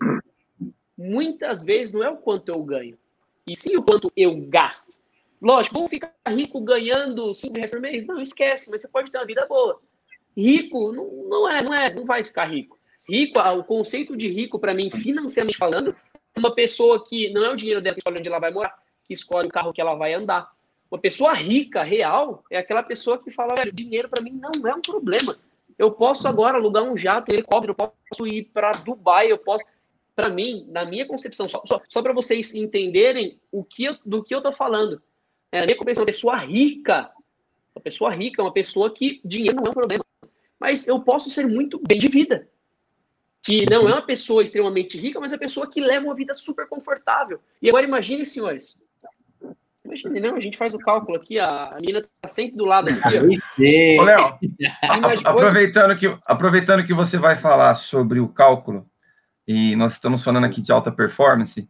muitas 0.98 1.64
vezes 1.64 1.94
não 1.94 2.04
é 2.04 2.10
o 2.10 2.18
quanto 2.18 2.50
eu 2.50 2.64
ganho, 2.64 2.98
e 3.46 3.56
sim 3.56 3.76
o 3.76 3.84
quanto 3.84 4.12
eu 4.16 4.34
gasto. 4.48 4.94
Lógico, 5.42 5.76
vamos 5.76 5.90
ficar 5.90 6.14
rico 6.30 6.62
ganhando 6.62 7.34
5 7.34 7.54
reais 7.54 7.72
por 7.72 7.82
mês? 7.82 8.06
Não, 8.06 8.22
esquece, 8.22 8.72
mas 8.72 8.82
você 8.82 8.88
pode 8.88 9.12
ter 9.12 9.18
uma 9.18 9.26
vida 9.26 9.46
boa. 9.46 9.82
Rico 10.36 10.94
não, 10.94 11.06
não 11.30 11.50
é, 11.50 11.62
não 11.62 11.74
é, 11.74 11.94
não 11.94 12.06
vai 12.06 12.24
ficar 12.24 12.46
rico. 12.46 12.80
Rico, 13.08 13.40
o 13.40 13.64
conceito 13.64 14.16
de 14.16 14.30
rico, 14.30 14.58
para 14.58 14.74
mim, 14.74 14.90
financeiramente 14.90 15.58
falando, 15.58 15.96
é 16.34 16.40
uma 16.40 16.56
pessoa 16.56 17.06
que 17.06 17.30
não 17.32 17.44
é 17.44 17.50
o 17.50 17.56
dinheiro 17.56 17.82
dela 17.82 17.94
que 17.94 18.00
escolhe 18.00 18.20
onde 18.20 18.30
ela 18.30 18.40
vai 18.40 18.52
morar, 18.52 18.76
que 19.06 19.14
escolhe 19.14 19.48
o 19.48 19.52
carro 19.52 19.74
que 19.74 19.82
ela 19.82 19.94
vai 19.96 20.14
andar. 20.14 20.55
Uma 20.90 21.00
pessoa 21.00 21.34
rica, 21.34 21.84
real, 21.84 22.44
é 22.50 22.58
aquela 22.58 22.84
pessoa 22.84 23.18
que 23.18 23.32
fala, 23.32 23.56
velho, 23.56 23.72
dinheiro 23.72 24.08
para 24.08 24.24
mim 24.24 24.32
não 24.32 24.68
é 24.70 24.76
um 24.76 24.82
problema. 24.82 25.36
Eu 25.78 25.92
posso 25.92 26.28
agora 26.28 26.58
alugar 26.58 26.84
um 26.84 26.96
jato, 26.96 27.32
um 27.32 27.34
helicóptero, 27.34 27.76
eu 27.78 27.92
posso 28.10 28.28
ir 28.28 28.46
para 28.54 28.74
Dubai, 28.74 29.32
eu 29.32 29.38
posso. 29.38 29.66
Para 30.16 30.30
mim, 30.30 30.66
na 30.70 30.86
minha 30.86 31.06
concepção, 31.06 31.50
só, 31.50 31.62
só, 31.66 31.82
só 31.90 32.02
para 32.02 32.14
vocês 32.14 32.56
entenderem 32.56 33.38
o 33.52 33.64
que 33.64 33.84
eu, 33.84 33.98
do 34.06 34.24
que 34.24 34.34
eu 34.34 34.42
tô 34.42 34.54
falando. 34.54 35.02
É, 35.52 35.60
a 35.60 35.66
minha 35.66 35.76
concepção, 35.76 36.04
uma 36.04 36.08
pessoa 36.08 36.38
rica, 36.38 37.12
uma 37.76 37.82
pessoa 37.82 38.12
rica, 38.12 38.42
uma 38.42 38.54
pessoa 38.54 38.94
que 38.94 39.20
dinheiro 39.26 39.58
não 39.58 39.66
é 39.66 39.70
um 39.70 39.74
problema. 39.74 40.06
Mas 40.58 40.88
eu 40.88 41.02
posso 41.02 41.30
ser 41.30 41.46
muito 41.46 41.82
bem 41.86 42.00
de 42.00 42.08
vida. 42.08 42.48
Que 43.44 43.66
não 43.70 43.90
é 43.90 43.94
uma 43.94 44.02
pessoa 44.02 44.42
extremamente 44.42 44.98
rica, 44.98 45.20
mas 45.20 45.34
é 45.34 45.36
uma 45.36 45.40
pessoa 45.40 45.70
que 45.70 45.82
leva 45.82 46.06
uma 46.06 46.16
vida 46.16 46.34
super 46.34 46.68
confortável. 46.68 47.40
E 47.62 47.68
agora 47.68 47.86
imagine, 47.86 48.26
senhores, 48.26 48.78
Imagina, 49.86 50.20
não, 50.20 50.36
a 50.36 50.40
gente 50.40 50.58
faz 50.58 50.74
o 50.74 50.80
cálculo 50.80 51.18
aqui, 51.18 51.40
a 51.40 51.76
menina 51.80 52.00
está 52.00 52.28
sempre 52.28 52.58
do 52.58 52.66
lado 52.66 52.90
aqui. 52.90 53.18
Ó. 53.18 54.02
Ô, 54.02 54.04
Léo, 54.04 54.40
aproveitando 55.24 55.96
que, 55.96 56.18
aproveitando 56.26 56.84
que 56.84 56.94
você 56.94 57.18
vai 57.18 57.36
falar 57.36 57.76
sobre 57.76 58.20
o 58.20 58.28
cálculo, 58.28 58.86
e 59.48 59.76
nós 59.76 59.94
estamos 59.94 60.24
falando 60.24 60.46
aqui 60.46 60.62
de 60.62 60.72
alta 60.72 60.92
performance, 60.92 61.70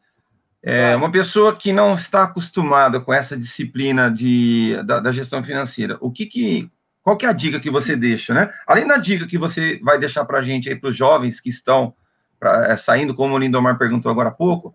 é, 0.64 0.96
uma 0.96 1.12
pessoa 1.12 1.56
que 1.56 1.74
não 1.74 1.94
está 1.94 2.24
acostumada 2.24 3.00
com 3.00 3.14
essa 3.14 3.38
disciplina 3.38 4.10
de, 4.10 4.82
da, 4.84 5.00
da, 5.00 5.12
gestão 5.12 5.44
financeira, 5.44 5.98
o 6.00 6.10
que 6.10 6.26
que, 6.26 6.72
qual 7.04 7.18
que 7.18 7.26
é 7.26 7.30
a 7.30 7.34
dica 7.34 7.60
que 7.60 7.70
você 7.70 7.96
deixa, 7.96 8.34
né? 8.34 8.52
Além 8.66 8.88
da 8.88 8.98
dica 8.98 9.28
que 9.28 9.38
você 9.38 9.80
vai 9.84 10.00
deixar 10.00 10.26
para 10.26 10.40
a 10.40 10.42
gente 10.42 10.68
aí, 10.70 10.76
para 10.76 10.90
os 10.90 10.96
jovens 10.96 11.40
que 11.40 11.50
estão 11.50 11.94
pra, 12.40 12.72
é, 12.72 12.78
saindo, 12.78 13.14
como 13.14 13.36
o 13.36 13.38
Lindomar 13.38 13.78
perguntou 13.78 14.12
agora 14.12 14.30
há 14.30 14.32
pouco, 14.32 14.74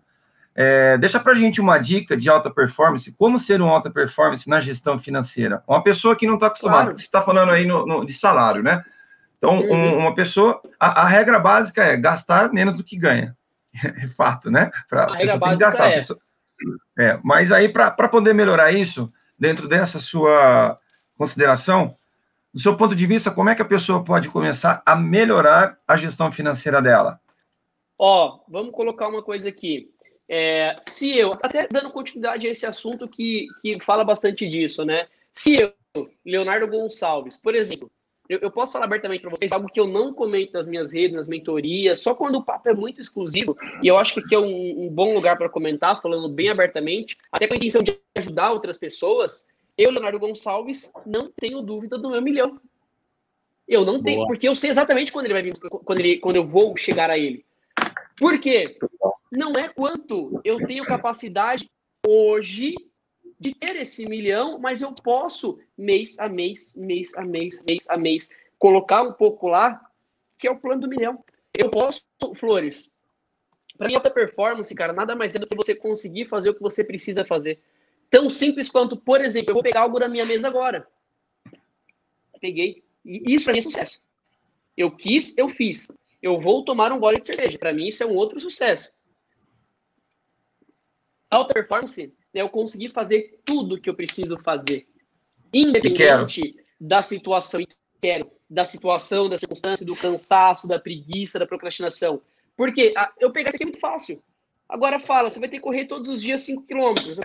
é, 0.53 0.97
deixa 0.97 1.19
para 1.19 1.33
a 1.33 1.35
gente 1.35 1.61
uma 1.61 1.77
dica 1.77 2.15
de 2.15 2.29
alta 2.29 2.49
performance, 2.49 3.11
como 3.13 3.39
ser 3.39 3.61
um 3.61 3.69
alta 3.69 3.89
performance 3.89 4.47
na 4.49 4.59
gestão 4.59 4.99
financeira. 4.99 5.63
Uma 5.67 5.81
pessoa 5.81 6.15
que 6.15 6.27
não 6.27 6.35
está 6.35 6.47
acostumada, 6.47 6.83
claro. 6.83 6.97
você 6.97 7.03
está 7.03 7.21
falando 7.21 7.51
aí 7.51 7.65
no, 7.65 7.85
no, 7.85 8.05
de 8.05 8.13
salário, 8.13 8.61
né? 8.61 8.83
Então, 9.37 9.59
uhum. 9.59 9.73
um, 9.73 9.97
uma 9.97 10.13
pessoa, 10.13 10.61
a, 10.79 11.01
a, 11.01 11.07
regra 11.07 11.39
básica 11.39 11.83
é 11.83 11.97
gastar 11.97 12.51
menos 12.53 12.75
do 12.75 12.83
que 12.83 12.97
ganha. 12.97 13.35
É 13.83 14.07
fato, 14.09 14.51
né? 14.51 14.69
Pra, 14.89 15.05
a, 15.05 15.13
regra 15.13 15.37
básica 15.37 15.69
gastar, 15.69 15.87
é. 15.87 15.95
Pessoa, 15.95 16.19
é. 16.99 17.19
Mas 17.23 17.51
aí, 17.51 17.69
para 17.69 18.09
poder 18.09 18.33
melhorar 18.33 18.71
isso, 18.71 19.11
dentro 19.39 19.67
dessa 19.67 19.99
sua 19.99 20.75
consideração, 21.17 21.95
do 22.53 22.59
seu 22.59 22.75
ponto 22.75 22.93
de 22.93 23.07
vista, 23.07 23.31
como 23.31 23.49
é 23.49 23.55
que 23.55 23.61
a 23.61 23.65
pessoa 23.65 24.03
pode 24.03 24.29
começar 24.29 24.83
a 24.85 24.95
melhorar 24.95 25.77
a 25.87 25.95
gestão 25.95 26.31
financeira 26.31 26.81
dela? 26.81 27.19
Ó, 27.97 28.39
vamos 28.49 28.71
colocar 28.71 29.07
uma 29.07 29.23
coisa 29.23 29.47
aqui. 29.47 29.89
É, 30.33 30.77
se 30.79 31.17
eu, 31.17 31.33
até 31.33 31.67
dando 31.69 31.91
continuidade 31.91 32.47
a 32.47 32.51
esse 32.51 32.65
assunto 32.65 33.05
que, 33.05 33.49
que 33.61 33.77
fala 33.81 34.01
bastante 34.01 34.47
disso, 34.47 34.85
né? 34.85 35.07
Se 35.33 35.55
eu, 35.57 35.73
Leonardo 36.25 36.69
Gonçalves, 36.69 37.35
por 37.35 37.53
exemplo, 37.53 37.91
eu, 38.29 38.39
eu 38.39 38.49
posso 38.49 38.71
falar 38.71 38.85
abertamente 38.85 39.19
para 39.19 39.29
vocês 39.29 39.51
algo 39.51 39.67
que 39.67 39.77
eu 39.77 39.85
não 39.85 40.13
comento 40.13 40.53
nas 40.53 40.69
minhas 40.69 40.93
redes, 40.93 41.17
nas 41.17 41.27
mentorias, 41.27 41.99
só 41.99 42.15
quando 42.15 42.35
o 42.35 42.43
papo 42.45 42.69
é 42.69 42.73
muito 42.73 43.01
exclusivo, 43.01 43.57
e 43.83 43.89
eu 43.89 43.97
acho 43.97 44.13
que 44.13 44.19
aqui 44.21 44.33
é 44.33 44.39
um, 44.39 44.85
um 44.85 44.89
bom 44.89 45.13
lugar 45.13 45.37
para 45.37 45.49
comentar, 45.49 46.01
falando 46.01 46.29
bem 46.29 46.47
abertamente, 46.47 47.17
até 47.29 47.45
com 47.45 47.53
a 47.53 47.57
intenção 47.57 47.83
de 47.83 47.99
ajudar 48.15 48.53
outras 48.53 48.77
pessoas. 48.77 49.49
Eu, 49.77 49.91
Leonardo 49.91 50.17
Gonçalves, 50.17 50.93
não 51.05 51.29
tenho 51.29 51.61
dúvida 51.61 51.97
do 51.97 52.09
meu 52.09 52.21
milhão. 52.21 52.57
Eu 53.67 53.83
não 53.83 54.01
tenho, 54.01 54.19
Boa. 54.19 54.27
porque 54.27 54.47
eu 54.47 54.55
sei 54.55 54.69
exatamente 54.69 55.11
quando 55.11 55.25
ele 55.25 55.33
vai 55.33 55.43
vir, 55.43 55.53
quando, 55.59 55.99
ele, 55.99 56.19
quando 56.19 56.37
eu 56.37 56.47
vou 56.47 56.77
chegar 56.77 57.09
a 57.09 57.17
ele. 57.17 57.43
Por 58.17 58.39
quê? 58.39 58.77
Não 59.31 59.53
é 59.53 59.69
quanto 59.69 60.41
eu 60.43 60.65
tenho 60.65 60.85
capacidade 60.85 61.69
hoje 62.05 62.75
de 63.39 63.55
ter 63.55 63.75
esse 63.77 64.05
milhão, 64.07 64.59
mas 64.59 64.81
eu 64.81 64.93
posso, 65.03 65.59
mês 65.77 66.19
a 66.19 66.27
mês, 66.27 66.75
mês 66.75 67.15
a 67.15 67.23
mês, 67.23 67.63
mês 67.63 67.89
a 67.89 67.97
mês, 67.97 68.29
colocar 68.59 69.01
um 69.01 69.13
pouco 69.13 69.47
lá, 69.47 69.81
que 70.37 70.47
é 70.47 70.51
o 70.51 70.59
plano 70.59 70.81
do 70.81 70.87
milhão. 70.87 71.23
Eu 71.53 71.69
posso, 71.69 72.03
Flores, 72.35 72.91
para 73.77 73.87
mim, 73.87 73.95
alta 73.95 74.11
performance, 74.11 74.73
cara, 74.75 74.93
nada 74.93 75.15
mais 75.15 75.33
é 75.33 75.39
do 75.39 75.47
que 75.47 75.55
você 75.55 75.73
conseguir 75.73 76.25
fazer 76.25 76.49
o 76.49 76.53
que 76.53 76.61
você 76.61 76.83
precisa 76.83 77.25
fazer. 77.25 77.59
Tão 78.09 78.29
simples 78.29 78.69
quanto, 78.69 78.97
por 78.97 79.21
exemplo, 79.21 79.51
eu 79.51 79.55
vou 79.55 79.63
pegar 79.63 79.81
algo 79.81 79.97
da 79.97 80.07
minha 80.07 80.25
mesa 80.25 80.47
agora. 80.47 80.87
Peguei. 82.39 82.83
E 83.05 83.33
isso 83.33 83.45
para 83.45 83.53
mim 83.53 83.59
é 83.59 83.63
sucesso. 83.63 84.01
Eu 84.75 84.91
quis, 84.91 85.35
eu 85.37 85.47
fiz 85.49 85.87
eu 86.21 86.39
vou 86.39 86.63
tomar 86.63 86.91
um 86.91 86.99
gole 86.99 87.19
de 87.19 87.27
cerveja. 87.27 87.57
Para 87.57 87.73
mim, 87.73 87.87
isso 87.87 88.03
é 88.03 88.05
um 88.05 88.15
outro 88.15 88.39
sucesso. 88.39 88.91
Alta 91.31 91.53
performance 91.53 92.13
é 92.33 92.41
eu 92.41 92.49
conseguir 92.49 92.89
fazer 92.89 93.39
tudo 93.45 93.79
que 93.79 93.89
eu 93.89 93.95
preciso 93.95 94.37
fazer. 94.39 94.85
Independente 95.53 96.55
da 96.79 97.01
situação. 97.01 97.61
Quero. 98.01 98.29
Da 98.49 98.65
situação, 98.65 99.29
da 99.29 99.37
circunstância, 99.37 99.85
do 99.85 99.95
cansaço, 99.95 100.67
da 100.67 100.77
preguiça, 100.77 101.39
da 101.39 101.47
procrastinação. 101.47 102.21
Porque 102.57 102.93
ah, 102.97 103.09
eu 103.17 103.31
pegar 103.31 103.49
isso 103.49 103.55
aqui 103.55 103.63
é 103.63 103.67
muito 103.67 103.79
fácil. 103.79 104.21
Agora 104.67 104.99
fala, 104.99 105.29
você 105.29 105.39
vai 105.39 105.47
ter 105.47 105.55
que 105.57 105.63
correr 105.63 105.85
todos 105.85 106.09
os 106.09 106.21
dias 106.21 106.41
5 106.41 106.63
quilômetros. 106.63 107.17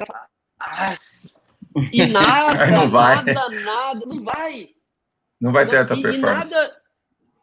Ah, 0.61 0.95
e 1.92 2.07
nada, 2.07 2.87
nada, 2.87 3.49
nada, 3.49 4.07
não 4.07 4.23
vai. 4.23 4.71
Não 5.40 5.53
vai 5.53 5.66
ter 5.66 5.79
alta 5.79 5.95
performance. 5.95 6.19
E 6.19 6.21
nada, 6.21 6.83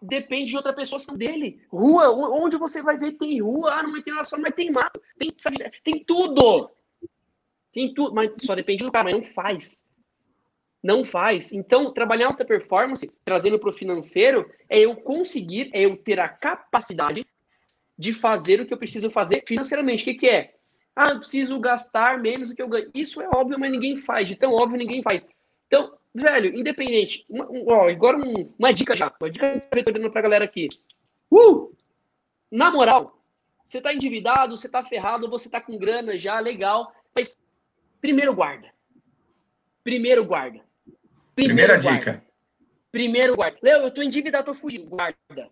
depende 0.03 0.51
de 0.51 0.57
outra 0.57 0.73
pessoa 0.73 1.01
dele. 1.17 1.61
Rua, 1.69 2.09
onde 2.09 2.57
você 2.57 2.81
vai 2.81 2.97
ver 2.97 3.13
tem 3.13 3.41
rua, 3.41 3.73
ah, 3.73 3.83
não 3.83 4.01
tem 4.01 4.13
relação, 4.13 4.39
mas 4.39 4.53
tem 4.53 4.71
mato, 4.71 5.01
tem, 5.17 5.33
sabe, 5.37 5.71
tem 5.83 6.03
tudo. 6.03 6.69
Tem 7.71 7.93
tudo, 7.93 8.13
mas 8.13 8.31
só 8.39 8.53
depende 8.53 8.83
do 8.83 8.91
cara, 8.91 9.05
mas 9.05 9.15
não 9.15 9.23
faz. 9.23 9.87
Não 10.83 11.05
faz. 11.05 11.53
Então, 11.53 11.93
trabalhar 11.93 12.27
alta 12.27 12.43
performance, 12.43 13.09
trazendo 13.23 13.57
para 13.57 13.69
o 13.69 13.73
financeiro, 13.73 14.49
é 14.69 14.79
eu 14.79 14.95
conseguir, 14.97 15.71
é 15.73 15.81
eu 15.85 15.95
ter 15.95 16.19
a 16.19 16.27
capacidade 16.27 17.25
de 17.97 18.13
fazer 18.13 18.59
o 18.59 18.65
que 18.65 18.73
eu 18.73 18.77
preciso 18.77 19.09
fazer 19.09 19.43
financeiramente. 19.47 20.03
O 20.03 20.05
que, 20.05 20.13
que 20.15 20.29
é? 20.29 20.55
Ah, 20.95 21.11
eu 21.11 21.19
preciso 21.19 21.59
gastar 21.59 22.19
menos 22.19 22.49
do 22.49 22.55
que 22.55 22.61
eu 22.61 22.67
ganho. 22.67 22.91
Isso 22.93 23.21
é 23.21 23.27
óbvio, 23.33 23.57
mas 23.57 23.71
ninguém 23.71 23.95
faz. 23.95 24.27
De 24.27 24.35
tão 24.35 24.51
óbvio, 24.51 24.77
ninguém 24.77 25.01
faz. 25.01 25.29
Então, 25.73 25.97
velho, 26.13 26.55
independente. 26.55 27.25
Uma, 27.27 27.49
um, 27.49 27.65
ó, 27.67 27.89
agora 27.89 28.15
um, 28.15 28.53
uma 28.59 28.71
dica 28.71 28.95
já. 28.95 29.11
Uma 29.19 29.31
dica 29.31 29.59
que 29.59 29.79
eu 29.79 29.83
tô 29.83 29.91
dando 29.91 30.11
pra 30.11 30.21
galera 30.21 30.45
aqui. 30.45 30.69
Uh! 31.31 31.75
Na 32.51 32.69
moral, 32.69 33.19
você 33.65 33.81
tá 33.81 33.91
endividado, 33.91 34.55
você 34.55 34.69
tá 34.69 34.83
ferrado, 34.85 35.27
você 35.27 35.49
tá 35.49 35.59
com 35.59 35.79
grana 35.79 36.15
já, 36.15 36.39
legal. 36.39 36.93
Mas 37.15 37.41
primeiro 37.99 38.35
guarda. 38.35 38.71
Primeiro 39.83 40.23
guarda. 40.23 40.61
Primeiro 41.33 41.55
Primeira 41.55 41.81
guarda. 41.81 41.99
dica. 41.99 42.25
Primeiro 42.91 43.35
guarda. 43.35 43.57
Leo, 43.63 43.81
eu 43.81 43.91
tô 43.91 44.03
endividado, 44.03 44.45
tô 44.45 44.53
fugindo. 44.53 44.85
Guarda. 44.85 45.49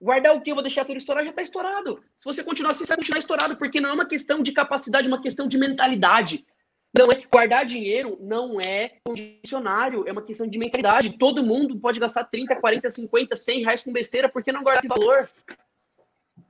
Guardar 0.00 0.36
o 0.36 0.40
que? 0.40 0.52
Eu 0.52 0.54
vou 0.54 0.62
deixar 0.62 0.84
tudo 0.84 0.96
estourar, 0.96 1.24
já 1.24 1.32
tá 1.32 1.42
estourado. 1.42 2.00
Se 2.20 2.24
você 2.24 2.44
continuar 2.44 2.70
assim, 2.70 2.84
você 2.84 2.90
vai 2.90 2.98
continuar 2.98 3.18
estourado, 3.18 3.56
porque 3.56 3.80
não 3.80 3.90
é 3.90 3.92
uma 3.94 4.06
questão 4.06 4.44
de 4.44 4.52
capacidade, 4.52 5.08
é 5.08 5.10
uma 5.10 5.20
questão 5.20 5.48
de 5.48 5.58
mentalidade. 5.58 6.46
Não 6.96 7.10
é 7.12 7.22
guardar 7.30 7.64
dinheiro 7.64 8.18
não 8.20 8.60
é 8.60 8.96
condicionário, 9.04 10.08
é 10.08 10.12
uma 10.12 10.22
questão 10.22 10.46
de 10.46 10.58
mentalidade. 10.58 11.16
Todo 11.16 11.44
mundo 11.44 11.78
pode 11.78 12.00
gastar 12.00 12.24
30, 12.24 12.56
40, 12.56 12.90
50, 12.90 13.36
100 13.36 13.62
reais 13.62 13.82
com 13.82 13.92
besteira, 13.92 14.28
por 14.28 14.42
que 14.42 14.50
não 14.50 14.62
guardar 14.62 14.80
esse 14.80 14.88
valor? 14.88 15.30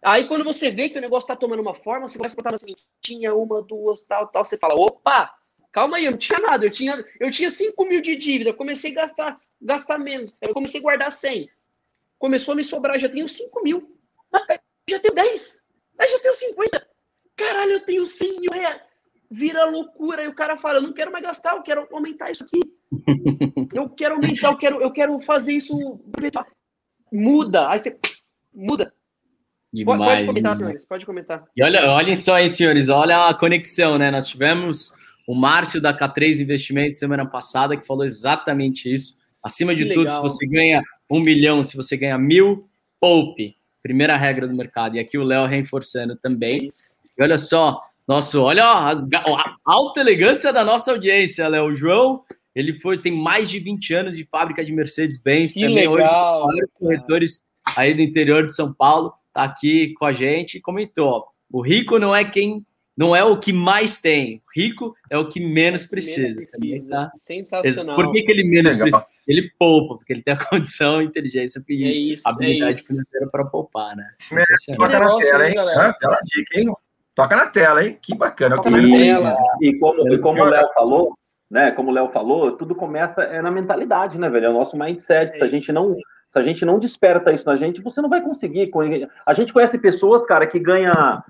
Aí 0.03 0.27
quando 0.27 0.43
você 0.43 0.71
vê 0.71 0.89
que 0.89 0.97
o 0.97 1.01
negócio 1.01 1.27
tá 1.27 1.37
tomando 1.37 1.61
uma 1.61 1.75
forma, 1.75 2.09
você 2.09 2.17
começa 2.17 2.35
a 2.35 2.43
botar 2.43 2.55
assim, 2.55 2.75
tinha 3.03 3.35
uma, 3.35 3.61
duas, 3.61 4.01
tal, 4.01 4.29
tal, 4.29 4.43
você 4.43 4.57
fala, 4.57 4.75
opa, 4.75 5.35
calma 5.71 5.99
aí, 5.99 6.07
eu 6.07 6.13
não 6.13 6.19
tinha 6.19 6.39
nada, 6.39 6.65
eu 6.65 6.71
tinha, 6.71 7.05
eu 7.21 7.31
tinha 7.31 7.51
5 7.51 7.85
mil 7.85 8.01
de 8.01 8.17
dívida, 8.17 8.55
comecei 8.55 8.93
a 8.93 8.95
gastar, 8.95 9.41
gastar 9.61 9.99
menos, 9.99 10.35
eu 10.41 10.55
comecei 10.55 10.81
a 10.81 10.83
guardar 10.83 11.13
100. 11.13 11.51
Começou 12.19 12.53
a 12.53 12.55
me 12.55 12.65
sobrar, 12.65 12.99
já 12.99 13.09
tenho 13.11 13.29
5 13.29 13.63
mil. 13.63 13.95
Ah, 14.33 14.59
já 14.89 14.99
tenho 14.99 15.15
10. 15.15 15.67
Aí 15.99 16.11
já 16.11 16.19
tenho 16.19 16.35
50. 16.35 16.89
Caralho, 17.37 17.73
eu 17.73 17.81
tenho 17.81 18.07
100 18.07 18.41
mil 18.41 18.53
reais 18.53 18.90
vira 19.31 19.65
loucura. 19.65 20.23
E 20.23 20.29
o 20.29 20.35
cara 20.35 20.57
fala: 20.57 20.79
eu 20.79 20.83
não 20.83 20.93
quero 20.93 21.13
mais 21.13 21.25
gastar, 21.25 21.57
eu 21.57 21.63
quero 21.63 21.87
aumentar 21.93 22.31
isso 22.31 22.45
aqui. 22.45 22.61
eu 23.73 23.89
quero 23.91 24.17
aumentar, 24.17 24.49
eu 24.49 24.57
quero, 24.57 24.83
eu 24.83 24.91
quero 24.91 25.19
fazer 25.21 25.53
isso. 25.53 26.01
Muda. 27.13 27.69
Aí 27.69 27.79
você 27.79 27.99
muda. 28.53 28.93
Demais, 29.73 29.99
pode, 29.99 30.27
comentar, 30.27 30.57
senhores, 30.57 30.85
pode 30.85 31.07
comentar. 31.07 31.45
E 31.57 31.63
olha, 31.63 31.89
olhem 31.93 32.17
só 32.17 32.35
aí, 32.35 32.49
senhores, 32.49 32.89
olha 32.89 33.29
a 33.29 33.35
conexão, 33.35 33.97
né? 33.97 34.11
Nós 34.11 34.27
tivemos 34.27 34.97
o 35.29 35.35
Márcio 35.35 35.81
da 35.81 35.97
K3 35.97 36.41
Investimentos 36.41 36.99
semana 36.99 37.25
passada 37.25 37.77
que 37.77 37.87
falou 37.87 38.05
exatamente 38.05 38.93
isso. 38.93 39.17
Acima 39.41 39.73
de 39.75 39.85
que 39.85 39.93
tudo, 39.93 40.09
legal. 40.09 40.17
se 40.17 40.23
você 40.23 40.47
ganha 40.47 40.83
um 41.09 41.21
milhão, 41.21 41.63
se 41.63 41.77
você 41.77 41.97
ganha 41.97 42.19
mil, 42.19 42.69
poupe. 42.99 43.57
Primeira 43.81 44.17
regra 44.17 44.49
do 44.49 44.55
mercado. 44.55 44.97
E 44.97 44.99
aqui 44.99 45.17
o 45.17 45.23
Léo 45.23 45.47
reforçando 45.47 46.17
também. 46.17 46.67
É 46.67 46.69
e 47.17 47.23
olha 47.23 47.39
só, 47.39 47.81
Nossa, 48.11 48.41
olha 48.41 48.65
a, 48.65 48.91
a 48.91 49.57
alta 49.65 50.01
elegância 50.01 50.53
da 50.53 50.65
nossa 50.65 50.91
audiência, 50.91 51.47
Léo. 51.47 51.67
O 51.67 51.73
João, 51.73 52.25
ele 52.53 52.73
foi, 52.73 52.99
tem 52.99 53.13
mais 53.13 53.49
de 53.49 53.61
20 53.61 53.95
anos 53.95 54.17
de 54.17 54.25
fábrica 54.25 54.65
de 54.65 54.73
Mercedes-Benz, 54.73 55.55
também 55.55 55.89
legal, 55.89 56.45
hoje 56.49 56.67
corretores 56.75 57.45
aí 57.77 57.95
do 57.95 58.03
interior 58.03 58.45
de 58.45 58.53
São 58.53 58.75
Paulo, 58.75 59.13
tá 59.33 59.45
aqui 59.45 59.95
com 59.97 60.05
a 60.07 60.13
gente 60.13 60.57
e 60.57 60.61
comentou: 60.61 61.25
o 61.53 61.61
rico 61.61 62.01
não 62.01 62.13
é 62.13 62.25
quem 62.25 62.67
não 62.97 63.15
é 63.15 63.23
o 63.23 63.39
que 63.39 63.53
mais 63.53 64.01
tem, 64.01 64.39
o 64.39 64.61
rico 64.61 64.97
é 65.09 65.17
o 65.17 65.29
que 65.29 65.39
menos 65.39 65.87
precisa. 65.87 66.35
Menos 66.35 66.51
precisa. 66.51 66.91
Tá? 66.91 67.13
Sensacional. 67.17 67.95
Por 67.95 68.11
que, 68.11 68.23
que 68.23 68.33
ele 68.33 68.43
menos 68.43 68.73
Legal. 68.73 68.89
precisa? 68.89 69.07
Ele 69.25 69.53
poupa, 69.57 69.99
porque 69.99 70.13
ele 70.13 70.23
tem 70.23 70.35
a 70.35 70.45
condição, 70.51 71.01
inteligência 71.01 71.63
e 71.69 71.85
é 71.85 71.93
isso, 71.93 72.29
habilidade 72.29 72.81
é 72.81 72.83
financeira 72.83 73.29
para 73.31 73.45
poupar, 73.45 73.95
né? 73.95 74.05
Sensacional. 74.19 75.21
Tela, 75.21 75.49
hein? 75.49 75.55
Bela 75.55 76.19
dica, 76.25 76.59
hein? 76.59 76.75
Toca 77.15 77.37
na 77.37 77.47
tela, 77.47 77.85
hein? 77.85 77.99
Que 78.01 78.17
bacana. 78.17 78.57
Toca 78.57 78.71
na 78.71 78.83
tela. 78.83 79.37
E 79.61 79.79
como, 79.79 80.13
e 80.13 80.19
como 80.19 80.43
o 80.43 80.45
Léo 80.45 80.69
falou, 80.75 81.15
né? 81.51 81.71
Como 81.73 81.91
o 81.91 81.95
Léo 81.95 82.09
falou, 82.09 82.53
tudo 82.53 82.75
começa 82.75 83.23
é 83.23 83.43
na 83.43 83.51
mentalidade, 83.51 84.19
né, 84.19 84.29
velho? 84.29 84.47
É 84.47 84.51
o 84.51 84.55
nosso 84.55 84.77
mindset. 84.77 85.35
É 85.35 85.39
se 85.39 85.45
a 85.45 85.49
gente 85.49 85.73
não 85.73 85.97
se 86.29 86.39
a 86.39 86.43
gente 86.45 86.65
não 86.65 86.79
desperta 86.79 87.33
isso 87.33 87.45
na 87.45 87.57
gente, 87.57 87.83
você 87.83 88.01
não 88.01 88.09
vai 88.09 88.23
conseguir. 88.23 88.71
A 89.27 89.35
gente 89.35 89.53
conhece 89.53 89.77
pessoas, 89.79 90.25
cara, 90.25 90.47
que 90.47 90.61
ganha 90.61 91.25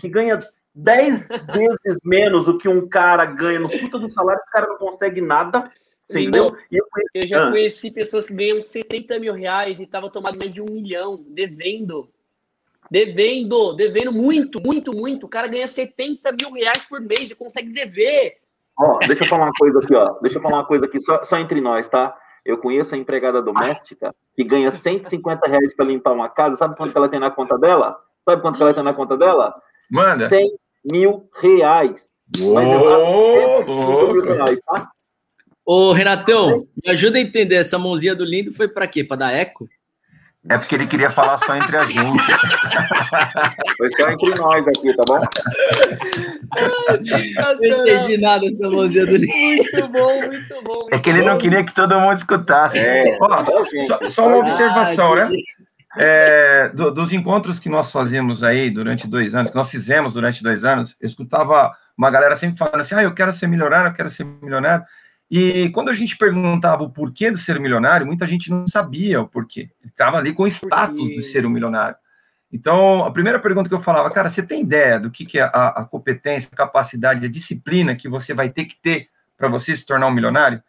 que 0.00 0.08
ganha 0.08 0.44
10 0.74 1.28
vezes 1.54 2.02
menos 2.04 2.46
do 2.46 2.58
que 2.58 2.68
um 2.68 2.88
cara 2.88 3.24
ganha 3.24 3.60
no 3.60 3.70
puta 3.70 3.98
do 3.98 4.10
salário, 4.10 4.40
esse 4.40 4.50
cara 4.50 4.66
não 4.66 4.76
consegue 4.76 5.20
nada. 5.20 5.70
Você 6.08 6.20
entendeu? 6.20 6.56
Eu, 6.70 6.84
eu, 7.14 7.26
já 7.26 7.46
ah. 7.46 7.50
conheci 7.50 7.90
pessoas 7.90 8.28
que 8.28 8.34
ganham 8.34 8.60
70 8.60 9.18
mil 9.18 9.32
reais 9.32 9.80
e 9.80 9.84
estavam 9.84 10.10
tomando 10.10 10.38
mais 10.38 10.52
de 10.52 10.60
um 10.60 10.66
milhão, 10.70 11.24
devendo. 11.28 12.08
Devendo, 12.90 13.74
devendo 13.74 14.12
muito, 14.12 14.60
muito, 14.62 14.96
muito. 14.96 15.26
O 15.26 15.28
cara 15.28 15.46
ganha 15.46 15.66
70 15.66 16.32
mil 16.40 16.52
reais 16.52 16.84
por 16.84 17.00
mês 17.00 17.30
e 17.30 17.34
consegue 17.34 17.72
dever. 17.72 18.36
Ó, 18.78 18.98
deixa 19.06 19.24
eu 19.24 19.28
falar 19.28 19.44
uma 19.44 19.52
coisa 19.58 19.80
aqui, 19.82 19.94
ó. 19.94 20.18
Deixa 20.20 20.38
eu 20.38 20.42
falar 20.42 20.58
uma 20.58 20.66
coisa 20.66 20.86
aqui, 20.86 21.00
só, 21.00 21.24
só 21.24 21.38
entre 21.38 21.60
nós, 21.60 21.88
tá? 21.88 22.16
Eu 22.44 22.58
conheço 22.58 22.94
a 22.94 22.98
empregada 22.98 23.42
doméstica 23.42 24.14
que 24.36 24.44
ganha 24.44 24.70
150 24.70 25.48
reais 25.48 25.74
para 25.74 25.86
limpar 25.86 26.12
uma 26.12 26.28
casa. 26.28 26.56
Sabe 26.56 26.76
quanto 26.76 26.96
ela 26.96 27.08
tem 27.08 27.18
na 27.18 27.30
conta 27.30 27.58
dela? 27.58 27.98
Sabe 28.28 28.42
quanto 28.42 28.62
ela 28.62 28.72
tem 28.72 28.84
na 28.84 28.94
conta 28.94 29.16
dela? 29.16 29.54
Manda. 29.90 30.28
100 30.28 30.56
mil 30.84 31.28
reais. 31.40 32.04
Mil 32.38 32.54
reais, 34.22 34.60
tá? 34.64 34.90
Ô, 35.64 35.92
Renatão, 35.92 36.64
me 36.84 36.92
ajuda 36.92 37.18
a 37.18 37.20
entender, 37.20 37.56
essa 37.56 37.76
mãozinha 37.76 38.14
do 38.14 38.24
lindo 38.24 38.52
foi 38.52 38.68
para 38.68 38.86
quê? 38.86 39.02
Para 39.02 39.16
dar 39.16 39.32
eco? 39.32 39.68
É 40.48 40.58
porque 40.58 40.76
ele 40.76 40.86
queria 40.86 41.10
falar 41.10 41.38
só 41.38 41.56
entre 41.56 41.76
a 41.76 41.84
gente. 41.84 42.24
Foi 43.76 43.90
só 43.90 44.10
entre 44.10 44.34
nós 44.38 44.68
aqui, 44.68 44.94
tá 44.94 45.02
bom? 45.08 45.20
não 47.60 47.80
entendi 47.80 48.20
nada 48.20 48.46
essa 48.46 48.70
mãozinha 48.70 49.06
do. 49.06 49.18
Muito 49.18 49.88
bom, 49.88 50.26
muito 50.26 50.62
bom. 50.64 50.80
Muito 50.80 50.94
é 50.94 50.98
que 50.98 51.10
ele 51.10 51.22
bom. 51.22 51.28
não 51.28 51.38
queria 51.38 51.64
que 51.64 51.74
todo 51.74 51.98
mundo 51.98 52.16
escutasse. 52.16 52.78
É, 52.78 53.18
Ó, 53.20 53.44
só, 53.86 54.08
só, 54.08 54.28
uma 54.28 54.38
observação, 54.38 55.14
ah, 55.14 55.28
né? 55.28 55.36
É, 55.98 56.68
do, 56.74 56.90
dos 56.92 57.12
encontros 57.12 57.58
que 57.58 57.68
nós 57.68 57.90
fazemos 57.90 58.44
aí 58.44 58.70
durante 58.70 59.08
dois 59.08 59.34
anos, 59.34 59.50
que 59.50 59.56
nós 59.56 59.70
fizemos 59.70 60.12
durante 60.12 60.42
dois 60.42 60.62
anos, 60.62 60.94
eu 61.00 61.06
escutava 61.06 61.72
uma 61.98 62.10
galera 62.10 62.36
sempre 62.36 62.58
falando 62.58 62.80
assim: 62.80 62.94
ah, 62.94 63.02
eu 63.02 63.14
quero 63.14 63.32
ser 63.32 63.48
milionário, 63.48 63.88
eu 63.88 63.94
quero 63.94 64.10
ser 64.10 64.24
milionário. 64.24 64.84
E 65.30 65.68
quando 65.70 65.88
a 65.88 65.92
gente 65.92 66.16
perguntava 66.16 66.84
o 66.84 66.90
porquê 66.90 67.30
de 67.30 67.38
ser 67.38 67.58
milionário, 67.58 68.06
muita 68.06 68.26
gente 68.26 68.48
não 68.48 68.66
sabia 68.68 69.20
o 69.20 69.28
porquê. 69.28 69.70
Estava 69.84 70.18
ali 70.18 70.32
com 70.32 70.44
o 70.44 70.46
status 70.46 71.08
de 71.08 71.20
ser 71.22 71.44
um 71.44 71.50
milionário. 71.50 71.96
Então, 72.52 73.04
a 73.04 73.10
primeira 73.10 73.40
pergunta 73.40 73.68
que 73.68 73.74
eu 73.74 73.80
falava, 73.80 74.10
cara, 74.10 74.30
você 74.30 74.40
tem 74.40 74.62
ideia 74.62 75.00
do 75.00 75.10
que, 75.10 75.26
que 75.26 75.38
é 75.38 75.42
a, 75.42 75.68
a 75.80 75.84
competência, 75.84 76.48
a 76.52 76.56
capacidade, 76.56 77.26
a 77.26 77.28
disciplina 77.28 77.96
que 77.96 78.08
você 78.08 78.32
vai 78.32 78.50
ter 78.50 78.66
que 78.66 78.76
ter 78.80 79.08
para 79.36 79.48
você 79.48 79.74
se 79.74 79.84
tornar 79.84 80.06
um 80.06 80.12
milionário? 80.12 80.62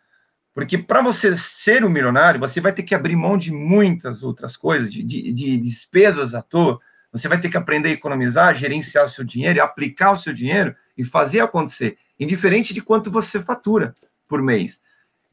Porque 0.55 0.75
para 0.75 1.03
você 1.03 1.37
ser 1.37 1.85
um 1.85 1.89
milionário, 1.89 2.39
você 2.39 2.59
vai 2.59 2.73
ter 2.73 2.81
que 2.81 2.95
abrir 2.95 3.15
mão 3.15 3.37
de 3.37 3.51
muitas 3.51 4.23
outras 4.23 4.57
coisas, 4.57 4.91
de, 4.91 5.03
de, 5.03 5.31
de 5.31 5.57
despesas 5.57 6.33
à 6.33 6.41
toa. 6.41 6.79
Você 7.11 7.27
vai 7.27 7.39
ter 7.39 7.49
que 7.49 7.57
aprender 7.57 7.89
a 7.89 7.93
economizar, 7.93 8.55
gerenciar 8.55 9.05
o 9.05 9.09
seu 9.09 9.23
dinheiro, 9.23 9.61
aplicar 9.61 10.13
o 10.13 10.17
seu 10.17 10.33
dinheiro 10.33 10.75
e 10.97 11.03
fazer 11.03 11.41
acontecer, 11.41 11.95
indiferente 12.19 12.73
de 12.73 12.81
quanto 12.81 13.11
você 13.11 13.39
fatura 13.39 13.93
por 14.27 14.41
mês. 14.41 14.79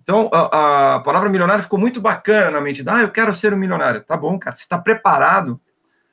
Então, 0.03 0.29
a, 0.33 0.97
a 0.97 1.01
palavra 1.01 1.31
milionário 1.31 1.65
ficou 1.65 1.79
muito 1.79 2.01
bacana 2.01 2.51
na 2.51 2.61
mente. 2.61 2.85
Ah, 2.87 3.01
eu 3.01 3.11
quero 3.11 3.33
ser 3.33 3.55
um 3.55 3.57
milionário. 3.57 4.03
Tá 4.03 4.17
bom, 4.17 4.39
cara. 4.39 4.55
Você 4.55 4.65
está 4.65 4.77
preparado? 4.77 5.59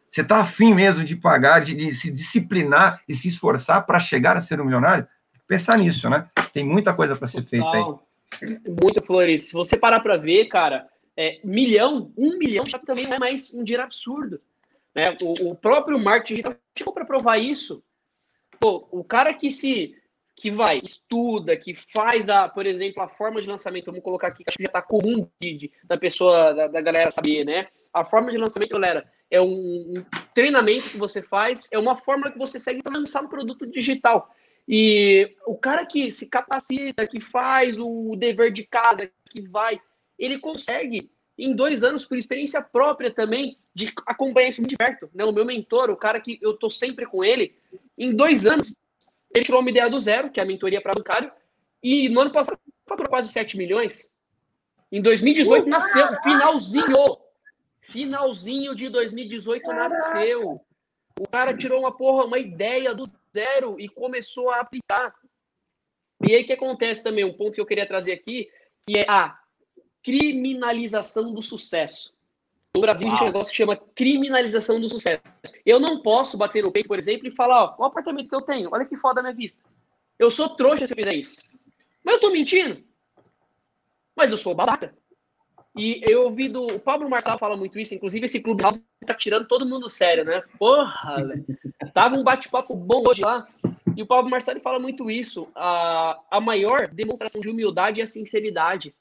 Você 0.10 0.22
está 0.22 0.40
afim 0.42 0.74
mesmo 0.74 1.04
de 1.04 1.16
pagar, 1.16 1.60
de, 1.62 1.76
de 1.76 1.94
se 1.94 2.10
disciplinar 2.10 3.02
e 3.08 3.14
se 3.14 3.28
esforçar 3.28 3.86
para 3.86 4.00
chegar 4.00 4.38
a 4.38 4.42
ser 4.42 4.60
um 4.62 4.66
milionário? 4.66 5.08
Pensar 5.48 5.78
nisso, 5.78 6.10
né? 6.10 6.28
Tem 6.54 6.64
muita 6.64 6.94
coisa 6.94 7.16
para 7.16 7.28
ser 7.28 7.44
feita 7.44 7.70
aí. 7.70 7.84
Muito, 8.66 9.06
Flores. 9.06 9.50
Se 9.50 9.54
você 9.54 9.78
parar 9.78 10.00
para 10.00 10.16
ver, 10.16 10.46
cara, 10.46 10.88
é, 11.18 11.40
milhão, 11.44 12.12
um 12.18 12.38
milhão 12.38 12.66
já 12.66 12.80
também 12.80 13.06
não 13.08 13.16
é 13.16 13.20
mais 13.20 13.54
um 13.54 13.64
dinheiro 13.64 13.84
absurdo. 13.84 14.40
Né? 14.96 15.16
O, 15.22 15.52
o 15.52 15.56
próprio 15.56 16.00
marketing 16.00 16.36
digital 16.36 16.56
chegou 16.78 16.94
para 16.94 17.06
provar 17.06 17.38
isso. 17.38 17.84
Pô, 18.60 18.88
o 18.92 19.04
cara 19.04 19.34
que 19.34 19.52
se 19.52 19.96
que 20.36 20.50
vai, 20.50 20.80
estuda, 20.84 21.56
que 21.56 21.76
faz 21.76 22.30
a, 22.30 22.48
por 22.50 22.66
exemplo, 22.66 23.04
a 23.04 23.08
forma 23.08 23.42
de 23.42 23.48
lançamento, 23.48 23.88
vamos 23.88 24.04
colocar 24.04 24.28
aqui, 24.28 24.44
que 24.44 24.50
acho 24.50 24.58
que 24.58 24.64
já 24.64 24.70
está 24.70 24.82
comum 24.82 25.28
de, 25.40 25.58
de, 25.58 25.72
da 25.84 25.98
pessoa, 25.98 26.54
da, 26.54 26.68
da, 26.68 26.82
galera 26.82 27.12
saber, 27.12 27.46
né? 27.46 27.68
A 27.94 28.06
forma 28.06 28.32
de 28.32 28.38
lançamento, 28.38 28.72
galera, 28.72 29.06
é 29.30 29.42
um, 29.42 29.48
um 29.48 30.06
treinamento 30.34 30.90
que 30.90 30.98
você 30.98 31.22
faz, 31.22 31.70
é 31.72 31.78
uma 31.78 31.98
fórmula 31.98 32.32
que 32.32 32.40
você 32.40 32.60
segue 32.60 32.82
para 32.82 32.98
lançar 32.98 33.22
um 33.22 33.28
produto 33.28 33.68
digital. 33.68 34.34
E 34.68 35.36
o 35.46 35.56
cara 35.56 35.86
que 35.86 36.10
se 36.12 36.28
capacita, 36.28 37.06
que 37.06 37.20
faz 37.20 37.78
o 37.80 38.16
dever 38.16 38.52
de 38.52 38.64
casa, 38.64 39.12
que 39.30 39.42
vai, 39.42 39.80
ele 40.18 40.40
consegue, 40.40 41.12
em 41.38 41.56
dois 41.56 41.84
anos, 41.84 42.06
por 42.06 42.18
experiência 42.18 42.62
própria 42.62 43.12
também, 43.12 43.58
de 43.74 43.92
acompanhar 44.06 44.50
isso 44.50 44.66
de 44.66 44.78
perto. 44.78 45.10
Né? 45.14 45.24
O 45.26 45.32
meu 45.32 45.46
mentor, 45.46 45.90
o 45.90 45.96
cara 45.96 46.20
que 46.20 46.38
eu 46.42 46.54
tô 46.54 46.70
sempre 46.70 47.06
com 47.06 47.24
ele, 47.24 47.56
em 47.98 48.16
dois 48.16 48.46
anos, 48.46 48.74
ele 49.34 49.46
tirou 49.46 49.62
uma 49.62 49.70
ideia 49.70 49.90
do 49.90 50.00
zero, 50.00 50.30
que 50.30 50.40
é 50.40 50.44
a 50.44 50.46
mentoria 50.46 50.82
para 50.82 50.94
bancário, 50.94 51.32
e 51.82 52.10
no 52.10 52.22
ano 52.22 52.32
passado 52.32 52.60
faturou 52.88 53.10
quase 53.10 53.32
7 53.32 53.58
milhões. 53.58 54.12
Em 54.92 55.02
2018 55.02 55.68
nasceu, 55.70 56.08
finalzinho. 56.22 57.18
Finalzinho 57.82 58.76
de 58.76 58.90
2018 58.90 59.68
nasceu. 59.68 60.62
O 61.20 61.28
cara 61.28 61.56
tirou 61.56 61.80
uma 61.80 61.96
porra, 61.96 62.26
uma 62.26 62.40
ideia 62.40 62.94
do 62.94 63.04
zero 63.34 63.80
e 63.80 63.88
começou 63.88 64.50
a 64.50 64.60
aplicar. 64.60 65.14
E 66.24 66.36
aí 66.36 66.44
o 66.44 66.46
que 66.46 66.54
acontece 66.54 67.04
também, 67.04 67.24
um 67.24 67.34
ponto 67.34 67.54
que 67.54 67.62
eu 67.62 67.66
queria 67.66 67.88
trazer 67.88 68.12
aqui, 68.12 68.50
que 68.86 69.00
é 69.00 69.06
a 69.10 69.38
criminalização 70.04 71.34
do 71.34 71.42
sucesso. 71.42 72.14
No 72.76 72.82
Brasil 72.82 73.08
existe 73.08 73.24
um 73.24 73.28
negócio 73.28 73.50
que 73.50 73.58
chama 73.58 73.76
criminalização 73.76 74.80
do 74.80 74.90
sucesso. 74.90 75.22
Eu 75.66 75.80
não 75.80 76.02
posso 76.02 76.38
bater 76.38 76.64
no 76.64 76.72
peito, 76.72 76.88
por 76.88 76.98
exemplo, 76.98 77.28
e 77.28 77.36
falar, 77.36 77.64
ó, 77.64 77.76
o 77.78 77.86
apartamento 77.86 78.30
que 78.30 78.36
eu 78.36 78.42
tenho, 78.42 78.70
olha 78.72 78.86
que 78.86 78.96
foda 78.96 79.20
a 79.20 79.24
minha 79.24 79.36
vista. 79.36 79.62
Eu 80.18 80.32
sou 80.32 80.50
trouxa 80.50 80.88
se 80.88 80.94
eu 80.94 80.98
fizer 80.98 81.14
isso. 81.14 81.42
Mas 82.04 82.16
eu 82.16 82.22
tô 82.22 82.32
mentindo. 82.32 82.82
Mas 84.16 84.32
eu 84.32 84.38
sou 84.38 84.56
babaca. 84.56 84.96
E 85.76 86.02
eu 86.04 86.24
ouvi 86.24 86.50
do. 86.50 86.76
O 86.76 86.80
Pablo 86.80 87.10
Marçal 87.10 87.38
fala 87.38 87.56
muito 87.56 87.80
isso, 87.80 87.96
inclusive 87.96 88.26
esse 88.26 88.42
clube 88.42 88.64
tá 89.06 89.14
tirando 89.14 89.48
todo 89.48 89.66
mundo 89.66 89.90
sério, 89.90 90.26
né? 90.26 90.44
Porra, 90.60 91.26
velho. 91.26 91.46
Tava 91.94 92.16
um 92.16 92.24
bate-papo 92.24 92.76
bom 92.76 93.04
hoje 93.08 93.22
lá. 93.22 93.48
E 93.96 94.02
o 94.02 94.06
Pablo 94.06 94.30
Marçal 94.30 94.60
fala 94.62 94.80
muito 94.80 95.10
isso. 95.10 95.50
A, 95.56 96.20
a 96.30 96.42
maior 96.42 96.88
demonstração 96.88 97.42
de 97.42 97.50
humildade 97.50 98.02
é 98.02 98.04
a 98.04 98.08
sinceridade. 98.08 98.94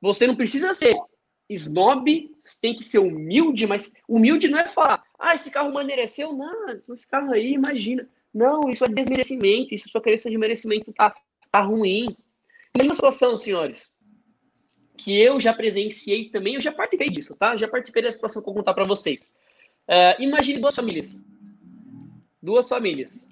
Você 0.00 0.26
não 0.26 0.36
precisa 0.36 0.74
ser 0.74 0.94
snob, 1.48 2.30
tem 2.60 2.74
que 2.74 2.84
ser 2.84 2.98
humilde, 2.98 3.66
mas 3.66 3.92
humilde 4.08 4.48
não 4.48 4.58
é 4.58 4.68
falar, 4.68 5.02
ah, 5.18 5.34
esse 5.34 5.50
carro 5.50 5.72
mereceu, 5.84 6.32
não, 6.32 6.80
esse 6.92 7.08
carro 7.08 7.32
aí, 7.32 7.52
imagina. 7.52 8.08
Não, 8.32 8.68
isso 8.68 8.84
é 8.84 8.88
desmerecimento, 8.88 9.74
isso 9.74 9.86
é 9.86 9.90
sua 9.90 10.00
crença 10.00 10.28
de 10.28 10.36
merecimento 10.36 10.92
tá, 10.92 11.14
tá 11.50 11.60
ruim. 11.60 12.16
Mesma 12.76 12.94
situação, 12.94 13.36
senhores 13.36 13.94
que 14.96 15.20
eu 15.20 15.40
já 15.40 15.52
presenciei 15.52 16.30
também, 16.30 16.54
eu 16.54 16.60
já 16.60 16.72
participei 16.72 17.10
disso, 17.10 17.36
tá? 17.36 17.56
Já 17.56 17.68
participei 17.68 18.02
da 18.02 18.10
situação 18.10 18.42
que 18.42 18.48
eu 18.48 18.54
vou 18.54 18.62
contar 18.62 18.74
para 18.74 18.84
vocês. 18.84 19.36
Uh, 19.88 20.22
imagine 20.22 20.60
duas 20.60 20.74
famílias. 20.74 21.22
Duas 22.42 22.68
famílias. 22.68 23.28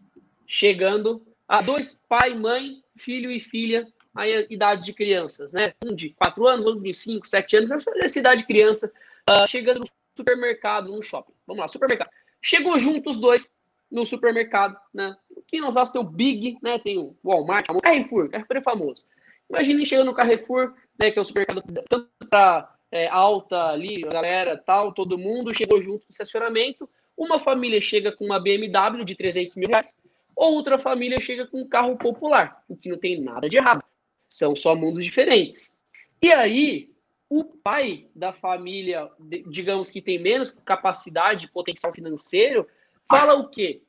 Chegando 0.46 1.24
a 1.48 1.62
dois, 1.62 1.98
pai, 2.08 2.34
mãe, 2.34 2.82
filho 2.96 3.30
e 3.30 3.40
filha, 3.40 3.90
aí 4.14 4.46
idades 4.50 4.86
de 4.86 4.92
crianças, 4.92 5.52
né? 5.52 5.74
Um 5.84 5.94
de 5.94 6.10
quatro 6.10 6.46
anos, 6.46 6.66
outro 6.66 6.82
de 6.82 6.94
cinco, 6.94 7.26
sete 7.26 7.56
anos, 7.56 7.70
essa, 7.70 7.92
essa 7.98 8.18
idade 8.18 8.42
de 8.42 8.46
criança, 8.46 8.92
uh, 9.28 9.46
chegando 9.46 9.80
no 9.80 9.86
supermercado, 10.16 10.90
no 10.90 11.02
shopping. 11.02 11.32
Vamos 11.46 11.60
lá, 11.60 11.68
supermercado. 11.68 12.10
Chegou 12.40 12.78
junto 12.78 13.10
os 13.10 13.18
dois 13.18 13.50
no 13.90 14.06
supermercado, 14.06 14.76
né? 14.92 15.16
Quem 15.46 15.60
não 15.60 15.70
sabe 15.70 15.92
tem 15.92 16.00
o 16.00 16.04
Big, 16.04 16.58
né? 16.62 16.78
Tem 16.78 16.98
o 16.98 17.16
Walmart, 17.22 17.66
o 17.70 17.80
Carrefour, 17.80 18.28
Carrefour 18.28 18.56
é 18.56 18.62
famoso. 18.62 19.06
Imagine 19.48 19.84
chegando 19.84 20.06
no 20.06 20.14
Carrefour, 20.14 20.72
né, 20.98 21.10
que 21.10 21.18
é 21.18 21.22
o 21.22 21.24
supermercado 21.24 21.62
tanto 21.88 22.08
para 22.30 22.74
é, 22.90 23.06
alta 23.08 23.66
ali, 23.66 24.00
galera, 24.00 24.56
tal, 24.56 24.92
todo 24.92 25.18
mundo 25.18 25.54
chegou 25.54 25.80
junto 25.82 26.04
no 26.04 26.10
estacionamento. 26.10 26.88
Uma 27.14 27.38
família 27.38 27.80
chega 27.80 28.12
com 28.12 28.24
uma 28.24 28.40
BMW 28.40 29.04
de 29.04 29.14
300 29.14 29.56
mil 29.56 29.68
reais, 29.68 29.94
Outra 30.34 30.78
família 30.78 31.20
chega 31.20 31.46
com 31.46 31.60
um 31.60 31.68
carro 31.68 31.96
popular, 31.96 32.64
o 32.68 32.76
que 32.76 32.88
não 32.88 32.98
tem 32.98 33.20
nada 33.20 33.48
de 33.48 33.56
errado. 33.56 33.84
São 34.32 34.56
só 34.56 34.74
mundos 34.74 35.04
diferentes. 35.04 35.76
E 36.22 36.32
aí, 36.32 36.90
o 37.28 37.44
pai 37.44 38.08
da 38.14 38.32
família, 38.32 39.10
digamos 39.50 39.90
que 39.90 40.00
tem 40.00 40.18
menos 40.18 40.50
capacidade, 40.50 41.48
potencial 41.48 41.92
financeiro, 41.92 42.66
fala 43.10 43.34
o 43.34 43.50
quê? 43.50 43.82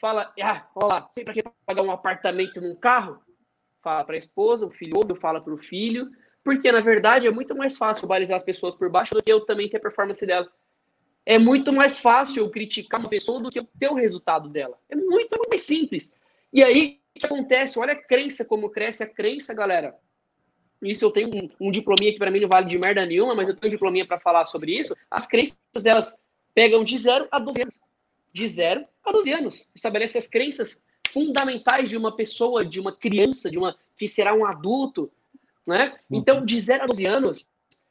Fala, 0.00 0.32
ah, 0.42 0.68
olha 0.74 0.86
lá, 0.86 1.08
sei 1.12 1.22
para 1.22 1.34
que 1.34 1.44
pagar 1.64 1.82
um 1.82 1.90
apartamento 1.92 2.60
num 2.60 2.74
carro? 2.74 3.20
Fala 3.80 4.04
para 4.04 4.16
a 4.16 4.18
esposa, 4.18 4.66
o 4.66 4.70
filho 4.70 4.96
ouve, 4.96 5.14
fala 5.20 5.40
para 5.40 5.54
o 5.54 5.58
filho, 5.58 6.10
porque 6.42 6.72
na 6.72 6.80
verdade 6.80 7.28
é 7.28 7.30
muito 7.30 7.54
mais 7.54 7.76
fácil 7.76 8.08
balizar 8.08 8.36
as 8.36 8.44
pessoas 8.44 8.74
por 8.74 8.90
baixo 8.90 9.14
do 9.14 9.22
que 9.22 9.30
eu 9.30 9.40
também 9.46 9.68
ter 9.68 9.76
a 9.76 9.80
performance 9.80 10.26
dela. 10.26 10.50
É 11.24 11.38
muito 11.38 11.72
mais 11.72 11.98
fácil 11.98 12.42
eu 12.42 12.50
criticar 12.50 12.98
uma 12.98 13.08
pessoa 13.08 13.40
do 13.40 13.50
que 13.50 13.60
eu 13.60 13.68
ter 13.78 13.88
o 13.88 13.94
resultado 13.94 14.48
dela. 14.48 14.76
É 14.88 14.96
muito, 14.96 15.32
é 15.32 15.38
muito 15.38 15.50
mais 15.50 15.62
simples. 15.62 16.12
E 16.52 16.64
aí, 16.64 17.00
que 17.18 17.26
acontece? 17.26 17.78
Olha 17.78 17.92
a 17.92 17.96
crença, 17.96 18.44
como 18.44 18.70
cresce 18.70 19.02
a 19.02 19.06
crença, 19.06 19.52
galera. 19.54 19.96
Isso 20.82 21.04
eu 21.04 21.10
tenho 21.10 21.28
um, 21.28 21.68
um 21.68 21.70
diplominha 21.70 22.12
que 22.12 22.18
para 22.18 22.30
mim 22.30 22.40
não 22.40 22.48
vale 22.48 22.66
de 22.66 22.78
merda 22.78 23.04
nenhuma, 23.04 23.34
mas 23.34 23.48
eu 23.48 23.56
tenho 23.56 23.70
um 23.70 23.74
diplominha 23.74 24.06
para 24.06 24.18
falar 24.18 24.44
sobre 24.46 24.78
isso. 24.78 24.96
As 25.10 25.26
crenças, 25.26 25.84
elas 25.84 26.18
pegam 26.54 26.82
de 26.82 26.96
0 26.96 27.28
a 27.30 27.38
12 27.38 27.62
anos. 27.62 27.80
De 28.32 28.48
0 28.48 28.86
a 29.04 29.12
12 29.12 29.32
anos. 29.32 29.68
Estabelece 29.74 30.16
as 30.16 30.26
crenças 30.26 30.82
fundamentais 31.10 31.90
de 31.90 31.96
uma 31.96 32.14
pessoa, 32.14 32.64
de 32.64 32.80
uma 32.80 32.96
criança, 32.96 33.50
de 33.50 33.58
uma 33.58 33.76
que 33.96 34.08
será 34.08 34.32
um 34.32 34.46
adulto, 34.46 35.10
né? 35.66 35.98
Então, 36.10 36.38
uhum. 36.38 36.46
de 36.46 36.58
0 36.58 36.84
a 36.84 36.86
12 36.86 37.06
anos, 37.06 37.48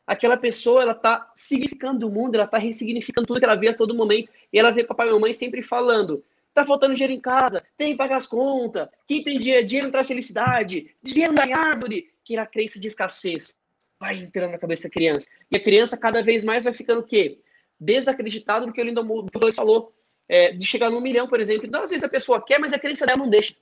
aquela 0.07 0.38
pessoa 0.38 0.82
ela 0.82 0.93
está 0.93 1.32
significando 1.36 2.07
o 2.07 2.11
mundo, 2.11 2.34
ela 2.34 2.45
está 2.45 2.57
ressignificando 2.57 3.28
tudo 3.28 3.39
que 3.39 3.45
ela 3.45 3.55
vê 3.55 3.67
a 3.67 3.76
todo 3.76 3.93
momento. 3.93 4.32
E 4.51 4.57
ela 4.57 4.72
vê 4.72 4.84
papai 4.84 5.07
e 5.07 5.11
mamãe 5.11 5.34
sempre 5.34 5.61
falando: 5.61 6.24
tá 6.54 6.66
faltando 6.66 6.93
dinheiro 6.93 7.14
em 7.14 7.22
casa, 7.22 7.64
tem 7.78 7.91
que 7.91 7.97
pagar 7.97 8.18
as 8.18 8.28
contas, 8.28 8.89
quem 9.08 9.24
tem 9.24 9.39
dinheiro, 9.39 9.68
dinheiro 9.68 9.88
não 9.88 9.91
traz 9.91 10.08
felicidade, 10.08 10.95
dinheiro 11.02 11.34
não 11.34 11.43
árvore, 11.56 12.10
que 12.24 12.34
era 12.34 12.43
a 12.43 12.47
crença 12.47 12.80
de 12.80 12.88
escassez. 12.88 13.58
Vai 14.00 14.18
entrando 14.18 14.52
na 14.52 14.58
cabeça 14.58 14.84
da 14.84 14.89
criança. 14.89 15.28
E 15.52 15.58
a 15.58 15.64
criança 15.64 15.97
cada 15.97 16.24
vez 16.24 16.43
mais 16.43 16.64
vai 16.64 16.74
ficando 16.74 17.02
o 17.02 17.04
quê? 17.04 17.39
Desacreditado 17.80 18.66
do 18.66 18.72
que 18.72 18.82
o 18.82 18.84
Lindo 18.84 19.06
falou. 19.54 19.93
É, 20.32 20.52
de 20.52 20.66
chegar 20.66 20.91
num 20.91 21.02
milhão, 21.02 21.28
por 21.28 21.39
exemplo. 21.39 21.66
Então, 21.66 21.82
às 21.82 21.89
vezes 21.89 22.04
a 22.04 22.10
pessoa 22.10 22.39
quer, 22.39 22.60
mas 22.60 22.72
a 22.72 22.78
crença 22.78 23.04
dela 23.04 23.18
não 23.18 23.30
deixa. 23.30 23.56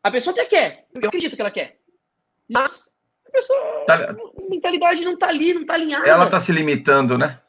A 0.00 0.12
pessoa 0.12 0.32
até 0.32 0.44
quer, 0.44 0.86
eu 0.94 1.08
acredito 1.08 1.34
que 1.34 1.40
ela 1.42 1.50
quer. 1.50 1.80
Mas 2.48 2.96
a 3.26 3.30
pessoa, 3.32 3.84
tá. 3.84 4.10
a 4.12 4.48
mentalidade 4.48 5.04
não 5.04 5.18
tá 5.18 5.28
ali, 5.28 5.52
não 5.52 5.66
tá 5.66 5.74
alinhada. 5.74 6.06
Ela 6.06 6.30
tá 6.30 6.38
se 6.38 6.52
limitando, 6.52 7.18
né? 7.18 7.40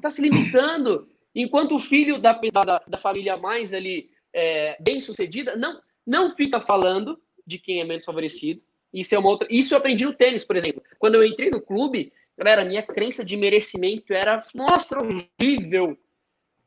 Tá 0.00 0.10
se 0.10 0.22
limitando. 0.22 1.09
Enquanto 1.34 1.76
o 1.76 1.80
filho 1.80 2.20
da, 2.20 2.32
da, 2.32 2.82
da 2.86 2.98
família 2.98 3.36
mais 3.36 3.72
ali 3.72 4.10
é, 4.32 4.76
bem 4.80 5.00
sucedida 5.00 5.56
não, 5.56 5.80
não 6.06 6.30
fica 6.30 6.60
falando 6.60 7.20
de 7.46 7.58
quem 7.58 7.80
é 7.80 7.84
menos 7.84 8.04
favorecido. 8.04 8.62
Isso 8.92 9.14
é 9.14 9.18
uma 9.18 9.28
outra. 9.28 9.46
Isso 9.50 9.74
eu 9.74 9.78
aprendi 9.78 10.04
no 10.04 10.12
tênis, 10.12 10.44
por 10.44 10.56
exemplo. 10.56 10.82
Quando 10.98 11.14
eu 11.14 11.24
entrei 11.24 11.50
no 11.50 11.60
clube, 11.60 12.12
galera, 12.36 12.64
minha 12.64 12.82
crença 12.82 13.24
de 13.24 13.36
merecimento 13.36 14.12
era, 14.12 14.42
nossa, 14.54 14.98
horrível. 14.98 15.96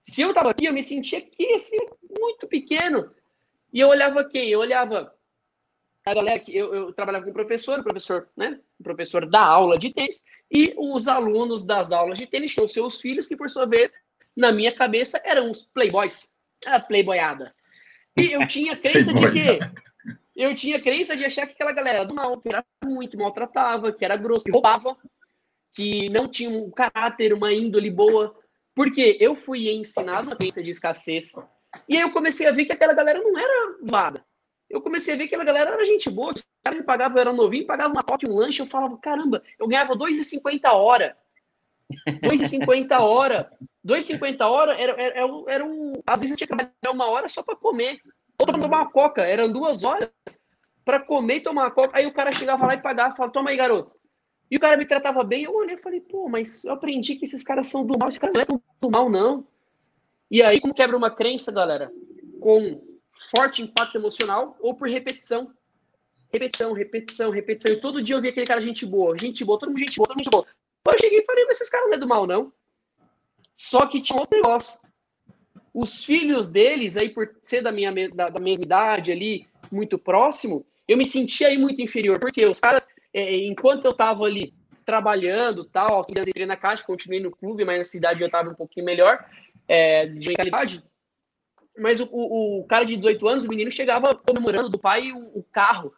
Se 0.05 0.22
eu 0.22 0.34
tava 0.34 0.51
aqui, 0.51 0.66
eu 0.66 0.74
me 0.74 0.84
sentia 0.84 1.20
aqui, 1.20 1.53
assim, 1.53 1.78
muito 2.20 2.47
pequeno. 2.47 3.11
E 3.72 3.80
eu 3.80 3.89
olhava 3.89 4.24
quem? 4.24 4.49
Eu 4.49 4.59
olhava 4.59 5.14
a 6.05 6.14
galera 6.14 6.39
que 6.39 6.55
eu, 6.55 6.74
eu 6.74 6.93
trabalhava 6.93 7.24
com 7.24 7.32
um 7.32 7.34
professor, 7.34 7.82
professor, 7.82 8.28
né? 8.36 8.59
Um 8.80 8.84
professor 8.84 9.26
da 9.26 9.41
aula 9.41 9.80
de 9.80 9.93
tênis, 9.93 10.26
e 10.51 10.74
os 10.78 11.07
alunos 11.07 11.66
das 11.66 11.91
aulas 11.91 12.20
de 12.20 12.28
tênis 12.28 12.53
tinham 12.53 12.68
seus 12.68 12.99
filhos, 12.99 13.28
que 13.28 13.38
por 13.38 13.49
sua 13.49 13.66
vez, 13.66 13.93
na 14.36 14.51
minha 14.51 14.73
cabeça, 14.73 15.21
eram 15.23 15.51
os 15.51 15.61
playboys. 15.61 16.36
Era 16.65 16.79
playboyada. 16.79 17.53
E 18.17 18.31
eu 18.31 18.47
tinha 18.47 18.75
crença 18.75 19.13
de 19.13 19.31
quê? 19.31 19.59
Eu 20.36 20.53
tinha 20.53 20.81
crença 20.81 21.15
de 21.15 21.25
achar 21.25 21.45
que 21.45 21.53
aquela 21.53 21.71
galera 21.71 22.03
do 22.03 22.15
mal, 22.15 22.39
que 22.39 22.49
era 22.49 22.65
ruim, 22.84 23.07
que 23.07 23.17
maltratava, 23.17 23.91
que 23.91 24.03
era 24.03 24.15
grosso, 24.15 24.45
que 24.45 24.51
roubava, 24.51 24.97
que 25.73 26.09
não 26.09 26.27
tinha 26.27 26.49
um 26.49 26.71
caráter, 26.71 27.34
uma 27.34 27.53
índole 27.53 27.89
boa. 27.89 28.36
Porque 28.75 29.17
eu 29.19 29.36
fui 29.36 29.69
ensinado 29.69 30.31
a 30.31 30.36
crença 30.36 30.63
de 30.63 30.71
escassez. 30.71 31.34
E 31.88 31.95
aí 31.95 32.01
eu 32.01 32.11
comecei 32.11 32.47
a 32.47 32.51
ver 32.51 32.65
que 32.65 32.71
aquela 32.71 32.93
galera 32.93 33.19
não 33.19 33.38
era 33.38 33.77
vada. 33.84 34.25
Eu 34.69 34.81
comecei 34.81 35.13
a 35.13 35.17
ver 35.17 35.27
que 35.27 35.36
aquela 35.36 35.45
galera 35.45 35.71
era 35.71 35.86
gente 35.86 36.09
boa. 36.09 36.34
Os 36.34 36.43
caras 36.63 36.79
me 36.79 36.86
pagavam, 36.86 37.17
eu 37.17 37.21
era 37.21 37.34
novinho, 37.34 37.67
pagava 37.67 37.93
uma 37.93 38.01
coca 38.01 38.27
e 38.27 38.29
um 38.29 38.36
lanche. 38.36 38.61
Eu 38.61 38.67
falava, 38.67 38.97
caramba, 38.97 39.43
eu 39.59 39.67
ganhava 39.67 39.95
2,50 39.95 40.61
a 40.63 40.73
hora. 40.73 41.15
2,50 42.07 42.91
a 42.91 43.01
hora. 43.01 43.51
2,50 43.86 44.39
a 44.39 44.49
hora 44.49 44.73
era, 44.73 44.93
era, 44.93 45.17
era, 45.17 45.43
era 45.47 45.65
um. 45.65 45.93
Às 46.05 46.21
vezes 46.21 46.31
eu 46.31 46.38
tinha 46.38 46.47
que 46.47 46.55
trabalhar 46.55 46.91
uma 46.91 47.09
hora 47.09 47.27
só 47.27 47.43
para 47.43 47.55
comer. 47.55 47.99
Ou 48.39 48.45
para 48.45 48.59
tomar 48.59 48.77
uma 48.77 48.91
coca. 48.91 49.21
Eram 49.21 49.51
duas 49.51 49.84
horas 49.84 50.09
para 50.86 50.99
comer 50.99 51.38
e 51.38 51.41
tomar 51.41 51.63
uma 51.63 51.71
coca. 51.71 51.97
Aí 51.97 52.05
o 52.05 52.13
cara 52.13 52.34
chegava 52.34 52.65
lá 52.65 52.73
e 52.73 52.81
pagava, 52.81 53.15
falava, 53.15 53.34
toma 53.34 53.49
aí, 53.49 53.57
garoto. 53.57 53.95
E 54.49 54.55
o 54.55 54.59
cara 54.59 54.77
me 54.77 54.86
tratava 54.86 55.23
bem. 55.23 55.43
Eu 55.43 55.55
olhei 55.55 55.75
e 55.75 55.81
falei, 55.81 55.99
pô, 55.99 56.29
mas 56.29 56.63
eu 56.63 56.73
aprendi 56.73 57.15
que 57.15 57.25
esses 57.25 57.43
caras 57.43 57.67
são 57.67 57.86
do 57.86 57.97
mal. 57.99 58.09
Esse 58.09 58.19
cara 58.19 58.34
não 58.34 58.41
é 58.41 58.45
do 58.79 58.89
mal, 58.89 59.09
não. 59.09 59.45
E 60.31 60.41
aí, 60.41 60.59
como 60.59 60.73
quebra 60.73 60.97
uma 60.97 61.11
crença, 61.11 61.51
galera? 61.51 61.91
Com 62.39 62.81
forte 63.36 63.61
impacto 63.61 63.97
emocional 63.97 64.57
ou 64.59 64.73
por 64.73 64.88
repetição. 64.88 65.51
Repetição, 66.31 66.73
repetição, 66.73 67.29
repetição. 67.29 67.71
E 67.71 67.79
todo 67.79 68.01
dia 68.01 68.15
eu 68.15 68.21
via 68.21 68.31
aquele 68.31 68.47
cara 68.47 68.59
gente 68.59 68.86
boa, 68.86 69.15
gente 69.17 69.45
boa, 69.45 69.59
todo 69.59 69.69
mundo 69.69 69.79
gente 69.79 69.97
boa, 69.97 70.07
todo 70.07 70.17
mundo 70.17 70.23
gente 70.23 70.31
boa. 70.31 70.45
Eu 70.88 70.99
cheguei 70.99 71.19
e 71.19 71.25
falei, 71.25 71.45
mas 71.45 71.57
esses 71.57 71.69
caras 71.69 71.88
não 71.88 71.93
é 71.93 71.99
do 71.99 72.07
mal, 72.07 72.25
não. 72.25 72.51
Só 73.56 73.86
que 73.86 74.01
tinha 74.01 74.20
outro 74.20 74.38
negócio. 74.38 74.80
Os 75.74 76.04
filhos 76.06 76.47
deles, 76.47 76.97
aí 76.97 77.10
por 77.10 77.36
ser 77.41 77.62
da 77.62 77.72
minha, 77.72 77.91
da, 78.10 78.30
da 78.30 78.39
mesma 78.39 78.64
idade 78.64 79.12
ali, 79.12 79.47
muito 79.72 79.97
próximo, 79.97 80.66
eu 80.88 80.97
me 80.97 81.06
sentia 81.06 81.47
aí 81.47 81.58
muito 81.58 81.82
inferior. 81.82 82.20
Porque 82.20 82.45
os 82.45 82.60
caras, 82.60 82.88
é, 83.14 83.45
enquanto 83.45 83.86
eu 83.86 83.93
tava 83.93 84.24
ali 84.24 84.54
trabalhando 84.86 85.66
tal, 85.66 85.99
assim, 85.99 86.12
entrei 86.12 86.45
na 86.45 86.58
caixa, 86.58 86.84
continuei 86.86 87.22
no 87.22 87.32
clube, 87.32 87.66
mas 87.66 87.80
na 87.80 87.86
cidade 87.86 88.22
eu 88.22 88.30
tava 88.30 88.49
um 88.49 88.56
pouquinho 88.56 88.86
melhor 88.86 89.26
é, 89.68 90.06
de 90.08 90.28
mentalidade. 90.30 90.84
Mas 91.78 91.99
o, 91.99 92.08
o, 92.12 92.60
o, 92.60 92.66
cara 92.66 92.84
de 92.84 92.95
18 92.95 93.28
anos, 93.28 93.45
o 93.45 93.49
menino 93.49 93.72
chegava 93.72 94.14
comemorando 94.14 94.70
do 94.70 94.78
pai 94.78 95.12
o, 95.12 95.39
o 95.39 95.43
carro 95.51 95.93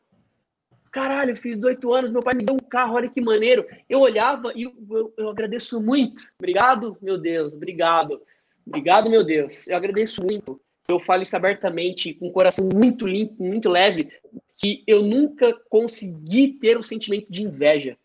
caralho, 0.96 1.32
eu 1.32 1.36
fiz 1.36 1.58
18 1.58 1.94
anos, 1.94 2.12
meu 2.12 2.24
pai 2.24 2.34
me 2.34 2.46
deu 2.46 2.56
um 2.56 2.70
carro, 2.70 2.96
olha 2.96 3.10
que 3.10 3.20
maneiro. 3.20 3.68
Eu 3.90 4.00
olhava 4.00 4.54
e 4.56 4.64
eu, 4.64 5.14
eu, 5.18 5.30
agradeço 5.30 5.82
muito. 5.82 6.24
Obrigado, 6.40 6.98
meu 7.02 7.18
Deus, 7.18 7.52
obrigado. 7.52 8.22
Obrigado, 8.66 9.10
meu 9.10 9.22
Deus. 9.22 9.68
Eu 9.68 9.76
agradeço 9.76 10.24
muito. 10.24 10.58
Eu 10.88 10.98
falo 10.98 11.24
isso 11.24 11.36
abertamente, 11.36 12.14
com 12.14 12.30
o 12.30 12.32
coração 12.32 12.70
muito 12.74 13.06
limpo, 13.06 13.44
muito 13.44 13.68
leve, 13.68 14.10
que 14.56 14.86
eu 14.88 15.04
nunca 15.04 15.54
consegui 15.70 16.54
ter 16.54 16.78
o 16.78 16.80
um 16.80 16.84
sentimento 16.84 17.30
de 17.30 17.44
inveja. 17.44 17.98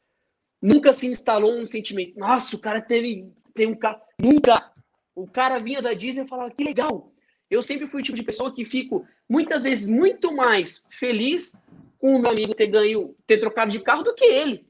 Nunca 0.60 0.92
se 0.92 1.06
instalou 1.06 1.52
um 1.52 1.68
sentimento, 1.68 2.18
nossa, 2.18 2.56
o 2.56 2.58
cara 2.58 2.80
teve, 2.80 3.30
tem 3.54 3.68
um 3.68 3.76
carro. 3.76 4.00
Nunca. 4.20 4.72
O 5.14 5.28
cara 5.28 5.60
vinha 5.60 5.80
da 5.80 5.94
Disney 5.94 6.24
e 6.24 6.28
falava, 6.28 6.50
que 6.50 6.64
legal. 6.64 7.12
Eu 7.48 7.62
sempre 7.62 7.86
fui 7.86 8.00
o 8.00 8.04
tipo 8.04 8.16
de 8.16 8.24
pessoa 8.24 8.52
que 8.52 8.64
fico, 8.64 9.06
muitas 9.28 9.62
vezes, 9.62 9.88
muito 9.88 10.34
mais 10.34 10.88
feliz 10.90 11.60
com 12.00 12.16
o 12.16 12.18
meu 12.18 12.30
amigo 12.30 12.54
ter 12.54 12.66
ganho, 12.66 13.14
ter 13.26 13.38
trocado 13.38 13.70
de 13.70 13.78
carro 13.78 14.02
do 14.02 14.14
que 14.14 14.24
ele. 14.24 14.66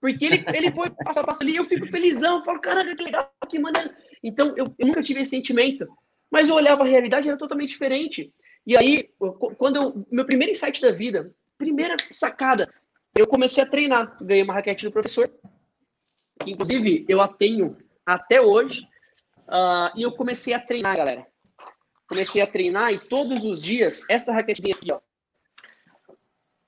Porque 0.00 0.24
ele, 0.24 0.44
ele 0.54 0.72
foi 0.72 0.88
passar 0.90 1.22
passo 1.22 1.42
ali 1.42 1.52
e 1.52 1.56
eu 1.56 1.64
fico 1.66 1.86
felizão, 1.86 2.38
eu 2.38 2.42
falo, 2.42 2.60
caralho, 2.60 2.96
que 2.96 3.04
legal, 3.04 3.30
que 3.48 3.58
maneiro. 3.58 3.90
Então, 4.24 4.54
eu, 4.56 4.74
eu, 4.78 4.86
nunca 4.86 5.02
tive 5.02 5.20
esse 5.20 5.30
sentimento. 5.30 5.86
Mas 6.30 6.48
eu 6.48 6.54
olhava 6.54 6.82
a 6.82 6.86
realidade 6.86 7.28
era 7.28 7.36
totalmente 7.36 7.70
diferente. 7.70 8.32
E 8.66 8.76
aí, 8.76 9.10
quando 9.58 9.76
eu, 9.76 10.06
meu 10.10 10.24
primeiro 10.24 10.52
insight 10.52 10.80
da 10.80 10.90
vida, 10.90 11.34
primeira 11.58 11.96
sacada, 12.12 12.72
eu 13.16 13.26
comecei 13.26 13.62
a 13.62 13.68
treinar. 13.68 14.16
Ganhei 14.22 14.42
uma 14.42 14.54
raquete 14.54 14.86
do 14.86 14.92
professor, 14.92 15.28
que 16.42 16.50
inclusive 16.50 17.04
eu 17.06 17.20
a 17.20 17.28
tenho 17.28 17.76
até 18.06 18.40
hoje. 18.40 18.82
Uh, 19.40 19.90
e 19.96 20.02
eu 20.02 20.12
comecei 20.12 20.54
a 20.54 20.60
treinar, 20.60 20.96
galera. 20.96 21.26
Comecei 22.08 22.40
a 22.40 22.46
treinar 22.46 22.92
e 22.92 22.98
todos 22.98 23.44
os 23.44 23.60
dias, 23.60 24.08
essa 24.08 24.32
raquetezinha 24.32 24.74
aqui, 24.74 24.92
ó, 24.92 25.00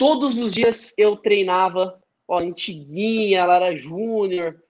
Todos 0.02 0.36
os 0.36 0.52
dias 0.52 0.92
eu 0.98 1.16
treinava, 1.16 2.02
ó, 2.26 2.40
antiguinha, 2.40 3.38
ela 3.38 3.54
era 3.54 3.76
júnior, 3.76 4.60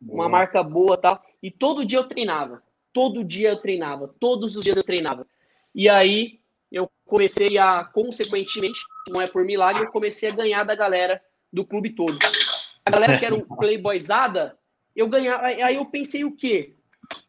uma 0.00 0.30
marca 0.30 0.62
boa 0.62 0.96
tal. 0.96 1.22
E 1.42 1.50
todo 1.50 1.84
dia 1.84 1.98
eu 1.98 2.08
treinava. 2.08 2.62
Todo 2.90 3.22
dia 3.22 3.50
eu 3.50 3.58
treinava. 3.58 4.08
Todos 4.18 4.56
os 4.56 4.64
dias 4.64 4.78
eu 4.78 4.82
treinava. 4.82 5.26
E 5.74 5.90
aí 5.90 6.40
eu 6.70 6.90
comecei 7.04 7.58
a, 7.58 7.84
consequentemente, 7.84 8.80
não 9.10 9.20
é 9.20 9.26
por 9.26 9.44
milagre, 9.44 9.82
eu 9.82 9.92
comecei 9.92 10.30
a 10.30 10.34
ganhar 10.34 10.64
da 10.64 10.74
galera 10.74 11.22
do 11.52 11.66
clube 11.66 11.90
todo. 11.90 12.18
A 12.82 12.90
galera 12.90 13.18
que 13.18 13.26
era 13.26 13.34
o 13.34 13.44
playboyzada, 13.54 14.58
eu 14.96 15.06
ganhava. 15.06 15.48
Aí 15.48 15.76
eu 15.76 15.84
pensei 15.84 16.24
o 16.24 16.34
quê? 16.34 16.74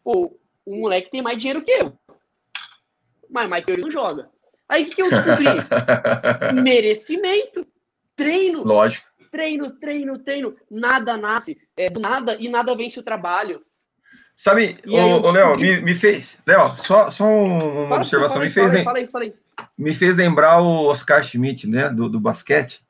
Pô, 0.01 0.39
o 0.65 0.77
moleque 0.77 1.11
tem 1.11 1.21
mais 1.21 1.37
dinheiro 1.39 1.61
que 1.61 1.71
eu. 1.71 1.91
Mas 3.29 3.65
ele 3.67 3.81
não 3.81 3.91
joga. 3.91 4.31
Aí 4.67 4.83
o 4.83 4.85
que, 4.87 4.95
que 4.95 5.01
eu 5.01 5.09
descobri? 5.09 5.45
Merecimento. 6.63 7.65
Treino. 8.15 8.63
Lógico. 8.63 9.05
Treino, 9.31 9.71
treino, 9.71 10.19
treino. 10.19 10.55
Nada 10.69 11.17
nasce 11.17 11.57
é, 11.75 11.89
do 11.89 11.99
nada 11.99 12.35
e 12.39 12.47
nada 12.49 12.75
vence 12.75 12.99
o 12.99 13.03
trabalho. 13.03 13.61
Sabe, 14.35 14.79
o, 14.85 15.31
Léo, 15.31 15.57
me, 15.57 15.81
me, 15.81 15.95
fez. 15.95 16.37
Léo, 16.45 16.67
só, 16.67 17.09
só 17.11 17.23
uma 17.23 17.87
fala, 17.87 18.01
observação. 18.01 18.35
Fala, 18.35 18.45
me 18.45 18.49
fez. 18.49 18.75
Aí. 18.75 19.33
me 19.77 19.93
fez 19.93 20.15
lembrar 20.15 20.59
o 20.61 20.85
Oscar 20.87 21.23
Schmidt, 21.23 21.67
né, 21.67 21.89
do, 21.89 22.09
do 22.09 22.19
basquete. 22.19 22.81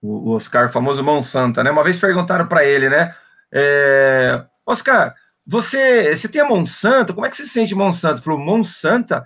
O, 0.00 0.30
o 0.30 0.34
Oscar, 0.34 0.72
famoso 0.72 1.02
mão 1.02 1.22
santa, 1.22 1.62
né? 1.62 1.70
Uma 1.70 1.84
vez 1.84 2.00
perguntaram 2.00 2.46
para 2.46 2.64
ele, 2.64 2.88
né? 2.88 3.14
É, 3.52 4.44
Oscar, 4.64 5.14
você, 5.46 6.16
você 6.16 6.28
tem 6.28 6.40
a 6.40 6.48
mão 6.48 6.66
santa? 6.66 7.12
Como 7.12 7.26
é 7.26 7.30
que 7.30 7.36
você 7.36 7.44
se 7.44 7.50
sente 7.50 7.74
mão 7.74 7.92
santa? 7.92 8.22
Falou, 8.22 8.40
mão 8.40 8.64
santa? 8.64 9.24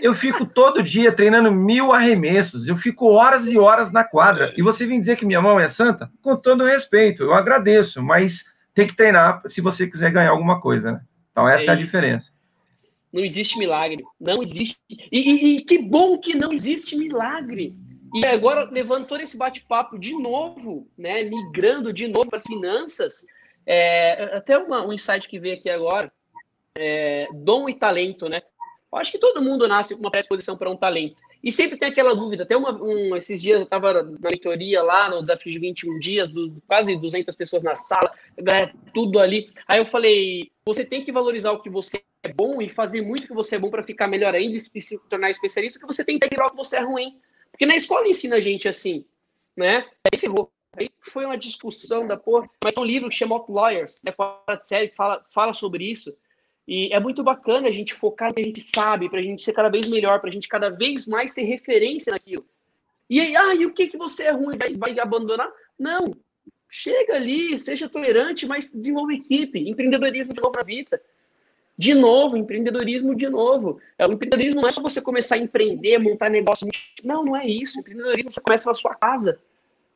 Eu 0.00 0.14
fico 0.14 0.44
todo 0.44 0.82
dia 0.82 1.12
treinando 1.12 1.50
mil 1.50 1.92
arremessos, 1.92 2.66
eu 2.66 2.76
fico 2.76 3.06
horas 3.06 3.46
e 3.46 3.58
horas 3.58 3.90
na 3.92 4.04
quadra. 4.04 4.52
E 4.56 4.62
você 4.62 4.86
vem 4.86 4.98
dizer 4.98 5.16
que 5.16 5.24
minha 5.24 5.40
mão 5.40 5.58
é 5.58 5.68
santa? 5.68 6.10
Com 6.22 6.36
todo 6.36 6.64
respeito, 6.64 7.22
eu 7.22 7.34
agradeço, 7.34 8.02
mas 8.02 8.44
tem 8.74 8.86
que 8.86 8.94
treinar 8.94 9.42
se 9.46 9.60
você 9.60 9.86
quiser 9.86 10.12
ganhar 10.12 10.30
alguma 10.30 10.60
coisa, 10.60 10.92
né? 10.92 11.00
Então, 11.32 11.48
essa 11.48 11.64
é, 11.64 11.66
é 11.68 11.70
a 11.70 11.74
diferença. 11.76 12.30
Não 13.12 13.24
existe 13.24 13.58
milagre. 13.58 14.04
Não 14.20 14.42
existe. 14.42 14.76
E, 14.90 15.06
e, 15.10 15.56
e, 15.56 15.60
que 15.62 15.78
bom 15.78 16.18
que 16.18 16.36
não 16.36 16.52
existe 16.52 16.96
milagre. 16.96 17.74
E 18.14 18.24
agora, 18.26 18.68
levando 18.70 19.06
todo 19.06 19.20
esse 19.20 19.36
bate-papo 19.36 19.98
de 19.98 20.14
novo, 20.14 20.88
né? 20.96 21.24
Migrando 21.24 21.92
de 21.92 22.06
novo 22.08 22.28
para 22.28 22.38
as 22.38 22.44
finanças. 22.44 23.26
É, 23.64 24.36
até 24.36 24.58
uma, 24.58 24.86
um 24.86 24.92
insight 24.92 25.28
que 25.28 25.38
veio 25.38 25.56
aqui 25.56 25.70
agora. 25.70 26.12
É, 26.74 27.26
dom 27.32 27.68
e 27.68 27.74
talento, 27.74 28.28
né? 28.28 28.42
Eu 28.92 28.98
acho 28.98 29.12
que 29.12 29.18
todo 29.18 29.42
mundo 29.42 29.66
nasce 29.66 29.94
com 29.94 30.00
uma 30.00 30.10
predisposição 30.10 30.56
para 30.56 30.70
um 30.70 30.76
talento. 30.76 31.20
E 31.42 31.52
sempre 31.52 31.76
tem 31.76 31.88
aquela 31.88 32.14
dúvida. 32.14 32.44
Até 32.44 32.56
uma, 32.56 32.72
um, 32.72 33.16
esses 33.16 33.42
dias 33.42 33.58
eu 33.58 33.64
estava 33.64 34.02
na 34.02 34.28
leitoria 34.28 34.82
lá, 34.82 35.10
no 35.10 35.20
desafio 35.20 35.52
de 35.52 35.58
21 35.58 35.98
dias, 35.98 36.28
do, 36.28 36.60
quase 36.66 36.96
200 36.96 37.34
pessoas 37.36 37.62
na 37.62 37.76
sala, 37.76 38.12
tudo 38.94 39.18
ali. 39.18 39.50
Aí 39.66 39.78
eu 39.78 39.84
falei: 39.84 40.50
você 40.64 40.84
tem 40.84 41.04
que 41.04 41.12
valorizar 41.12 41.52
o 41.52 41.60
que 41.60 41.68
você 41.68 42.02
é 42.22 42.32
bom 42.32 42.62
e 42.62 42.68
fazer 42.68 43.02
muito 43.02 43.24
o 43.24 43.26
que 43.28 43.34
você 43.34 43.56
é 43.56 43.58
bom 43.58 43.70
para 43.70 43.82
ficar 43.82 44.08
melhor 44.08 44.34
ainda 44.34 44.56
e 44.56 44.80
se 44.80 44.98
tornar 45.08 45.30
especialista, 45.30 45.78
que 45.78 45.86
você 45.86 46.04
tem 46.04 46.18
que 46.18 46.26
integrar 46.26 46.48
o 46.48 46.50
que 46.50 46.56
você 46.56 46.76
é 46.76 46.80
ruim. 46.80 47.18
Porque 47.50 47.66
na 47.66 47.76
escola 47.76 48.08
ensina 48.08 48.36
a 48.36 48.40
gente 48.40 48.68
assim, 48.68 49.04
né? 49.56 49.86
Aí 50.04 50.18
ferrou. 50.18 50.50
Aí 50.78 50.90
foi 51.00 51.24
uma 51.24 51.38
discussão 51.38 52.06
da 52.06 52.16
porra. 52.16 52.48
Mas 52.62 52.74
tem 52.74 52.82
um 52.82 52.86
livro 52.86 53.08
que 53.08 53.14
chama 53.14 53.36
Outliers, 53.36 54.02
é 54.04 54.12
fora 54.12 54.56
de 54.56 54.66
série, 54.66 54.88
fala, 54.88 55.24
fala 55.32 55.54
sobre 55.54 55.90
isso. 55.90 56.14
E 56.66 56.92
é 56.92 56.98
muito 56.98 57.22
bacana 57.22 57.68
a 57.68 57.72
gente 57.72 57.94
focar 57.94 58.28
no 58.28 58.34
que 58.34 58.40
a 58.40 58.44
gente 58.44 58.60
sabe, 58.60 59.08
para 59.08 59.20
a 59.20 59.22
gente 59.22 59.42
ser 59.42 59.52
cada 59.52 59.68
vez 59.68 59.88
melhor, 59.88 60.18
para 60.20 60.28
a 60.28 60.32
gente 60.32 60.48
cada 60.48 60.68
vez 60.68 61.06
mais 61.06 61.32
ser 61.32 61.42
referência 61.42 62.10
naquilo. 62.10 62.44
E 63.08 63.20
aí, 63.20 63.36
ah, 63.36 63.54
e 63.54 63.64
o 63.64 63.72
que, 63.72 63.86
que 63.86 63.96
você 63.96 64.24
é 64.24 64.30
ruim? 64.30 64.56
Vai, 64.58 64.74
vai 64.74 64.98
abandonar? 64.98 65.48
Não. 65.78 66.12
Chega 66.68 67.14
ali, 67.14 67.56
seja 67.56 67.88
tolerante, 67.88 68.46
mas 68.46 68.72
desenvolve 68.72 69.14
equipe. 69.14 69.68
Empreendedorismo 69.68 70.34
de 70.34 70.40
novo 70.40 70.56
na 70.56 70.64
vida. 70.64 71.00
De 71.78 71.94
novo, 71.94 72.36
empreendedorismo 72.36 73.14
de 73.14 73.28
novo. 73.28 73.80
É, 73.96 74.06
o 74.06 74.12
empreendedorismo 74.12 74.60
não 74.60 74.68
é 74.68 74.72
só 74.72 74.82
você 74.82 75.00
começar 75.00 75.36
a 75.36 75.38
empreender, 75.38 75.98
montar 75.98 76.28
negócio. 76.28 76.66
Não, 77.04 77.24
não 77.24 77.36
é 77.36 77.46
isso. 77.46 77.78
O 77.78 77.80
empreendedorismo 77.80 78.32
você 78.32 78.40
começa 78.40 78.68
na 78.68 78.74
sua 78.74 78.94
casa. 78.96 79.38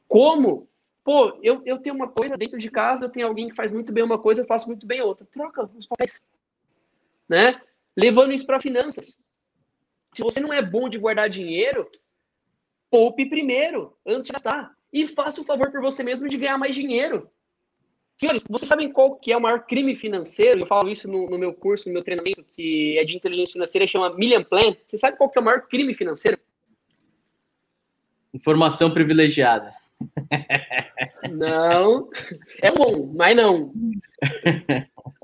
Como? 0.07 0.69
Pô, 1.03 1.37
eu, 1.43 1.63
eu 1.65 1.79
tenho 1.79 1.97
uma 1.97 2.09
coisa 2.09 2.37
dentro 2.37 2.59
de 2.59 2.71
casa, 2.71 3.07
eu 3.07 3.09
tenho 3.09 3.27
alguém 3.27 3.49
que 3.49 3.57
faz 3.57 3.73
muito 3.73 3.93
bem 3.93 4.05
uma 4.05 4.19
coisa, 4.19 4.43
eu 4.43 4.47
faço 4.47 4.69
muito 4.69 4.87
bem 4.87 5.01
outra. 5.01 5.27
Troca 5.33 5.69
os 5.77 5.87
papéis 5.87 6.21
né? 7.31 7.61
Levando 7.97 8.33
isso 8.33 8.45
para 8.45 8.61
finanças. 8.61 9.17
Se 10.13 10.21
você 10.21 10.41
não 10.41 10.53
é 10.53 10.61
bom 10.61 10.89
de 10.89 10.99
guardar 10.99 11.31
dinheiro, 11.31 11.89
poupe 12.91 13.25
primeiro, 13.27 13.97
antes 14.05 14.27
de 14.27 14.33
gastar. 14.33 14.75
E 14.93 15.07
faça 15.07 15.41
o 15.41 15.45
favor 15.45 15.71
por 15.71 15.81
você 15.81 16.03
mesmo 16.03 16.29
de 16.29 16.37
ganhar 16.37 16.59
mais 16.59 16.75
dinheiro. 16.75 17.31
Senhores, 18.19 18.45
vocês 18.51 18.69
sabem 18.69 18.93
qual 18.93 19.15
que 19.15 19.33
é 19.33 19.37
o 19.37 19.41
maior 19.41 19.65
crime 19.65 19.95
financeiro? 19.95 20.61
Eu 20.61 20.67
falo 20.67 20.91
isso 20.91 21.09
no, 21.09 21.31
no 21.31 21.39
meu 21.39 21.55
curso, 21.55 21.89
no 21.89 21.95
meu 21.95 22.03
treinamento, 22.03 22.43
que 22.43 22.99
é 22.99 23.05
de 23.05 23.17
inteligência 23.17 23.53
financeira, 23.53 23.87
chama 23.87 24.15
Million 24.15 24.43
Plan. 24.43 24.77
Você 24.85 24.99
sabe 24.99 25.17
qual 25.17 25.31
que 25.31 25.39
é 25.39 25.41
o 25.41 25.45
maior 25.45 25.63
crime 25.69 25.95
financeiro? 25.95 26.39
Informação 28.35 28.91
privilegiada. 28.91 29.73
Não. 31.31 32.11
É 32.61 32.73
bom, 32.73 33.13
mas 33.15 33.37
não. 33.37 33.73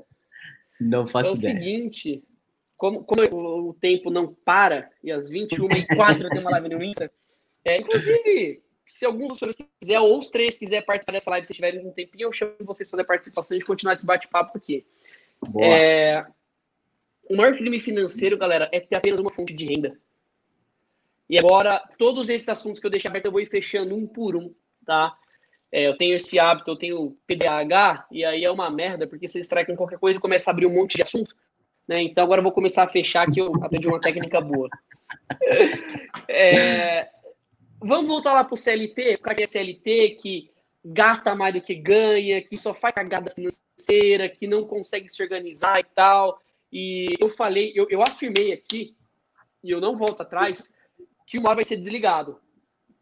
Não 0.79 1.07
faço 1.07 1.33
é 1.33 1.37
ideia. 1.37 1.53
É 1.53 1.55
o 1.55 1.59
seguinte, 1.59 2.23
como, 2.75 3.03
como 3.03 3.69
o 3.69 3.73
tempo 3.73 4.09
não 4.09 4.33
para, 4.45 4.89
e 5.03 5.11
às 5.11 5.29
21 5.29 5.65
e 5.71 5.87
4 5.87 6.25
eu 6.25 6.29
tenho 6.29 6.41
uma 6.41 6.51
live 6.51 6.69
no 6.69 6.83
Insta, 6.83 7.11
é, 7.65 7.77
inclusive, 7.77 8.61
se 8.87 9.05
algum 9.05 9.27
dos 9.27 9.39
senhores 9.39 9.57
quiser, 9.81 9.99
ou 9.99 10.19
os 10.19 10.29
três 10.29 10.57
quiser 10.57 10.85
participar 10.85 11.11
dessa 11.11 11.29
live, 11.31 11.45
se 11.45 11.53
tiverem 11.53 11.85
um 11.85 11.91
tempinho, 11.91 12.27
eu 12.27 12.33
chamo 12.33 12.53
vocês 12.61 12.87
para 12.87 12.97
fazer 12.97 13.07
participação 13.07 13.57
e 13.57 13.61
continuar 13.61 13.93
esse 13.93 14.05
bate-papo 14.05 14.57
aqui. 14.57 14.85
É, 15.59 16.25
o 17.29 17.35
maior 17.35 17.55
crime 17.57 17.79
financeiro, 17.79 18.37
galera, 18.37 18.69
é 18.71 18.79
ter 18.79 18.95
apenas 18.95 19.19
uma 19.19 19.33
fonte 19.33 19.53
de 19.53 19.65
renda. 19.65 19.99
E 21.29 21.37
agora, 21.37 21.83
todos 21.97 22.29
esses 22.29 22.47
assuntos 22.47 22.79
que 22.79 22.87
eu 22.87 22.91
deixei 22.91 23.09
aberto, 23.09 23.25
eu 23.25 23.31
vou 23.31 23.41
ir 23.41 23.47
fechando 23.47 23.95
um 23.95 24.07
por 24.07 24.35
um, 24.35 24.53
tá? 24.85 25.17
É, 25.71 25.87
eu 25.87 25.97
tenho 25.97 26.15
esse 26.15 26.39
hábito, 26.39 26.71
eu 26.71 26.75
tenho 26.75 27.17
PDAH, 27.27 28.07
e 28.11 28.23
aí 28.23 28.43
é 28.43 28.51
uma 28.51 28.69
merda, 28.69 29.05
porque 29.05 29.27
você 29.27 29.39
distrai 29.39 29.65
com 29.65 29.75
qualquer 29.75 29.99
coisa 29.99 30.17
e 30.17 30.21
começa 30.21 30.49
a 30.49 30.53
abrir 30.53 30.65
um 30.65 30.73
monte 30.73 30.95
de 30.95 31.03
assunto. 31.03 31.35
Né? 31.87 32.01
Então 32.03 32.23
agora 32.23 32.39
eu 32.39 32.43
vou 32.43 32.51
começar 32.51 32.83
a 32.83 32.89
fechar 32.89 33.29
que 33.31 33.39
eu 33.41 33.53
aprendi 33.61 33.87
uma 33.87 33.99
técnica 33.99 34.41
boa. 34.41 34.69
É, 36.29 37.09
vamos 37.79 38.07
voltar 38.07 38.33
lá 38.33 38.43
para 38.43 38.53
o 38.53 38.57
CLT, 38.57 39.13
o 39.13 39.19
cara 39.19 39.35
que 39.37 39.43
é 39.43 39.45
CLT, 39.45 40.19
que 40.21 40.51
gasta 40.83 41.33
mais 41.33 41.53
do 41.53 41.61
que 41.61 41.73
ganha, 41.73 42.41
que 42.41 42.57
só 42.57 42.73
faz 42.73 42.93
cagada 42.93 43.33
financeira, 43.33 44.27
que 44.27 44.45
não 44.45 44.65
consegue 44.65 45.07
se 45.09 45.23
organizar 45.23 45.79
e 45.79 45.85
tal. 45.95 46.37
E 46.69 47.15
eu 47.17 47.29
falei, 47.29 47.71
eu, 47.73 47.87
eu 47.89 48.01
afirmei 48.01 48.51
aqui, 48.51 48.93
e 49.63 49.71
eu 49.71 49.79
não 49.79 49.97
volto 49.97 50.19
atrás, 50.19 50.75
que 51.25 51.37
uma 51.37 51.47
hora 51.47 51.55
vai 51.55 51.63
ser 51.63 51.77
desligado 51.77 52.37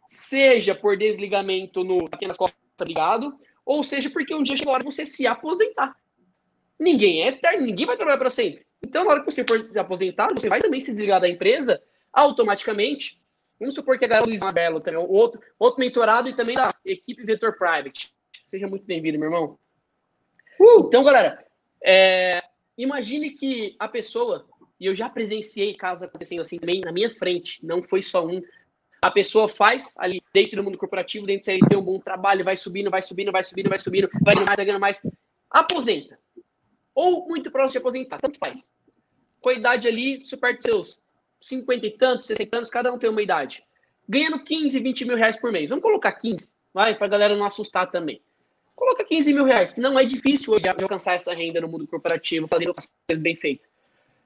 seja 0.09 0.75
por 0.75 0.97
desligamento 0.97 1.83
no 1.83 2.05
apenas 2.11 2.37
costa 2.37 2.55
ligado, 2.81 3.37
ou 3.65 3.83
seja 3.83 4.09
porque 4.09 4.35
um 4.35 4.43
dia 4.43 4.57
chegou 4.57 4.71
a 4.71 4.75
hora 4.75 4.83
de 4.83 4.91
você 4.91 5.05
se 5.05 5.25
aposentar. 5.25 5.95
Ninguém 6.79 7.23
é 7.23 7.29
eterno, 7.29 7.65
ninguém 7.65 7.85
vai 7.85 7.95
trabalhar 7.95 8.17
para 8.17 8.29
sempre. 8.29 8.65
Então, 8.85 9.03
na 9.03 9.11
hora 9.11 9.19
que 9.23 9.31
você 9.31 9.43
for 9.43 9.63
se 9.71 9.79
aposentar, 9.79 10.27
você 10.33 10.49
vai 10.49 10.59
também 10.59 10.79
se 10.79 10.91
desligar 10.91 11.19
da 11.19 11.29
empresa 11.29 11.81
automaticamente. 12.13 13.19
Vamos 13.59 13.73
supor 13.73 13.97
que 13.97 14.05
a 14.05 14.07
galera 14.07 14.27
Luiz 14.27 14.41
Mabelo 14.41 14.79
também, 14.81 14.99
outro, 14.99 15.41
outro 15.57 15.79
mentorado 15.79 16.29
e 16.29 16.35
também 16.35 16.55
da 16.55 16.73
equipe 16.83 17.23
Vetor 17.23 17.57
Private. 17.57 18.13
Seja 18.49 18.67
muito 18.67 18.85
bem-vindo, 18.85 19.17
meu 19.17 19.27
irmão. 19.27 19.57
Uh! 20.59 20.87
Então, 20.87 21.03
galera, 21.03 21.43
é, 21.83 22.43
imagine 22.77 23.31
que 23.31 23.75
a 23.79 23.87
pessoa, 23.87 24.45
e 24.79 24.85
eu 24.85 24.93
já 24.93 25.09
presenciei 25.09 25.73
casos 25.73 26.03
acontecendo 26.03 26.41
assim 26.41 26.59
também 26.59 26.81
na 26.81 26.91
minha 26.91 27.09
frente, 27.15 27.65
não 27.65 27.81
foi 27.81 28.01
só 28.01 28.25
um, 28.25 28.41
a 29.05 29.11
pessoa 29.11 29.47
faz 29.47 29.93
ali 29.99 30.19
dentro 30.33 30.55
do 30.55 30.63
mundo 30.63 30.79
corporativo, 30.79 31.27
dentro 31.27 31.41
do 31.41 31.45
CLT, 31.45 31.75
um 31.75 31.83
bom 31.83 31.99
trabalho, 31.99 32.43
vai 32.43 32.57
subindo, 32.57 32.89
vai 32.89 33.03
subindo, 33.03 33.31
vai 33.31 33.43
subindo, 33.43 33.69
vai 33.69 33.77
subindo, 33.77 34.09
vai 34.19 34.33
ganhando 34.33 34.47
mais, 34.47 34.57
vai 34.57 34.65
ganhando 34.65 34.81
mais. 34.81 35.01
Aposenta. 35.47 36.17
Ou 36.95 37.27
muito 37.27 37.51
próximo 37.51 37.73
de 37.73 37.77
aposentar, 37.77 38.17
tanto 38.17 38.39
faz. 38.39 38.67
Com 39.41 39.49
a 39.49 39.53
idade 39.53 39.87
ali, 39.87 40.25
super 40.25 40.55
dos 40.55 40.63
seus 40.63 41.01
50 41.39 41.85
e 41.85 41.91
tantos, 41.91 42.25
60 42.25 42.57
anos, 42.57 42.69
cada 42.69 42.91
um 42.91 42.97
tem 42.97 43.07
uma 43.07 43.21
idade. 43.21 43.63
Ganhando 44.09 44.43
15, 44.43 44.79
20 44.79 45.05
mil 45.05 45.17
reais 45.17 45.37
por 45.39 45.51
mês. 45.51 45.69
Vamos 45.69 45.83
colocar 45.83 46.13
15, 46.13 46.49
vai, 46.73 46.97
pra 46.97 47.07
galera 47.07 47.35
não 47.35 47.45
assustar 47.45 47.91
também. 47.91 48.19
Coloca 48.75 49.05
15 49.05 49.31
mil 49.35 49.45
reais, 49.45 49.71
que 49.71 49.79
não 49.79 49.99
é 49.99 50.03
difícil 50.03 50.51
hoje 50.51 50.67
alcançar 50.67 51.13
essa 51.13 51.31
renda 51.31 51.61
no 51.61 51.67
mundo 51.67 51.85
corporativo, 51.85 52.47
fazendo 52.47 52.73
coisas 52.73 53.21
bem 53.21 53.35
feitas. 53.35 53.67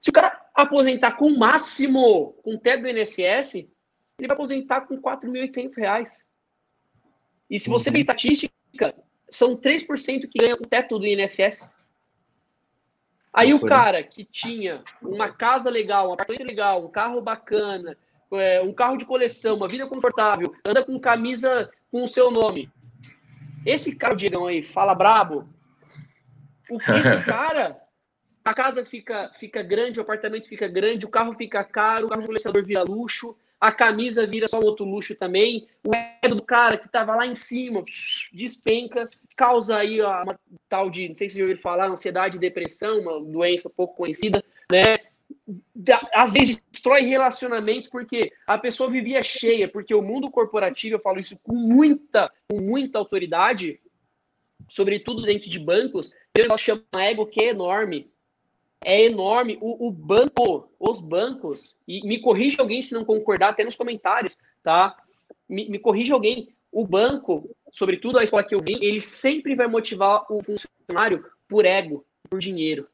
Se 0.01 0.09
o 0.09 0.13
cara 0.13 0.39
aposentar 0.55 1.17
com 1.17 1.25
o 1.25 1.37
máximo, 1.37 2.33
com 2.43 2.53
o 2.53 2.57
teto 2.57 2.83
do 2.83 2.87
INSS, 2.87 3.67
ele 4.19 4.27
vai 4.27 4.35
aposentar 4.35 4.81
com 4.81 5.01
4.800 5.01 5.77
reais. 5.77 6.29
E 7.49 7.59
se 7.59 7.69
você 7.69 7.89
uhum. 7.89 7.93
vê 7.93 7.99
estatística, 7.99 8.53
são 9.29 9.55
3% 9.55 10.27
que 10.29 10.39
ganham 10.39 10.57
o 10.59 10.67
teto 10.67 10.99
do 10.99 11.07
INSS. 11.07 11.69
Aí 13.33 13.53
o 13.53 13.61
cara 13.61 14.03
que 14.03 14.25
tinha 14.25 14.83
uma 15.01 15.31
casa 15.31 15.69
legal, 15.69 16.09
um 16.09 16.13
apartamento 16.13 16.47
legal, 16.47 16.85
um 16.85 16.89
carro 16.89 17.21
bacana, 17.21 17.97
é, 18.33 18.61
um 18.61 18.73
carro 18.73 18.97
de 18.97 19.05
coleção, 19.05 19.55
uma 19.55 19.67
vida 19.67 19.87
confortável, 19.87 20.53
anda 20.65 20.83
com 20.83 20.99
camisa 20.99 21.71
com 21.91 22.03
o 22.03 22.07
seu 22.07 22.29
nome. 22.29 22.69
Esse 23.65 23.95
cara, 23.95 24.15
digam 24.15 24.45
aí, 24.45 24.63
fala 24.63 24.95
brabo. 24.95 25.47
O 26.69 26.79
que 26.79 26.91
esse 26.91 27.21
cara, 27.23 27.79
a 28.43 28.53
casa 28.53 28.83
fica, 28.83 29.31
fica 29.39 29.61
grande, 29.61 29.99
o 29.99 30.01
apartamento 30.01 30.47
fica 30.47 30.67
grande, 30.67 31.05
o 31.05 31.09
carro 31.09 31.33
fica 31.35 31.63
caro, 31.63 32.07
o 32.07 32.09
carro 32.09 32.21
de 32.21 32.27
colecionador 32.27 32.65
vira 32.65 32.83
luxo, 32.83 33.37
a 33.59 33.71
camisa 33.71 34.25
vira 34.25 34.47
só 34.47 34.57
um 34.59 34.65
outro 34.65 34.85
luxo 34.85 35.13
também, 35.15 35.67
o 35.85 35.91
ego 35.93 36.35
do 36.35 36.41
cara 36.41 36.77
que 36.77 36.85
estava 36.85 37.15
lá 37.15 37.27
em 37.27 37.35
cima 37.35 37.83
despenca, 38.31 39.09
causa 39.35 39.77
aí 39.77 40.01
uma 40.01 40.39
tal 40.69 40.89
de, 40.89 41.09
não 41.09 41.15
sei 41.15 41.29
se 41.29 41.37
já 41.37 41.43
ouviu 41.43 41.57
falar, 41.57 41.89
ansiedade 41.89 42.37
e 42.37 42.39
depressão, 42.39 42.99
uma 42.99 43.19
doença 43.19 43.69
pouco 43.69 43.95
conhecida, 43.95 44.43
né? 44.71 44.95
Às 46.13 46.33
vezes 46.33 46.63
destrói 46.71 47.01
relacionamentos 47.01 47.89
porque 47.89 48.31
a 48.47 48.57
pessoa 48.57 48.89
vivia 48.89 49.21
cheia, 49.21 49.67
porque 49.67 49.93
o 49.93 50.01
mundo 50.01 50.31
corporativo, 50.31 50.95
eu 50.95 51.01
falo 51.01 51.19
isso 51.19 51.37
com 51.43 51.53
muita, 51.53 52.31
com 52.47 52.61
muita 52.61 52.97
autoridade, 52.97 53.79
sobretudo 54.69 55.23
dentro 55.23 55.49
de 55.49 55.59
bancos, 55.59 56.11
tem 56.33 56.43
um 56.43 56.47
negócio 56.47 56.65
chama 56.65 57.03
ego 57.03 57.25
que 57.25 57.41
é 57.41 57.49
enorme. 57.49 58.09
É 58.83 59.05
enorme. 59.05 59.57
O, 59.61 59.87
o, 59.87 59.91
banco, 59.91 60.69
os 60.79 60.99
bancos, 60.99 61.77
e 61.87 62.05
me 62.07 62.19
corrija 62.19 62.61
alguém 62.61 62.81
se 62.81 62.93
não 62.93 63.05
concordar, 63.05 63.49
até 63.49 63.63
nos 63.63 63.75
comentários, 63.75 64.37
tá? 64.63 64.95
Me, 65.47 65.69
me 65.69 65.79
corrija 65.79 66.13
alguém. 66.13 66.49
O 66.71 66.85
banco, 66.85 67.49
sobretudo 67.71 68.19
a 68.19 68.23
escola 68.23 68.43
que 68.43 68.53
eu 68.53 68.59
vim, 68.59 68.77
ele 68.81 69.01
sempre 69.01 69.55
vai 69.55 69.67
motivar 69.67 70.25
o 70.29 70.41
funcionário 70.43 71.25
por 71.47 71.65
ego, 71.65 72.05
por 72.29 72.39
dinheiro. 72.39 72.87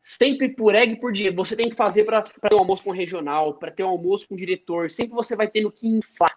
Sempre 0.00 0.48
por 0.48 0.74
ego 0.74 0.94
e 0.94 0.96
por 0.96 1.12
dinheiro. 1.12 1.36
Você 1.36 1.54
tem 1.54 1.68
que 1.68 1.76
fazer 1.76 2.04
para 2.04 2.22
ter 2.22 2.54
um 2.54 2.60
almoço 2.60 2.82
com 2.82 2.90
o 2.90 2.94
regional, 2.94 3.54
para 3.54 3.70
ter 3.70 3.84
um 3.84 3.88
almoço 3.88 4.26
com 4.26 4.34
o 4.34 4.38
diretor. 4.38 4.90
Sempre 4.90 5.14
você 5.14 5.36
vai 5.36 5.48
tendo 5.48 5.70
que 5.70 5.86
inflar 5.86 6.34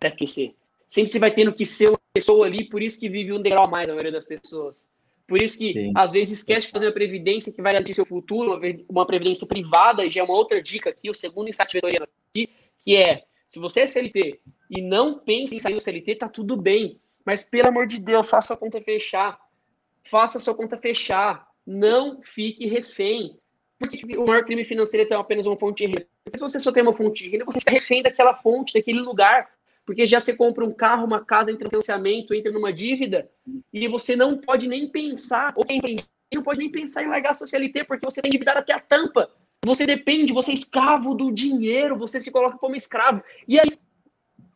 para 0.00 0.08
aquecer. 0.08 0.54
Sempre 0.88 1.12
você 1.12 1.18
vai 1.20 1.32
tendo 1.32 1.54
que 1.54 1.64
ser 1.64 1.88
uma 1.88 2.00
pessoa 2.12 2.46
ali, 2.46 2.68
por 2.68 2.82
isso 2.82 2.98
que 2.98 3.08
vive 3.08 3.32
um 3.32 3.40
degrau 3.40 3.64
a 3.64 3.70
mais 3.70 3.88
a 3.88 3.92
maioria 3.92 4.12
das 4.12 4.26
pessoas. 4.26 4.90
Por 5.32 5.40
isso 5.40 5.56
que, 5.56 5.72
Sim. 5.72 5.92
às 5.96 6.12
vezes, 6.12 6.40
esquece 6.40 6.66
de 6.66 6.72
fazer 6.74 6.88
uma 6.88 6.92
previdência 6.92 7.50
que 7.50 7.62
vai 7.62 7.72
garantir 7.72 7.94
seu 7.94 8.04
futuro, 8.04 8.60
uma 8.86 9.06
previdência 9.06 9.46
privada, 9.46 10.04
e 10.04 10.10
já 10.10 10.20
é 10.20 10.22
uma 10.22 10.34
outra 10.34 10.62
dica 10.62 10.90
aqui, 10.90 11.08
o 11.08 11.14
segundo 11.14 11.48
insight 11.48 11.72
vetoriano 11.72 12.06
aqui, 12.28 12.50
que 12.82 12.94
é, 12.94 13.24
se 13.48 13.58
você 13.58 13.80
é 13.80 13.86
CLT 13.86 14.40
e 14.70 14.82
não 14.82 15.18
pensa 15.20 15.54
em 15.54 15.58
sair 15.58 15.72
do 15.72 15.80
CLT, 15.80 16.16
tá 16.16 16.28
tudo 16.28 16.54
bem. 16.54 17.00
Mas, 17.24 17.42
pelo 17.42 17.68
amor 17.68 17.86
de 17.86 17.98
Deus, 17.98 18.28
faça 18.28 18.52
a 18.52 18.56
conta 18.58 18.78
fechar. 18.82 19.40
Faça 20.04 20.36
a 20.36 20.40
sua 20.42 20.54
conta 20.54 20.76
fechar. 20.76 21.48
Não 21.66 22.20
fique 22.20 22.66
refém. 22.66 23.38
Porque 23.78 24.02
o 24.18 24.26
maior 24.26 24.44
crime 24.44 24.66
financeiro 24.66 25.06
é 25.06 25.08
ter 25.08 25.14
apenas 25.14 25.46
uma 25.46 25.58
fonte 25.58 25.86
de 25.86 25.92
renda. 25.92 26.06
Porque 26.24 26.36
se 26.36 26.42
você 26.42 26.60
só 26.60 26.70
tem 26.70 26.82
uma 26.82 26.92
fonte 26.92 27.24
de 27.24 27.30
renda, 27.30 27.46
você 27.46 27.58
fica 27.58 27.72
refém 27.72 28.02
daquela 28.02 28.34
fonte, 28.34 28.74
daquele 28.74 29.00
lugar 29.00 29.48
porque 29.84 30.06
já 30.06 30.20
você 30.20 30.36
compra 30.36 30.64
um 30.64 30.72
carro, 30.72 31.04
uma 31.04 31.24
casa, 31.24 31.50
entra 31.50 31.64
no 31.64 31.70
financiamento, 31.70 32.34
entra 32.34 32.52
numa 32.52 32.72
dívida, 32.72 33.28
e 33.72 33.88
você 33.88 34.14
não 34.14 34.38
pode 34.38 34.68
nem 34.68 34.88
pensar, 34.88 35.52
ou 35.56 35.64
quem 35.64 35.80
não 36.32 36.42
pode 36.42 36.58
nem 36.58 36.70
pensar 36.70 37.02
em 37.02 37.08
largar 37.08 37.30
a 37.30 37.34
sua 37.34 37.46
CLT, 37.46 37.84
porque 37.84 38.04
você 38.04 38.22
tem 38.22 38.28
endividado 38.28 38.58
até 38.58 38.72
a 38.72 38.80
tampa. 38.80 39.30
Você 39.64 39.86
depende, 39.86 40.32
você 40.32 40.50
é 40.50 40.54
escravo 40.54 41.14
do 41.14 41.30
dinheiro, 41.30 41.96
você 41.96 42.18
se 42.18 42.30
coloca 42.32 42.58
como 42.58 42.74
escravo. 42.74 43.22
E 43.46 43.60
aí, 43.60 43.78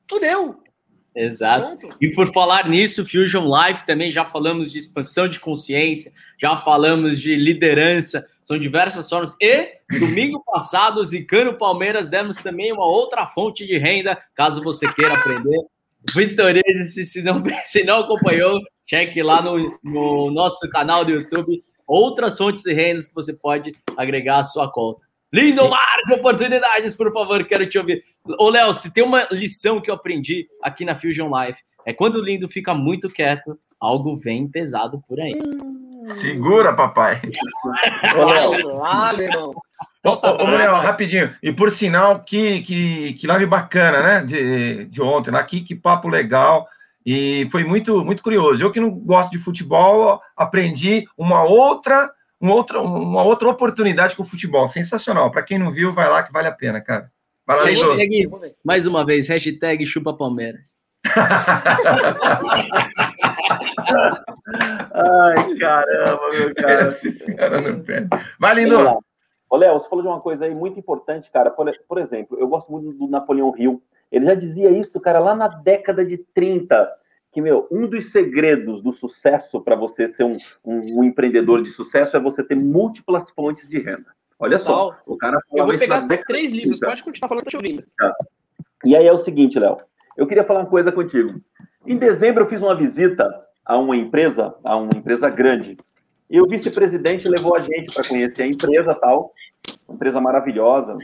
fudeu. 0.08 0.62
Exato. 1.14 1.78
Pronto. 1.78 1.96
E 2.00 2.10
por 2.10 2.32
falar 2.32 2.68
nisso, 2.68 3.06
Fusion 3.06 3.44
Life 3.46 3.86
também 3.86 4.10
já 4.10 4.24
falamos 4.24 4.70
de 4.70 4.78
expansão 4.78 5.28
de 5.28 5.40
consciência, 5.40 6.12
já 6.40 6.56
falamos 6.56 7.20
de 7.20 7.34
liderança, 7.36 8.28
são 8.46 8.56
diversas 8.56 9.08
formas. 9.08 9.34
E 9.42 9.72
domingo 9.98 10.40
passado, 10.46 11.04
Zicano 11.04 11.58
Palmeiras 11.58 12.08
demos 12.08 12.36
também 12.36 12.72
uma 12.72 12.86
outra 12.86 13.26
fonte 13.26 13.66
de 13.66 13.76
renda, 13.76 14.16
caso 14.36 14.62
você 14.62 14.90
queira 14.92 15.14
aprender. 15.14 15.58
Vitorese, 16.14 17.04
se 17.04 17.24
não, 17.24 17.42
se 17.64 17.82
não 17.82 17.98
acompanhou, 17.98 18.60
cheque 18.88 19.20
lá 19.20 19.42
no, 19.42 19.58
no 19.82 20.30
nosso 20.30 20.70
canal 20.70 21.04
do 21.04 21.10
YouTube. 21.10 21.60
Outras 21.84 22.38
fontes 22.38 22.62
de 22.62 22.72
rendas 22.72 23.08
que 23.08 23.14
você 23.14 23.34
pode 23.36 23.74
agregar 23.96 24.38
à 24.38 24.44
sua 24.44 24.70
conta. 24.70 25.00
Lindo 25.32 25.68
mar 25.68 25.96
de 26.06 26.14
oportunidades, 26.14 26.96
por 26.96 27.12
favor, 27.12 27.44
quero 27.44 27.68
te 27.68 27.76
ouvir. 27.76 28.04
Ô, 28.38 28.48
Léo, 28.48 28.72
se 28.72 28.94
tem 28.94 29.02
uma 29.02 29.26
lição 29.32 29.80
que 29.80 29.90
eu 29.90 29.94
aprendi 29.94 30.46
aqui 30.62 30.84
na 30.84 30.98
Fusion 30.98 31.28
Life, 31.36 31.60
é 31.84 31.92
quando 31.92 32.16
o 32.16 32.24
lindo 32.24 32.48
fica 32.48 32.72
muito 32.72 33.10
quieto, 33.10 33.58
algo 33.80 34.16
vem 34.16 34.48
pesado 34.48 35.02
por 35.08 35.20
aí. 35.20 35.34
Segura, 36.20 36.72
papai. 36.72 37.20
Olá. 38.16 39.12
Ô, 40.04 40.44
ô, 40.44 40.50
Léo, 40.50 40.76
rapidinho. 40.76 41.34
E 41.42 41.52
por 41.52 41.72
sinal, 41.72 42.20
que, 42.20 42.60
que, 42.60 43.14
que 43.14 43.26
live 43.26 43.46
bacana, 43.46 44.02
né? 44.02 44.24
De, 44.24 44.84
de 44.86 45.02
ontem, 45.02 45.32
lá, 45.32 45.42
que, 45.42 45.62
que 45.62 45.74
papo 45.74 46.08
legal. 46.08 46.68
E 47.04 47.48
foi 47.50 47.64
muito, 47.64 48.04
muito 48.04 48.22
curioso. 48.22 48.62
Eu 48.62 48.70
que 48.70 48.80
não 48.80 48.90
gosto 48.90 49.32
de 49.32 49.38
futebol, 49.38 50.20
aprendi 50.36 51.04
uma 51.16 51.42
outra, 51.42 52.10
uma 52.40 52.54
outra, 52.54 52.80
uma 52.80 53.22
outra 53.22 53.48
oportunidade 53.48 54.14
com 54.14 54.22
o 54.22 54.26
futebol. 54.26 54.68
Sensacional. 54.68 55.30
Para 55.30 55.42
quem 55.42 55.58
não 55.58 55.72
viu, 55.72 55.92
vai 55.92 56.08
lá 56.08 56.22
que 56.22 56.32
vale 56.32 56.48
a 56.48 56.52
pena, 56.52 56.80
cara. 56.80 57.10
Vai 57.46 57.56
lá, 57.56 57.64
hashtag, 57.64 58.28
mais 58.64 58.86
uma 58.86 59.04
vez, 59.04 59.28
hashtag 59.28 59.84
chupa 59.86 60.12
Palmeiras. 60.12 60.76
Ai, 64.92 65.54
caramba, 65.58 66.30
meu 66.30 66.54
cara. 66.54 66.98
Esse 67.02 67.34
cara 67.34 67.60
não 67.60 67.80
perde. 67.80 68.08
Vai, 68.38 68.54
Lindo. 68.54 68.76
Ô, 69.48 69.56
Léo, 69.56 69.74
você 69.74 69.88
falou 69.88 70.02
de 70.02 70.08
uma 70.08 70.20
coisa 70.20 70.44
aí 70.44 70.54
muito 70.54 70.78
importante, 70.78 71.30
cara. 71.30 71.50
Por, 71.50 71.72
por, 71.88 71.98
exemplo, 71.98 72.38
eu 72.38 72.48
gosto 72.48 72.70
muito 72.70 72.92
do 72.92 73.06
Napoleão 73.06 73.54
Hill. 73.56 73.82
Ele 74.10 74.26
já 74.26 74.34
dizia 74.34 74.70
isso, 74.70 75.00
cara, 75.00 75.18
lá 75.18 75.34
na 75.34 75.48
década 75.48 76.04
de 76.04 76.18
30, 76.18 76.88
que, 77.32 77.40
meu, 77.40 77.66
um 77.70 77.86
dos 77.86 78.10
segredos 78.10 78.80
do 78.80 78.92
sucesso 78.92 79.60
para 79.60 79.76
você 79.76 80.08
ser 80.08 80.24
um, 80.24 80.36
um, 80.64 81.00
um, 81.00 81.04
empreendedor 81.04 81.62
de 81.62 81.70
sucesso 81.70 82.16
é 82.16 82.20
você 82.20 82.42
ter 82.42 82.56
múltiplas 82.56 83.30
fontes 83.30 83.68
de 83.68 83.78
renda. 83.78 84.06
Olha 84.38 84.58
só, 84.58 84.96
o 85.06 85.16
cara 85.16 85.38
falava 85.48 85.72
Eu 85.72 85.78
vou 85.78 85.78
pegar 85.78 86.06
três 86.26 86.52
livros, 86.52 86.80
pode 86.80 87.02
continuar 87.02 87.28
falando, 87.28 87.44
tô 87.44 87.50
te 87.50 87.56
ouvindo. 87.56 87.84
Tá. 87.98 88.12
E 88.84 88.94
aí 88.94 89.06
é 89.06 89.12
o 89.12 89.18
seguinte, 89.18 89.58
Léo, 89.58 89.78
eu 90.16 90.26
queria 90.26 90.44
falar 90.44 90.60
uma 90.60 90.70
coisa 90.70 90.92
contigo. 90.92 91.40
Em 91.86 91.96
dezembro, 91.96 92.42
eu 92.42 92.48
fiz 92.48 92.60
uma 92.60 92.74
visita 92.74 93.46
a 93.64 93.78
uma 93.78 93.96
empresa, 93.96 94.54
a 94.64 94.76
uma 94.76 94.90
empresa 94.92 95.30
grande. 95.30 95.76
E 96.28 96.40
o 96.40 96.46
vice-presidente 96.48 97.28
levou 97.28 97.54
a 97.54 97.60
gente 97.60 97.94
para 97.94 98.06
conhecer 98.06 98.42
a 98.42 98.46
empresa 98.46 98.92
tal, 98.92 99.32
uma 99.86 99.94
empresa 99.94 100.20
maravilhosa. 100.20 100.98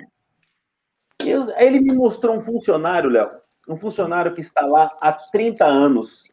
E 1.22 1.30
ele 1.58 1.78
me 1.78 1.94
mostrou 1.94 2.36
um 2.36 2.42
funcionário, 2.42 3.08
Léo, 3.08 3.30
um 3.68 3.76
funcionário 3.76 4.34
que 4.34 4.40
está 4.40 4.66
lá 4.66 4.90
há 5.00 5.12
30 5.12 5.64
anos, 5.64 6.24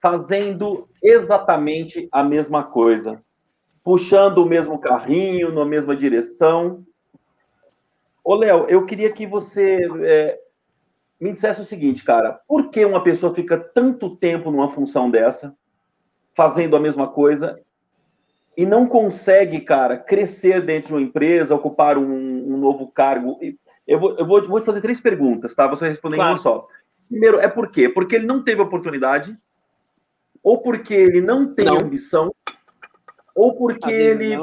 fazendo 0.00 0.88
exatamente 1.02 2.08
a 2.12 2.22
mesma 2.22 2.62
coisa, 2.62 3.20
puxando 3.82 4.38
o 4.38 4.46
mesmo 4.46 4.78
carrinho, 4.78 5.52
na 5.52 5.64
mesma 5.64 5.96
direção. 5.96 6.86
Ô, 8.22 8.36
Léo, 8.36 8.66
eu 8.68 8.86
queria 8.86 9.10
que 9.10 9.26
você 9.26 9.80
é, 10.04 10.39
me 11.20 11.32
dissesse 11.32 11.60
o 11.60 11.66
seguinte, 11.66 12.02
cara, 12.02 12.40
por 12.48 12.70
que 12.70 12.84
uma 12.84 13.02
pessoa 13.02 13.34
fica 13.34 13.58
tanto 13.58 14.16
tempo 14.16 14.50
numa 14.50 14.70
função 14.70 15.10
dessa, 15.10 15.54
fazendo 16.34 16.76
a 16.76 16.80
mesma 16.80 17.08
coisa, 17.08 17.60
e 18.56 18.64
não 18.64 18.86
consegue, 18.86 19.60
cara, 19.60 19.98
crescer 19.98 20.64
dentro 20.64 20.88
de 20.88 20.94
uma 20.94 21.02
empresa, 21.02 21.54
ocupar 21.54 21.98
um, 21.98 22.54
um 22.54 22.56
novo 22.56 22.88
cargo? 22.88 23.38
Eu, 23.86 24.00
vou, 24.00 24.16
eu 24.16 24.26
vou, 24.26 24.48
vou, 24.48 24.60
te 24.60 24.66
fazer 24.66 24.80
três 24.80 25.00
perguntas, 25.00 25.54
tá? 25.54 25.66
Você 25.68 25.80
vai 25.80 25.88
responder 25.90 26.16
claro. 26.16 26.30
em 26.30 26.32
uma 26.34 26.38
só. 26.38 26.66
Primeiro, 27.08 27.38
é 27.38 27.48
por 27.48 27.70
quê? 27.70 27.88
Porque 27.88 28.16
ele 28.16 28.26
não 28.26 28.42
teve 28.42 28.62
oportunidade, 28.62 29.36
ou 30.42 30.62
porque 30.62 30.94
ele 30.94 31.20
não 31.20 31.54
tem 31.54 31.66
não. 31.66 31.78
ambição, 31.78 32.34
ou 33.34 33.56
porque 33.56 33.90
ele 33.90 34.36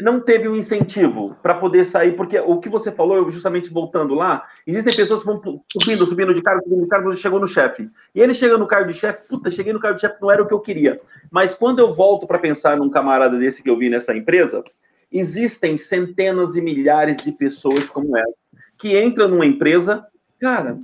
não 0.00 0.20
teve 0.20 0.48
um 0.48 0.56
incentivo 0.56 1.36
para 1.42 1.54
poder 1.54 1.84
sair, 1.84 2.16
porque 2.16 2.38
o 2.40 2.58
que 2.58 2.68
você 2.68 2.90
falou, 2.90 3.30
justamente 3.30 3.70
voltando 3.70 4.14
lá, 4.14 4.44
existem 4.66 4.94
pessoas 4.94 5.20
que 5.20 5.26
vão 5.26 5.40
subindo, 5.72 6.06
subindo 6.06 6.34
de 6.34 6.42
cargo, 6.42 6.64
subindo 6.64 6.82
de 6.82 6.88
cargo, 6.88 7.14
chegou 7.14 7.38
no 7.38 7.46
chefe. 7.46 7.88
E 8.14 8.20
ele 8.20 8.34
chega 8.34 8.58
no 8.58 8.66
cargo 8.66 8.90
de 8.90 8.98
chefe, 8.98 9.28
puta, 9.28 9.50
cheguei 9.50 9.72
no 9.72 9.78
cargo 9.78 9.96
de 9.96 10.00
chefe, 10.00 10.16
não 10.20 10.30
era 10.30 10.42
o 10.42 10.46
que 10.46 10.54
eu 10.54 10.60
queria. 10.60 11.00
Mas 11.30 11.54
quando 11.54 11.78
eu 11.78 11.94
volto 11.94 12.26
para 12.26 12.38
pensar 12.38 12.76
num 12.76 12.90
camarada 12.90 13.38
desse 13.38 13.62
que 13.62 13.70
eu 13.70 13.78
vi 13.78 13.88
nessa 13.88 14.16
empresa, 14.16 14.64
existem 15.12 15.78
centenas 15.78 16.56
e 16.56 16.60
milhares 16.60 17.18
de 17.18 17.30
pessoas 17.30 17.88
como 17.88 18.16
essa, 18.16 18.42
que 18.76 19.00
entram 19.00 19.28
numa 19.28 19.46
empresa, 19.46 20.04
cara, 20.40 20.76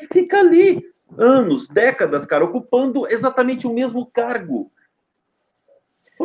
e 0.00 0.06
fica 0.06 0.40
ali 0.40 0.82
anos, 1.18 1.68
décadas, 1.68 2.24
cara, 2.24 2.44
ocupando 2.44 3.06
exatamente 3.10 3.66
o 3.66 3.72
mesmo 3.72 4.06
cargo. 4.06 4.70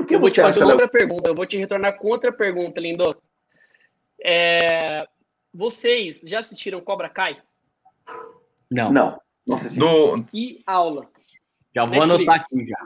Que 0.09 0.15
eu 0.15 0.19
vou 0.19 0.29
te 0.29 0.41
fazer 0.41 0.63
outra 0.63 0.87
pergunta, 0.87 1.29
eu 1.29 1.35
vou 1.35 1.45
te 1.45 1.55
retornar 1.55 1.95
com 1.99 2.07
outra 2.07 2.33
pergunta, 2.33 2.81
Lindo. 2.81 3.15
É... 4.25 5.07
Vocês 5.53 6.21
já 6.21 6.39
assistiram 6.39 6.81
Cobra 6.81 7.07
Kai? 7.07 7.37
Não. 8.71 8.91
Não. 8.91 9.21
Nossa, 9.45 9.69
Do... 9.77 10.23
Que 10.23 10.63
aula. 10.65 11.07
Já 11.75 11.85
vou 11.85 11.99
Netflix. 11.99 12.29
anotar 12.29 12.35
aqui 12.35 12.67
já. 12.67 12.77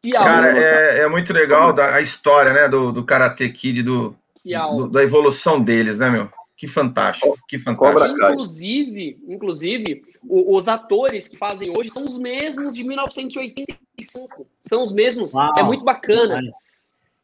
Que 0.00 0.16
aula. 0.16 0.30
Cara, 0.30 0.58
é, 0.62 0.98
é 1.00 1.08
muito 1.08 1.32
legal 1.32 1.72
da, 1.72 1.96
a 1.96 2.00
história, 2.00 2.52
né, 2.52 2.68
do, 2.68 2.92
do 2.92 3.04
Karate 3.04 3.48
Kid, 3.50 3.82
do, 3.82 4.16
do, 4.44 4.88
da 4.88 5.02
evolução 5.02 5.60
deles, 5.60 5.98
né, 5.98 6.08
meu? 6.08 6.30
Que 6.60 6.68
fantástico, 6.68 7.38
que 7.48 7.58
fantástico. 7.58 8.32
Inclusive, 8.32 9.18
inclusive 9.26 10.02
os 10.22 10.68
atores 10.68 11.26
que 11.26 11.34
fazem 11.34 11.70
hoje 11.74 11.88
são 11.88 12.02
os 12.02 12.18
mesmos 12.18 12.74
de 12.74 12.84
1985. 12.84 14.46
São 14.62 14.82
os 14.82 14.92
mesmos. 14.92 15.32
Uau. 15.32 15.54
É 15.56 15.62
muito 15.62 15.82
bacana. 15.82 16.38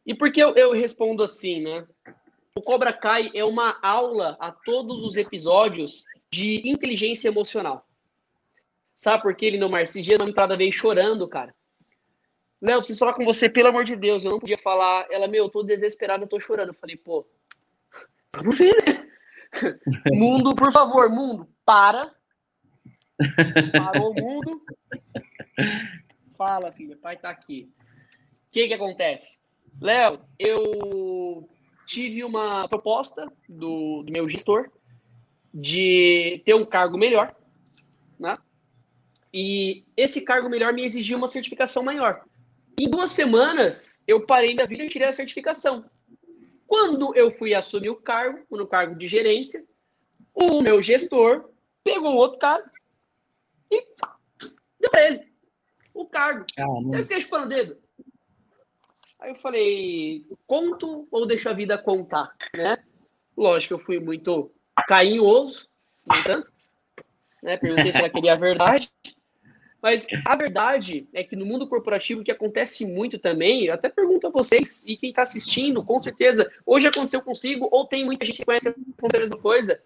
E 0.03 0.15
por 0.15 0.31
que 0.31 0.41
eu, 0.41 0.55
eu 0.55 0.71
respondo 0.71 1.21
assim, 1.21 1.61
né? 1.61 1.85
O 2.55 2.63
Cobra 2.63 2.91
Kai 2.91 3.29
é 3.35 3.45
uma 3.45 3.77
aula 3.83 4.35
a 4.39 4.51
todos 4.51 5.03
os 5.03 5.17
episódios 5.17 6.03
de 6.31 6.67
inteligência 6.67 7.27
emocional. 7.27 7.85
Sabe 8.95 9.21
por 9.21 9.35
que 9.35 9.45
ele 9.45 9.59
não 9.59 9.77
Esses 9.77 10.03
dias 10.03 10.19
uma 10.19 10.31
entrada 10.31 10.57
veio 10.57 10.73
chorando, 10.73 11.27
cara. 11.27 11.53
Léo, 12.59 12.79
preciso 12.79 12.97
falar 12.97 13.13
com 13.13 13.23
você, 13.23 13.47
pelo 13.47 13.67
amor 13.67 13.83
de 13.83 13.95
Deus. 13.95 14.23
Eu 14.23 14.31
não 14.31 14.39
podia 14.39 14.57
falar. 14.57 15.05
Ela, 15.11 15.27
meu, 15.27 15.43
eu 15.43 15.49
tô 15.51 15.61
desesperada, 15.61 16.23
eu 16.23 16.27
tô 16.27 16.39
chorando. 16.39 16.69
Eu 16.69 16.73
falei, 16.73 16.95
pô, 16.95 17.23
vamos 18.33 18.57
ver, 18.57 18.75
né? 18.83 19.06
mundo, 20.11 20.55
por 20.55 20.71
favor, 20.71 21.09
mundo, 21.09 21.47
para. 21.65 22.11
Parou 23.71 24.11
o 24.11 24.13
mundo. 24.13 24.61
Fala, 26.37 26.71
filha, 26.71 26.95
pai 26.97 27.17
tá 27.17 27.29
aqui. 27.29 27.71
O 28.47 28.51
que 28.51 28.67
que 28.67 28.73
acontece? 28.73 29.39
Léo, 29.81 30.19
eu 30.37 31.49
tive 31.85 32.23
uma 32.23 32.67
proposta 32.67 33.31
do, 33.47 34.03
do 34.03 34.11
meu 34.11 34.29
gestor 34.29 34.69
de 35.53 36.41
ter 36.45 36.53
um 36.53 36.65
cargo 36.65 36.97
melhor, 36.97 37.35
né? 38.19 38.37
E 39.33 39.85
esse 39.95 40.21
cargo 40.21 40.49
melhor 40.49 40.73
me 40.73 40.85
exigia 40.85 41.17
uma 41.17 41.27
certificação 41.27 41.83
maior. 41.83 42.23
Em 42.79 42.89
duas 42.89 43.11
semanas, 43.11 44.01
eu 44.07 44.25
parei 44.25 44.55
da 44.55 44.65
vida 44.65 44.83
e 44.83 44.89
tirei 44.89 45.07
a 45.07 45.13
certificação. 45.13 45.85
Quando 46.67 47.15
eu 47.15 47.31
fui 47.31 47.53
assumir 47.53 47.89
o 47.89 47.95
cargo, 47.95 48.45
no 48.51 48.67
cargo 48.67 48.95
de 48.95 49.07
gerência, 49.07 49.65
o 50.33 50.61
meu 50.61 50.81
gestor 50.81 51.49
pegou 51.83 52.15
outro 52.15 52.37
cara 52.37 52.69
e 53.71 53.85
deu 54.79 54.91
para 54.91 55.07
ele 55.07 55.27
o 55.93 56.05
cargo. 56.05 56.45
Eu 56.93 56.99
fiquei 56.99 57.21
chupando 57.21 57.45
o 57.45 57.49
dedo. 57.49 57.77
Aí 59.19 59.31
eu 59.31 59.35
falei, 59.35 60.25
conto 60.45 61.07
ou 61.09 61.25
deixo 61.25 61.49
a 61.49 61.53
vida 61.53 61.77
contar, 61.77 62.35
né? 62.55 62.83
Lógico, 63.35 63.75
eu 63.75 63.79
fui 63.79 63.99
muito 63.99 64.51
carinhoso, 64.87 65.67
no 66.05 66.15
entanto. 66.17 66.51
Né? 67.41 67.57
Perguntei 67.57 67.91
se 67.91 67.99
ela 67.99 68.09
queria 68.09 68.33
a 68.33 68.37
verdade. 68.37 68.91
Mas 69.81 70.07
a 70.25 70.35
verdade 70.35 71.07
é 71.13 71.23
que 71.23 71.35
no 71.35 71.45
mundo 71.45 71.67
corporativo, 71.67 72.23
que 72.23 72.31
acontece 72.31 72.85
muito 72.85 73.19
também, 73.19 73.65
eu 73.65 73.73
até 73.73 73.89
pergunto 73.89 74.27
a 74.27 74.31
vocês 74.31 74.83
e 74.87 74.97
quem 74.97 75.11
está 75.11 75.21
assistindo, 75.21 75.83
com 75.83 76.01
certeza, 76.01 76.51
hoje 76.65 76.87
aconteceu 76.87 77.21
consigo, 77.21 77.67
ou 77.71 77.85
tem 77.85 78.03
muita 78.03 78.25
gente 78.25 78.37
que 78.37 78.45
conhece 78.45 78.67
a 78.67 78.73
mesma 79.17 79.37
coisa. 79.37 79.79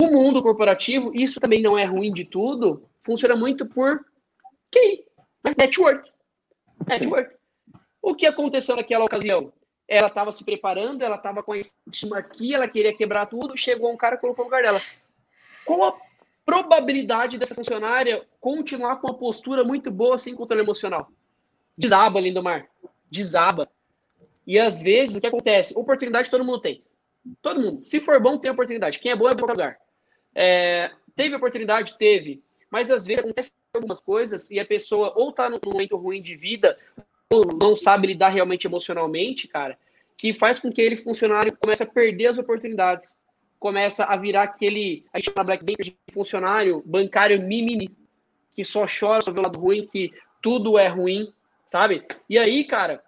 O 0.00 0.10
mundo 0.10 0.42
corporativo, 0.42 1.10
isso 1.14 1.40
também 1.40 1.62
não 1.62 1.76
é 1.76 1.84
ruim 1.84 2.12
de 2.12 2.24
tudo, 2.24 2.86
funciona 3.02 3.34
muito 3.34 3.66
por 3.66 4.04
QI, 4.70 5.04
né? 5.44 5.54
network. 5.56 6.10
Network. 6.86 7.34
O 8.02 8.14
que 8.14 8.26
aconteceu 8.26 8.76
naquela 8.76 9.04
ocasião? 9.04 9.52
Ela 9.88 10.08
estava 10.08 10.30
se 10.32 10.44
preparando, 10.44 11.02
ela 11.02 11.16
estava 11.16 11.42
com 11.42 11.52
a 11.52 11.58
estima 11.58 12.18
aqui, 12.18 12.54
ela 12.54 12.68
queria 12.68 12.94
quebrar 12.94 13.26
tudo, 13.26 13.56
chegou 13.56 13.92
um 13.92 13.96
cara 13.96 14.14
e 14.14 14.18
colocou 14.18 14.44
no 14.44 14.50
lugar 14.50 14.62
dela. 14.62 14.80
Qual 15.64 15.84
a 15.84 16.09
probabilidade 16.50 17.38
dessa 17.38 17.54
funcionária 17.54 18.26
continuar 18.40 18.96
com 18.96 19.06
uma 19.06 19.16
postura 19.16 19.62
muito 19.62 19.88
boa 19.88 20.18
sem 20.18 20.34
controle 20.34 20.62
emocional? 20.62 21.08
Desaba, 21.78 22.20
Lindomar. 22.20 22.68
Desaba. 23.08 23.70
E 24.44 24.58
às 24.58 24.82
vezes, 24.82 25.14
o 25.14 25.20
que 25.20 25.28
acontece? 25.28 25.78
Oportunidade 25.78 26.28
todo 26.28 26.44
mundo 26.44 26.60
tem. 26.60 26.82
Todo 27.40 27.60
mundo. 27.60 27.86
Se 27.86 28.00
for 28.00 28.18
bom, 28.20 28.36
tem 28.36 28.50
oportunidade. 28.50 28.98
Quem 28.98 29.12
é 29.12 29.16
bom 29.16 29.28
é 29.28 29.34
bom 29.34 29.46
lugar. 29.46 29.78
É, 30.34 30.90
teve 31.14 31.36
oportunidade? 31.36 31.96
Teve. 31.96 32.42
Mas 32.68 32.90
às 32.90 33.06
vezes 33.06 33.22
acontece 33.22 33.52
algumas 33.72 34.00
coisas 34.00 34.50
e 34.50 34.58
a 34.58 34.64
pessoa 34.64 35.12
ou 35.14 35.32
tá 35.32 35.48
num 35.48 35.58
momento 35.64 35.96
ruim 35.96 36.20
de 36.20 36.34
vida, 36.34 36.76
ou 37.32 37.46
não 37.60 37.76
sabe 37.76 38.08
lidar 38.08 38.30
realmente 38.30 38.66
emocionalmente, 38.66 39.46
cara, 39.46 39.78
que 40.16 40.34
faz 40.34 40.58
com 40.58 40.72
que 40.72 40.80
ele, 40.80 40.96
funcionário, 40.96 41.56
comece 41.56 41.84
a 41.84 41.86
perder 41.86 42.26
as 42.26 42.38
oportunidades. 42.38 43.16
Começa 43.60 44.04
a 44.04 44.16
virar 44.16 44.42
aquele, 44.42 45.04
a 45.12 45.20
gente 45.20 45.32
Black 45.32 45.64
Banker 45.64 45.84
de 45.84 45.96
funcionário 46.12 46.82
bancário 46.84 47.40
mimimi, 47.40 47.94
que 48.56 48.64
só 48.64 48.86
chora 48.86 49.22
sobre 49.22 49.40
o 49.40 49.44
lado 49.44 49.60
ruim, 49.60 49.86
que 49.86 50.12
tudo 50.42 50.78
é 50.78 50.88
ruim, 50.88 51.32
sabe? 51.66 52.04
E 52.28 52.38
aí, 52.38 52.64
cara, 52.64 53.04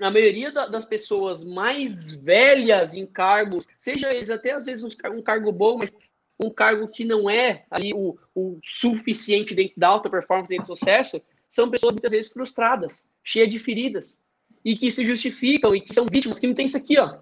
a 0.00 0.10
maioria 0.10 0.52
da, 0.52 0.66
das 0.66 0.84
pessoas 0.84 1.42
mais 1.42 2.12
velhas 2.12 2.94
em 2.94 3.06
cargos, 3.06 3.66
seja 3.78 4.12
eles 4.12 4.30
até 4.30 4.52
às 4.52 4.66
vezes 4.66 4.84
um, 4.84 5.16
um 5.16 5.22
cargo 5.22 5.50
bom, 5.50 5.78
mas 5.78 5.96
um 6.38 6.50
cargo 6.50 6.86
que 6.86 7.04
não 7.04 7.28
é 7.28 7.64
ali 7.70 7.92
o, 7.92 8.16
o 8.34 8.60
suficiente 8.62 9.54
dentro 9.54 9.80
da 9.80 9.88
alta 9.88 10.08
performance, 10.08 10.50
dentro 10.50 10.66
do 10.66 10.76
sucesso, 10.76 11.20
são 11.50 11.70
pessoas 11.70 11.94
muitas 11.94 12.12
vezes 12.12 12.30
frustradas, 12.30 13.08
cheias 13.24 13.48
de 13.48 13.58
feridas, 13.58 14.22
e 14.64 14.76
que 14.76 14.92
se 14.92 15.04
justificam 15.04 15.74
e 15.74 15.80
que 15.80 15.94
são 15.94 16.06
vítimas, 16.06 16.38
que 16.38 16.46
não 16.46 16.54
tem 16.54 16.66
isso 16.66 16.76
aqui, 16.76 16.98
ó. 16.98 17.18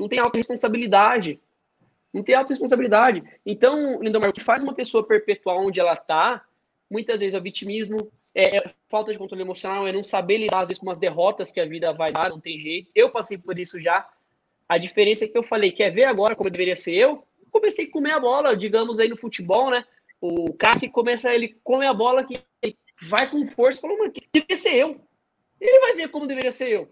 Não 0.00 0.08
tem 0.08 0.18
autorresponsabilidade. 0.18 1.38
Não 2.10 2.22
tem 2.22 2.34
autorresponsabilidade. 2.34 3.22
Então, 3.44 4.02
Lindomar, 4.02 4.30
o 4.30 4.32
que 4.32 4.42
faz 4.42 4.62
uma 4.62 4.72
pessoa 4.72 5.06
perpetuar 5.06 5.58
onde 5.58 5.78
ela 5.78 5.92
está, 5.92 6.42
muitas 6.90 7.20
vezes 7.20 7.34
é 7.34 7.38
o 7.38 7.42
vitimismo, 7.42 8.10
é, 8.34 8.56
é, 8.56 8.74
falta 8.88 9.12
de 9.12 9.18
controle 9.18 9.42
emocional, 9.42 9.86
é 9.86 9.92
não 9.92 10.02
saber 10.02 10.38
lidar, 10.38 10.62
às 10.62 10.68
vezes, 10.68 10.78
com 10.78 10.86
umas 10.86 10.98
derrotas 10.98 11.52
que 11.52 11.60
a 11.60 11.66
vida 11.66 11.92
vai 11.92 12.12
dar, 12.12 12.30
não 12.30 12.40
tem 12.40 12.58
jeito. 12.58 12.90
Eu 12.94 13.10
passei 13.10 13.36
por 13.36 13.58
isso 13.58 13.78
já. 13.78 14.08
A 14.66 14.78
diferença 14.78 15.26
é 15.26 15.28
que 15.28 15.36
eu 15.36 15.42
falei, 15.42 15.70
quer 15.70 15.90
ver 15.90 16.04
agora 16.04 16.34
como 16.34 16.48
deveria 16.48 16.76
ser 16.76 16.94
eu? 16.94 17.22
Comecei 17.50 17.84
a 17.84 17.90
comer 17.90 18.12
a 18.12 18.20
bola, 18.20 18.56
digamos 18.56 18.98
aí 18.98 19.08
no 19.08 19.18
futebol, 19.18 19.68
né? 19.68 19.84
O 20.18 20.54
cara 20.54 20.80
que 20.80 20.88
começa, 20.88 21.34
ele 21.34 21.58
come 21.62 21.84
a 21.84 21.92
bola, 21.92 22.24
que 22.24 22.42
vai 23.02 23.28
com 23.28 23.46
força, 23.48 23.82
falou, 23.82 23.98
mano, 23.98 24.12
que 24.12 24.22
deveria 24.32 24.56
ser 24.56 24.76
eu. 24.76 24.98
Ele 25.60 25.80
vai 25.80 25.94
ver 25.94 26.08
como 26.08 26.26
deveria 26.26 26.52
ser 26.52 26.70
eu. 26.70 26.90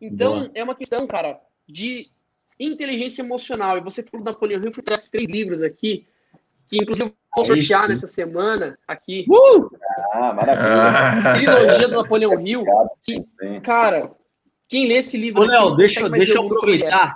Então, 0.00 0.40
Boa. 0.40 0.50
é 0.54 0.64
uma 0.64 0.74
questão, 0.74 1.06
cara, 1.06 1.40
de 1.68 2.10
inteligência 2.58 3.22
emocional. 3.22 3.78
E 3.78 3.80
você 3.80 4.02
falou 4.02 4.24
do 4.24 4.30
Napoleão 4.30 4.60
Hill, 4.60 4.66
eu 4.66 4.74
fui 4.74 4.84
esses 4.90 5.10
três 5.10 5.28
livros 5.28 5.62
aqui, 5.62 6.06
que 6.68 6.78
inclusive 6.78 7.12
vou 7.34 7.44
sortear 7.44 7.88
nessa 7.88 8.08
semana 8.08 8.78
aqui. 8.86 9.24
Uh! 9.28 9.70
Ah, 10.12 10.32
maravilha. 10.32 11.34
Trilogia 11.34 11.88
do 11.88 11.96
Napoleão 11.96 12.40
Hill. 12.46 12.64
Que, 13.04 13.24
cara, 13.62 14.10
quem 14.68 14.88
lê 14.88 14.94
esse 14.94 15.16
livro. 15.16 15.42
Ô, 15.42 15.44
Léo, 15.44 15.76
deixa, 15.76 16.08
deixa 16.08 16.34
eu 16.34 16.46
aproveitar. 16.46 17.14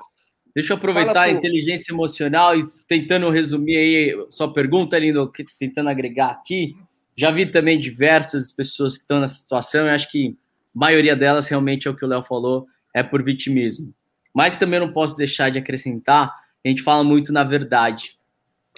Deixa 0.54 0.72
eu 0.72 0.76
aproveitar 0.76 1.22
a 1.22 1.30
inteligência 1.30 1.92
emocional 1.92 2.56
e 2.56 2.62
tentando 2.88 3.30
resumir 3.30 3.76
aí 3.76 4.26
sua 4.30 4.52
pergunta, 4.52 4.98
Lindo, 4.98 5.30
tentando 5.58 5.88
agregar 5.88 6.30
aqui. 6.30 6.76
Já 7.16 7.30
vi 7.30 7.46
também 7.46 7.78
diversas 7.78 8.52
pessoas 8.52 8.94
que 8.94 9.02
estão 9.02 9.20
nessa 9.20 9.34
situação 9.34 9.86
e 9.86 9.90
acho 9.90 10.10
que 10.10 10.36
a 10.74 10.78
maioria 10.78 11.14
delas 11.14 11.48
realmente 11.48 11.86
é 11.86 11.90
o 11.90 11.96
que 11.96 12.04
o 12.04 12.08
Léo 12.08 12.22
falou, 12.22 12.66
é 12.94 13.02
por 13.02 13.22
vitimismo. 13.22 13.94
Mas 14.34 14.58
também 14.58 14.80
não 14.80 14.92
posso 14.92 15.16
deixar 15.16 15.50
de 15.50 15.58
acrescentar, 15.58 16.32
a 16.64 16.68
gente 16.68 16.82
fala 16.82 17.02
muito 17.02 17.32
na 17.32 17.44
verdade, 17.44 18.18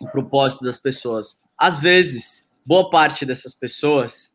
o 0.01 0.09
propósito 0.09 0.65
das 0.65 0.79
pessoas. 0.79 1.41
Às 1.57 1.79
vezes, 1.79 2.49
boa 2.65 2.91
parte 2.91 3.27
dessas 3.27 3.55
pessoas 3.55 4.33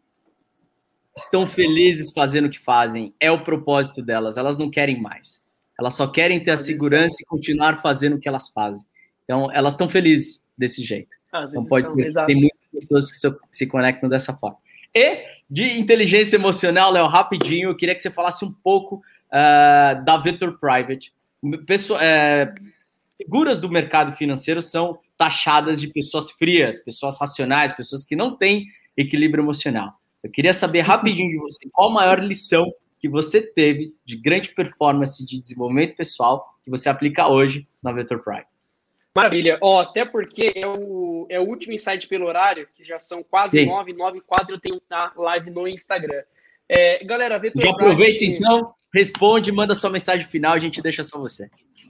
estão 1.15 1.47
felizes 1.47 2.11
fazendo 2.11 2.45
o 2.45 2.49
que 2.49 2.59
fazem, 2.59 3.13
é 3.19 3.31
o 3.31 3.43
propósito 3.43 4.03
delas, 4.03 4.37
elas 4.37 4.57
não 4.57 4.69
querem 4.69 5.01
mais. 5.01 5.43
Elas 5.79 5.95
só 5.95 6.07
querem 6.07 6.41
ter 6.41 6.51
a 6.51 6.57
segurança 6.57 7.17
e 7.21 7.25
continuar 7.25 7.81
fazendo 7.81 8.15
o 8.15 8.19
que 8.19 8.27
elas 8.27 8.49
fazem. 8.49 8.85
Então, 9.23 9.51
elas 9.51 9.73
estão 9.73 9.87
felizes 9.87 10.43
desse 10.57 10.83
jeito. 10.83 11.15
Então, 11.33 11.63
pode 11.65 11.87
ser 11.87 12.11
tem 12.25 12.35
muitas 12.35 12.59
pessoas 12.71 13.11
que 13.11 13.37
se 13.51 13.67
conectam 13.67 14.09
dessa 14.09 14.33
forma. 14.33 14.57
E 14.95 15.23
de 15.49 15.77
inteligência 15.77 16.35
emocional, 16.35 16.91
Léo, 16.91 17.07
rapidinho, 17.07 17.69
eu 17.69 17.75
queria 17.75 17.93
que 17.93 18.01
você 18.01 18.09
falasse 18.09 18.43
um 18.43 18.51
pouco 18.51 19.01
uh, 19.27 20.03
da 20.03 20.17
Victor 20.17 20.57
Private. 20.59 21.13
Pessoa, 21.65 22.03
é, 22.03 22.53
figuras 23.17 23.59
do 23.59 23.69
mercado 23.69 24.15
financeiro 24.15 24.61
são 24.61 24.99
taxadas 25.17 25.79
de 25.79 25.87
pessoas 25.87 26.31
frias, 26.31 26.83
pessoas 26.83 27.19
racionais, 27.19 27.73
pessoas 27.73 28.05
que 28.05 28.15
não 28.15 28.35
têm 28.35 28.67
equilíbrio 28.95 29.43
emocional. 29.43 29.93
Eu 30.23 30.31
queria 30.31 30.53
saber 30.53 30.81
rapidinho 30.81 31.29
de 31.29 31.37
você 31.37 31.69
qual 31.71 31.89
a 31.89 31.93
maior 31.93 32.19
lição 32.19 32.71
que 32.99 33.07
você 33.07 33.41
teve 33.41 33.93
de 34.03 34.15
grande 34.15 34.49
performance 34.49 35.25
de 35.25 35.41
desenvolvimento 35.41 35.95
pessoal 35.95 36.57
que 36.63 36.69
você 36.69 36.89
aplica 36.89 37.27
hoje 37.27 37.67
na 37.81 37.91
Vetor 37.91 38.19
Prime. 38.23 38.45
Maravilha. 39.15 39.57
Ó, 39.61 39.81
até 39.81 40.05
porque 40.05 40.53
é 40.55 40.67
o, 40.67 41.25
é 41.29 41.39
o 41.39 41.43
último 41.43 41.73
insight 41.73 42.07
pelo 42.07 42.27
horário, 42.27 42.67
que 42.75 42.83
já 42.83 42.99
são 42.99 43.23
quase 43.23 43.65
nove, 43.65 43.93
nove, 43.93 44.21
quatro, 44.21 44.55
eu 44.55 44.59
tenho 44.59 44.79
na 44.89 45.11
live 45.15 45.49
no 45.49 45.67
Instagram. 45.67 46.21
É, 46.69 47.03
galera, 47.03 47.39
Vetor 47.39 47.61
Já 47.61 47.71
aproveita 47.71 48.25
gente... 48.25 48.35
então, 48.35 48.75
responde, 48.97 49.51
manda 49.51 49.75
sua 49.75 49.89
mensagem 49.89 50.27
final, 50.27 50.53
a 50.53 50.59
gente 50.59 50.81
deixa 50.81 51.03
só 51.03 51.19
você. 51.19 51.49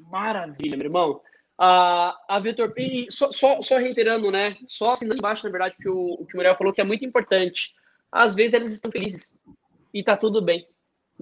Maravilha, 0.09 0.77
meu 0.77 0.85
irmão. 0.85 1.21
A, 1.59 2.15
a 2.29 2.39
Vetor, 2.39 2.71
e 2.77 3.07
só, 3.09 3.31
só, 3.31 3.61
só 3.61 3.77
reiterando, 3.77 4.29
né? 4.29 4.57
Só 4.67 4.91
assinando 4.91 5.17
embaixo, 5.17 5.43
na 5.45 5.51
verdade, 5.51 5.75
que 5.81 5.89
o, 5.89 6.13
o 6.13 6.25
que 6.25 6.33
o 6.33 6.37
Muriel 6.37 6.55
falou 6.55 6.71
que 6.71 6.81
é 6.81 6.83
muito 6.83 7.03
importante 7.03 7.73
às 8.11 8.35
vezes 8.35 8.53
elas 8.53 8.71
estão 8.71 8.91
felizes. 8.91 9.37
E 9.93 10.03
tá 10.03 10.17
tudo 10.17 10.41
bem. 10.41 10.67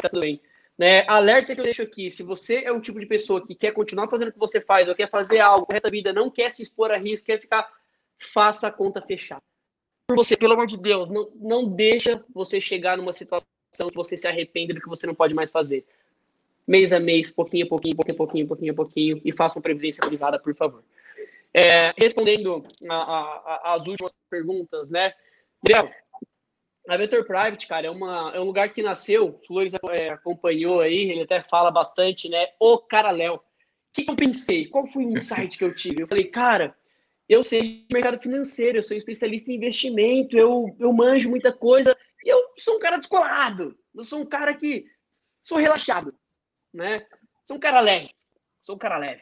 Tá 0.02 0.10
tudo 0.10 0.22
bem. 0.22 0.42
Né? 0.78 1.08
Alerta 1.08 1.54
que 1.54 1.62
eu 1.62 1.66
deixo 1.66 1.82
aqui: 1.82 2.12
se 2.12 2.24
você 2.24 2.64
é 2.64 2.72
o 2.72 2.82
tipo 2.82 3.00
de 3.00 3.06
pessoa 3.06 3.46
que 3.46 3.56
quer 3.56 3.72
continuar 3.72 4.08
fazendo 4.08 4.30
o 4.30 4.34
que 4.34 4.40
você 4.40 4.60
faz, 4.62 4.88
ou 4.88 4.96
quer 4.96 5.10
fazer 5.10 5.40
algo 5.40 5.68
essa 5.72 5.90
vida, 5.90 6.14
não 6.14 6.30
quer 6.30 6.50
se 6.50 6.62
expor 6.62 6.92
a 6.92 6.98
risco, 6.98 7.28
quer 7.28 7.40
ficar, 7.40 7.70
faça 8.20 8.68
a 8.68 8.72
conta 8.72 9.02
fechada. 9.02 9.42
Por 10.08 10.18
você, 10.18 10.38
pelo 10.38 10.54
amor 10.54 10.68
de 10.68 10.78
Deus, 10.78 11.10
não, 11.10 11.32
não 11.36 11.68
deixa 11.68 12.24
você 12.34 12.62
chegar 12.62 12.98
numa 12.98 13.14
situação 13.14 13.48
que 13.78 13.96
você 13.96 14.18
se 14.18 14.28
arrependa 14.28 14.74
do 14.74 14.82
que 14.82 14.90
você 14.90 15.06
não 15.06 15.16
pode 15.16 15.34
mais 15.34 15.52
fazer. 15.52 15.86
Mês 16.68 16.92
a 16.92 17.00
mês, 17.00 17.30
pouquinho 17.30 17.66
a 17.66 17.70
pouquinho, 17.70 17.96
pouquinho 17.96 18.16
a 18.16 18.18
pouquinho, 18.18 18.48
pouquinho 18.48 18.72
a 18.72 18.76
pouquinho, 18.76 19.22
e 19.24 19.32
faça 19.32 19.58
uma 19.58 19.64
previdência 19.64 20.06
privada, 20.06 20.40
por 20.40 20.56
favor. 20.56 20.84
É, 21.54 21.92
respondendo 21.98 22.66
as 23.64 23.88
últimas 23.88 24.12
perguntas, 24.30 24.90
né? 24.90 25.14
Gabriel, 25.64 25.92
a 26.88 26.98
Vetor 26.98 27.26
Private, 27.26 27.68
cara, 27.68 27.88
é, 27.88 27.90
uma, 27.90 28.32
é 28.36 28.40
um 28.40 28.46
lugar 28.46 28.72
que 28.74 28.84
nasceu, 28.84 29.28
o 29.30 29.48
Flores 29.48 29.74
é, 29.90 30.14
acompanhou 30.14 30.82
aí, 30.82 31.10
ele 31.12 31.22
até 31.22 31.42
fala 31.42 31.72
bastante, 31.72 32.30
né? 32.30 32.48
O 32.60 32.78
cara 32.78 33.12
Léo. 33.12 33.36
O 33.36 33.42
que, 33.94 34.04
que 34.04 34.12
eu 34.12 34.16
pensei? 34.16 34.68
Qual 34.68 34.86
foi 34.88 35.06
o 35.06 35.12
insight 35.12 35.58
que 35.58 35.64
eu 35.64 35.74
tive? 35.74 36.04
Eu 36.04 36.08
falei, 36.08 36.26
cara, 36.26 36.76
eu 37.28 37.42
sei 37.42 37.62
de 37.62 37.88
mercado 37.92 38.22
financeiro, 38.22 38.78
eu 38.78 38.84
sou 38.84 38.96
especialista 38.96 39.52
em 39.52 39.56
investimento, 39.56 40.38
eu, 40.38 40.76
eu 40.80 40.94
manjo 40.94 41.30
muita 41.30 41.52
coisa, 41.52 41.98
e 42.26 42.30
eu 42.30 42.42
sou 42.58 42.78
um 42.78 42.80
cara 42.80 42.98
descolado, 42.98 43.78
eu 43.94 44.04
sou 44.04 44.20
um 44.20 44.26
cara 44.26 44.56
que 44.56 44.86
sou 45.44 45.60
relaxado. 45.60 46.14
né? 46.74 47.06
Sou 47.46 47.58
um 47.58 47.60
cara 47.60 47.80
leve. 47.80 48.10
Sou 48.62 48.76
um 48.76 48.80
cara 48.80 48.98
leve. 48.98 49.22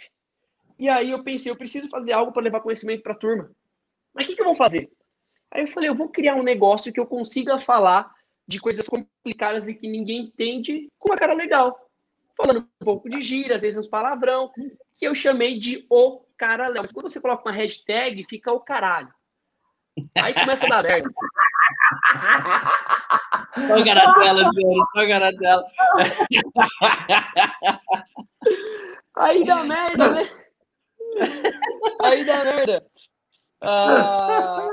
E 0.80 0.90
aí 0.90 1.12
eu 1.12 1.24
pensei, 1.24 1.52
eu 1.52 1.56
preciso 1.56 1.90
fazer 1.90 2.14
algo 2.14 2.32
para 2.32 2.42
levar 2.42 2.62
conhecimento 2.62 3.04
para 3.04 3.12
a 3.12 3.18
turma. 3.18 3.52
Mas 4.14 4.24
o 4.24 4.28
que, 4.28 4.36
que 4.36 4.42
eu 4.42 4.46
vou 4.46 4.56
fazer? 4.56 4.90
Aí 5.52 5.62
eu 5.62 5.68
falei, 5.68 5.90
eu 5.90 5.96
vou 5.96 6.10
criar 6.10 6.36
um 6.36 6.44
negócio 6.44 6.92
que 6.92 7.00
eu 7.00 7.06
consiga 7.06 7.60
falar 7.60 8.12
de 8.48 8.60
coisas 8.60 8.88
complicadas 8.88 9.68
e 9.68 9.76
que 9.76 9.88
ninguém 9.88 10.22
entende 10.22 10.90
com 10.98 11.10
uma 11.10 11.18
cara 11.18 11.34
legal. 11.34 11.90
Falando 12.36 12.68
um 12.82 12.86
pouco 12.86 13.10
de 13.10 13.22
gira, 13.22 13.56
às 13.56 13.62
vezes 13.62 13.80
uns 13.80 13.88
palavrão, 13.88 14.52
que 14.96 15.06
eu 15.06 15.14
chamei 15.14 15.60
de 15.60 15.86
o 15.90 16.22
cara 16.38 16.68
Léo. 16.68 16.82
Mas 16.82 16.92
quando 16.92 17.10
você 17.10 17.22
coloca 17.22 17.48
uma 17.48 17.56
hashtag, 17.56 18.26
fica 18.28 18.52
o 18.52 18.60
caralho. 18.60 19.14
Aí 20.18 20.34
começa 20.34 20.66
a 20.66 20.70
dar 20.70 20.84
merda. 20.84 21.10
Só 23.56 23.76
o 23.76 23.86
cara 23.86 24.14
dela, 24.14 24.52
senhores, 24.52 24.92
cara 25.08 25.32
dela. 25.32 25.64
Aí 29.16 29.46
dá 29.46 29.64
merda, 29.64 30.10
né? 30.10 30.30
Aí 32.02 32.26
dá 32.26 32.44
merda. 32.44 32.86
Ah, 33.62 34.68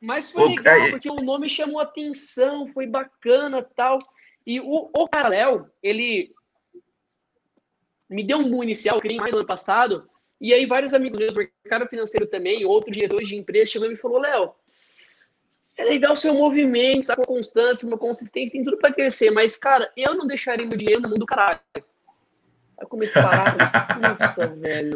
mas 0.00 0.30
foi 0.30 0.48
legal, 0.48 0.90
porque 0.90 1.10
o 1.10 1.22
nome 1.22 1.48
chamou 1.48 1.80
atenção, 1.80 2.66
foi 2.68 2.86
bacana 2.86 3.62
tal. 3.62 3.98
E 4.46 4.60
o, 4.60 4.90
o 4.92 5.08
Léo, 5.28 5.70
ele 5.82 6.34
me 8.08 8.24
deu 8.24 8.38
um 8.38 8.50
boom 8.50 8.64
inicial, 8.64 8.96
eu 8.96 9.00
criei 9.00 9.18
mais 9.18 9.32
no 9.32 9.38
ano 9.38 9.46
passado, 9.46 10.08
e 10.40 10.52
aí 10.52 10.66
vários 10.66 10.94
amigos 10.94 11.18
meus 11.18 11.34
do 11.34 11.38
mercado 11.38 11.86
financeiro 11.88 12.26
também, 12.26 12.64
outros 12.64 12.94
diretores 12.94 13.28
de 13.28 13.36
empresa, 13.36 13.72
chegou 13.72 13.86
e 13.86 13.92
me 13.92 13.96
falou, 13.96 14.18
Léo, 14.18 14.54
é 15.78 15.84
legal 15.84 16.12
o 16.12 16.16
seu 16.16 16.34
movimento, 16.34 17.06
sabe, 17.06 17.24
com 17.24 17.34
constância, 17.34 17.86
uma 17.86 17.96
consistência, 17.96 18.52
tem 18.52 18.64
tudo 18.64 18.76
para 18.78 18.92
crescer, 18.92 19.30
mas, 19.30 19.56
cara, 19.56 19.90
eu 19.96 20.12
não 20.16 20.26
deixaria 20.26 20.66
meu 20.66 20.76
dinheiro 20.76 21.00
no 21.00 21.08
mundo 21.08 21.20
do 21.20 21.26
caralho. 21.26 21.60
Aí 21.72 21.82
eu 22.80 22.88
comecei 22.88 23.22
a 23.22 23.28
parar, 23.28 23.94
puta, 24.34 24.46
velho. 24.56 24.92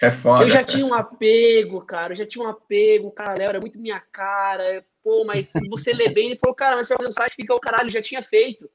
É 0.00 0.10
foda. 0.10 0.44
Eu 0.44 0.50
já 0.50 0.64
tinha 0.64 0.86
um 0.86 0.94
apego, 0.94 1.82
cara, 1.82 2.14
eu 2.14 2.16
já 2.16 2.26
tinha 2.26 2.42
um 2.42 2.48
apego, 2.48 3.10
cara, 3.10 3.44
era 3.44 3.60
muito 3.60 3.78
minha 3.78 4.00
cara, 4.00 4.82
pô, 5.04 5.24
mas 5.26 5.48
se 5.48 5.68
você 5.68 5.92
ler 5.92 6.14
bem, 6.14 6.28
ele 6.28 6.38
falou, 6.38 6.56
cara, 6.56 6.76
mas 6.76 6.86
você 6.86 6.94
vai 6.94 6.98
fazer 7.04 7.10
um 7.10 7.12
site, 7.12 7.36
fica 7.36 7.54
o 7.54 7.60
caralho, 7.60 7.90
já 7.90 8.00
tinha 8.00 8.22
feito. 8.22 8.70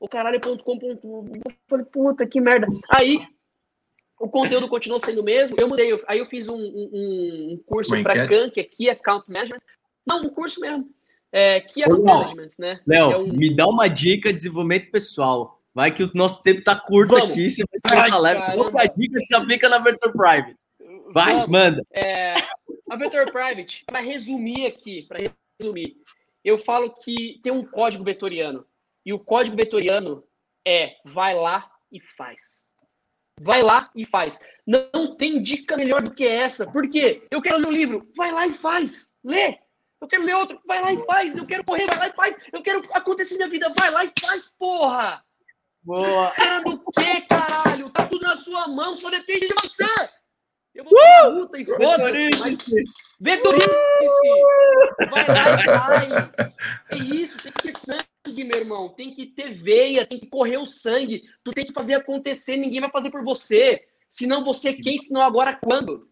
O 0.00 0.08
caralho.com. 0.08 0.78
Eu 0.82 1.54
falei, 1.68 1.84
puta, 1.84 2.26
que 2.26 2.40
merda. 2.40 2.66
Aí, 2.88 3.26
o 4.18 4.28
conteúdo 4.28 4.68
continuou 4.68 5.00
sendo 5.00 5.20
o 5.20 5.24
mesmo, 5.24 5.54
eu 5.58 5.68
mudei, 5.68 6.02
aí 6.06 6.18
eu 6.18 6.26
fiz 6.26 6.48
um, 6.48 6.56
um, 6.56 7.52
um 7.52 7.62
curso 7.66 8.02
para 8.02 8.24
é 8.24 8.48
Key 8.64 8.88
Account 8.88 9.30
Management, 9.30 9.60
não, 10.06 10.22
um 10.22 10.28
curso 10.28 10.60
mesmo, 10.60 10.88
é, 11.32 11.60
Key 11.60 11.82
Account 11.82 12.04
Management, 12.04 12.50
né? 12.58 12.80
Léo, 12.86 13.10
é 13.10 13.18
um... 13.18 13.32
me 13.32 13.54
dá 13.54 13.66
uma 13.66 13.88
dica 13.88 14.30
de 14.30 14.36
desenvolvimento 14.36 14.90
pessoal. 14.90 15.60
Vai 15.74 15.92
que 15.92 16.04
o 16.04 16.10
nosso 16.14 16.40
tempo 16.44 16.62
tá 16.62 16.76
curto 16.76 17.14
Vamos. 17.14 17.32
aqui. 17.32 17.50
Você 17.50 17.64
vai 17.82 18.08
falar. 18.08 18.56
Uma 18.56 18.84
dica 18.86 19.18
que 19.18 19.26
se 19.26 19.34
aplica 19.34 19.68
na 19.68 19.78
Vector 19.78 20.12
Private. 20.12 20.54
Vai, 21.12 21.32
Vamos. 21.34 21.48
manda. 21.48 21.82
É, 21.92 22.34
a 22.88 22.96
Vector 22.96 23.32
Private, 23.32 23.82
para 23.84 23.98
resumir 23.98 24.66
aqui, 24.66 25.02
para 25.02 25.18
resumir, 25.60 25.96
eu 26.44 26.56
falo 26.58 26.90
que 26.90 27.40
tem 27.42 27.52
um 27.52 27.64
código 27.64 28.04
vetoriano. 28.04 28.64
E 29.04 29.12
o 29.12 29.18
código 29.18 29.56
vetoriano 29.56 30.22
é 30.66 30.94
vai 31.04 31.34
lá 31.34 31.68
e 31.90 32.00
faz. 32.00 32.68
Vai 33.40 33.62
lá 33.62 33.90
e 33.96 34.04
faz. 34.04 34.40
Não 34.64 35.16
tem 35.16 35.42
dica 35.42 35.76
melhor 35.76 36.02
do 36.02 36.14
que 36.14 36.24
essa. 36.24 36.70
Por 36.70 36.88
quê? 36.88 37.26
Eu 37.30 37.42
quero 37.42 37.58
ler 37.58 37.66
um 37.66 37.72
livro, 37.72 38.08
vai 38.16 38.30
lá 38.30 38.46
e 38.46 38.54
faz. 38.54 39.12
Lê. 39.24 39.58
Eu 40.00 40.08
quero 40.08 40.24
ler 40.24 40.34
outro, 40.34 40.60
vai 40.66 40.80
lá 40.80 40.92
e 40.92 41.04
faz. 41.04 41.36
Eu 41.36 41.46
quero 41.46 41.64
correr, 41.64 41.86
vai 41.86 41.96
lá 41.96 42.08
e 42.08 42.12
faz. 42.12 42.36
Eu 42.52 42.62
quero 42.62 42.84
acontecer 42.92 43.38
na 43.38 43.48
vida, 43.48 43.72
vai 43.76 43.90
lá 43.90 44.04
e 44.04 44.12
faz, 44.20 44.52
porra. 44.58 45.24
Boa. 45.82 46.28
Esperando 46.28 46.82
o 46.84 46.92
quê, 46.92 47.20
caralho? 47.22 47.90
Tá 47.90 48.06
tudo 48.06 48.22
na 48.22 48.36
sua 48.36 48.68
mão, 48.68 48.96
só 48.96 49.10
depende 49.10 49.48
de 49.48 49.54
você. 49.54 49.84
Eu 50.74 50.84
vou 50.84 50.92
uh! 50.92 51.30
luta 51.30 51.58
e 51.58 51.64
foda-se. 51.64 52.30
Mas... 52.40 52.58
Vetorize-se. 53.20 53.68
Vai 55.10 55.28
lá 55.28 55.54
e 55.54 55.64
faz. 55.64 56.56
É 56.90 56.96
isso, 56.96 57.36
tem 57.38 57.52
que 57.52 57.62
ter 57.62 57.74
sangue, 57.78 58.44
meu 58.44 58.58
irmão. 58.58 58.88
Tem 58.88 59.14
que 59.14 59.26
ter 59.26 59.54
veia, 59.54 60.06
tem 60.06 60.18
que 60.18 60.26
correr 60.26 60.56
o 60.56 60.66
sangue. 60.66 61.22
Tu 61.44 61.50
tem 61.52 61.64
que 61.64 61.72
fazer 61.72 61.94
acontecer, 61.94 62.56
ninguém 62.56 62.80
vai 62.80 62.90
fazer 62.90 63.10
por 63.10 63.22
você. 63.22 63.84
Se 64.10 64.26
não 64.26 64.44
você 64.44 64.72
quem, 64.72 64.98
se 64.98 65.12
não 65.12 65.22
agora 65.22 65.54
quando? 65.54 66.08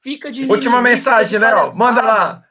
Fica 0.00 0.30
de 0.30 0.44
Última 0.44 0.80
mim, 0.80 0.90
mensagem, 0.90 1.38
Léo. 1.38 1.76
Manda 1.76 2.00
lá. 2.00 2.47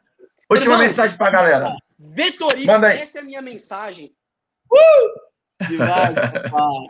Última 0.50 0.74
Irmão, 0.74 0.88
mensagem 0.88 1.18
pra 1.18 1.30
galera. 1.30 1.76
Vetorize, 2.00 2.66
Manda 2.68 2.88
aí. 2.88 3.00
essa 3.00 3.20
é 3.20 3.22
a 3.22 3.26
minha 3.26 3.42
mensagem. 3.42 4.14
Demais, 5.68 6.16
papai. 6.52 6.88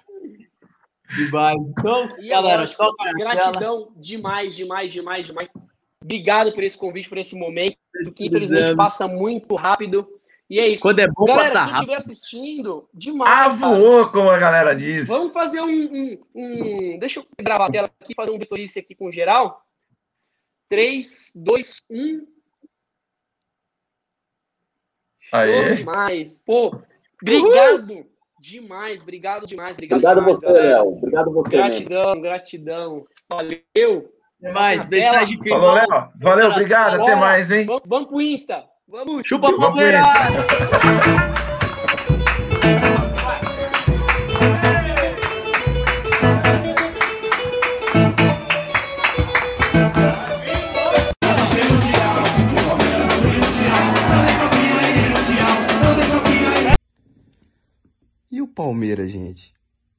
Demais. 1.16 1.62
Então, 1.62 2.08
E 2.20 2.30
galera, 2.30 2.62
lógico, 2.62 2.84
toca 2.86 3.03
na 3.05 3.14
tela. 3.14 3.34
gratidão 3.36 3.91
demais, 3.95 4.55
demais, 4.55 4.91
demais, 4.91 5.26
demais. 5.26 5.53
Obrigado 6.03 6.53
por 6.53 6.64
esse 6.64 6.78
convite, 6.78 7.10
por 7.10 7.18
esse 7.18 7.38
momento, 7.38 7.78
que 8.16 8.26
infelizmente 8.28 8.76
passa 8.76 9.08
muito 9.08 9.55
rápido. 9.55 10.08
E 10.49 10.60
é 10.60 10.68
isso. 10.68 10.82
Quando 10.82 10.99
é 10.99 11.08
bom, 11.08 11.26
Galera, 11.26 11.43
passa 11.45 11.66
quem 11.66 11.74
estiver 11.74 11.93
rápido. 11.95 12.12
assistindo, 12.12 12.86
Ah, 12.86 12.89
demais. 12.93 13.58
cara. 13.58 13.76
voou, 13.80 14.10
como 14.12 14.30
a 14.30 14.38
galera 14.38 14.74
diz. 14.76 15.08
Vamos 15.08 15.34
fazer 15.34 15.62
um, 15.62 15.68
um, 15.70 16.24
um- 16.36 16.99
Deixa 16.99 17.20
eu 17.20 17.26
gravar 17.43 17.66
a 17.66 17.72
tela 17.72 17.91
aqui, 18.01 18.14
fazer 18.14 18.32
um 18.32 18.39
vitorice 18.39 18.80
aqui 18.80 18.95
com 18.95 19.12
geral. 19.12 19.62
3, 20.70 21.34
2, 21.36 21.84
1. 21.89 22.26
Aê. 25.32 25.76
demais. 25.76 26.44
Pô, 26.46 26.76
obrigado 27.22 28.06
demais, 28.40 29.02
obrigado 29.02 29.48
demais. 29.48 29.74
Obrigado, 29.74 29.98
Obrigado 30.00 30.20
demais, 30.20 30.38
você, 30.40 30.46
galera. 30.48 30.68
Léo. 30.68 30.88
Obrigado 30.88 31.34
você, 31.34 31.58
mesmo. 31.58 31.70
Gratidão, 31.70 32.22
gratidão. 32.22 33.06
Valeu. 33.30 34.14
Demais. 34.40 34.84
Na 34.84 34.90
Mensagem 34.90 35.42
final. 35.42 35.60
Falou, 35.60 35.76
Léo. 35.76 36.10
Valeu, 36.22 36.50
obrigado. 36.52 36.94
Até 36.94 36.98
Bora. 36.98 37.16
mais, 37.16 37.52
hein? 37.52 37.66
Vamos, 37.66 37.84
vamos 37.86 38.08
pro 38.08 38.22
Insta. 38.22 38.64
Vamos. 38.88 39.28
Chupa 39.28 39.52
Palmeiras! 39.58 40.48
Palmeiras, 58.58 59.12
gente? 59.12 59.57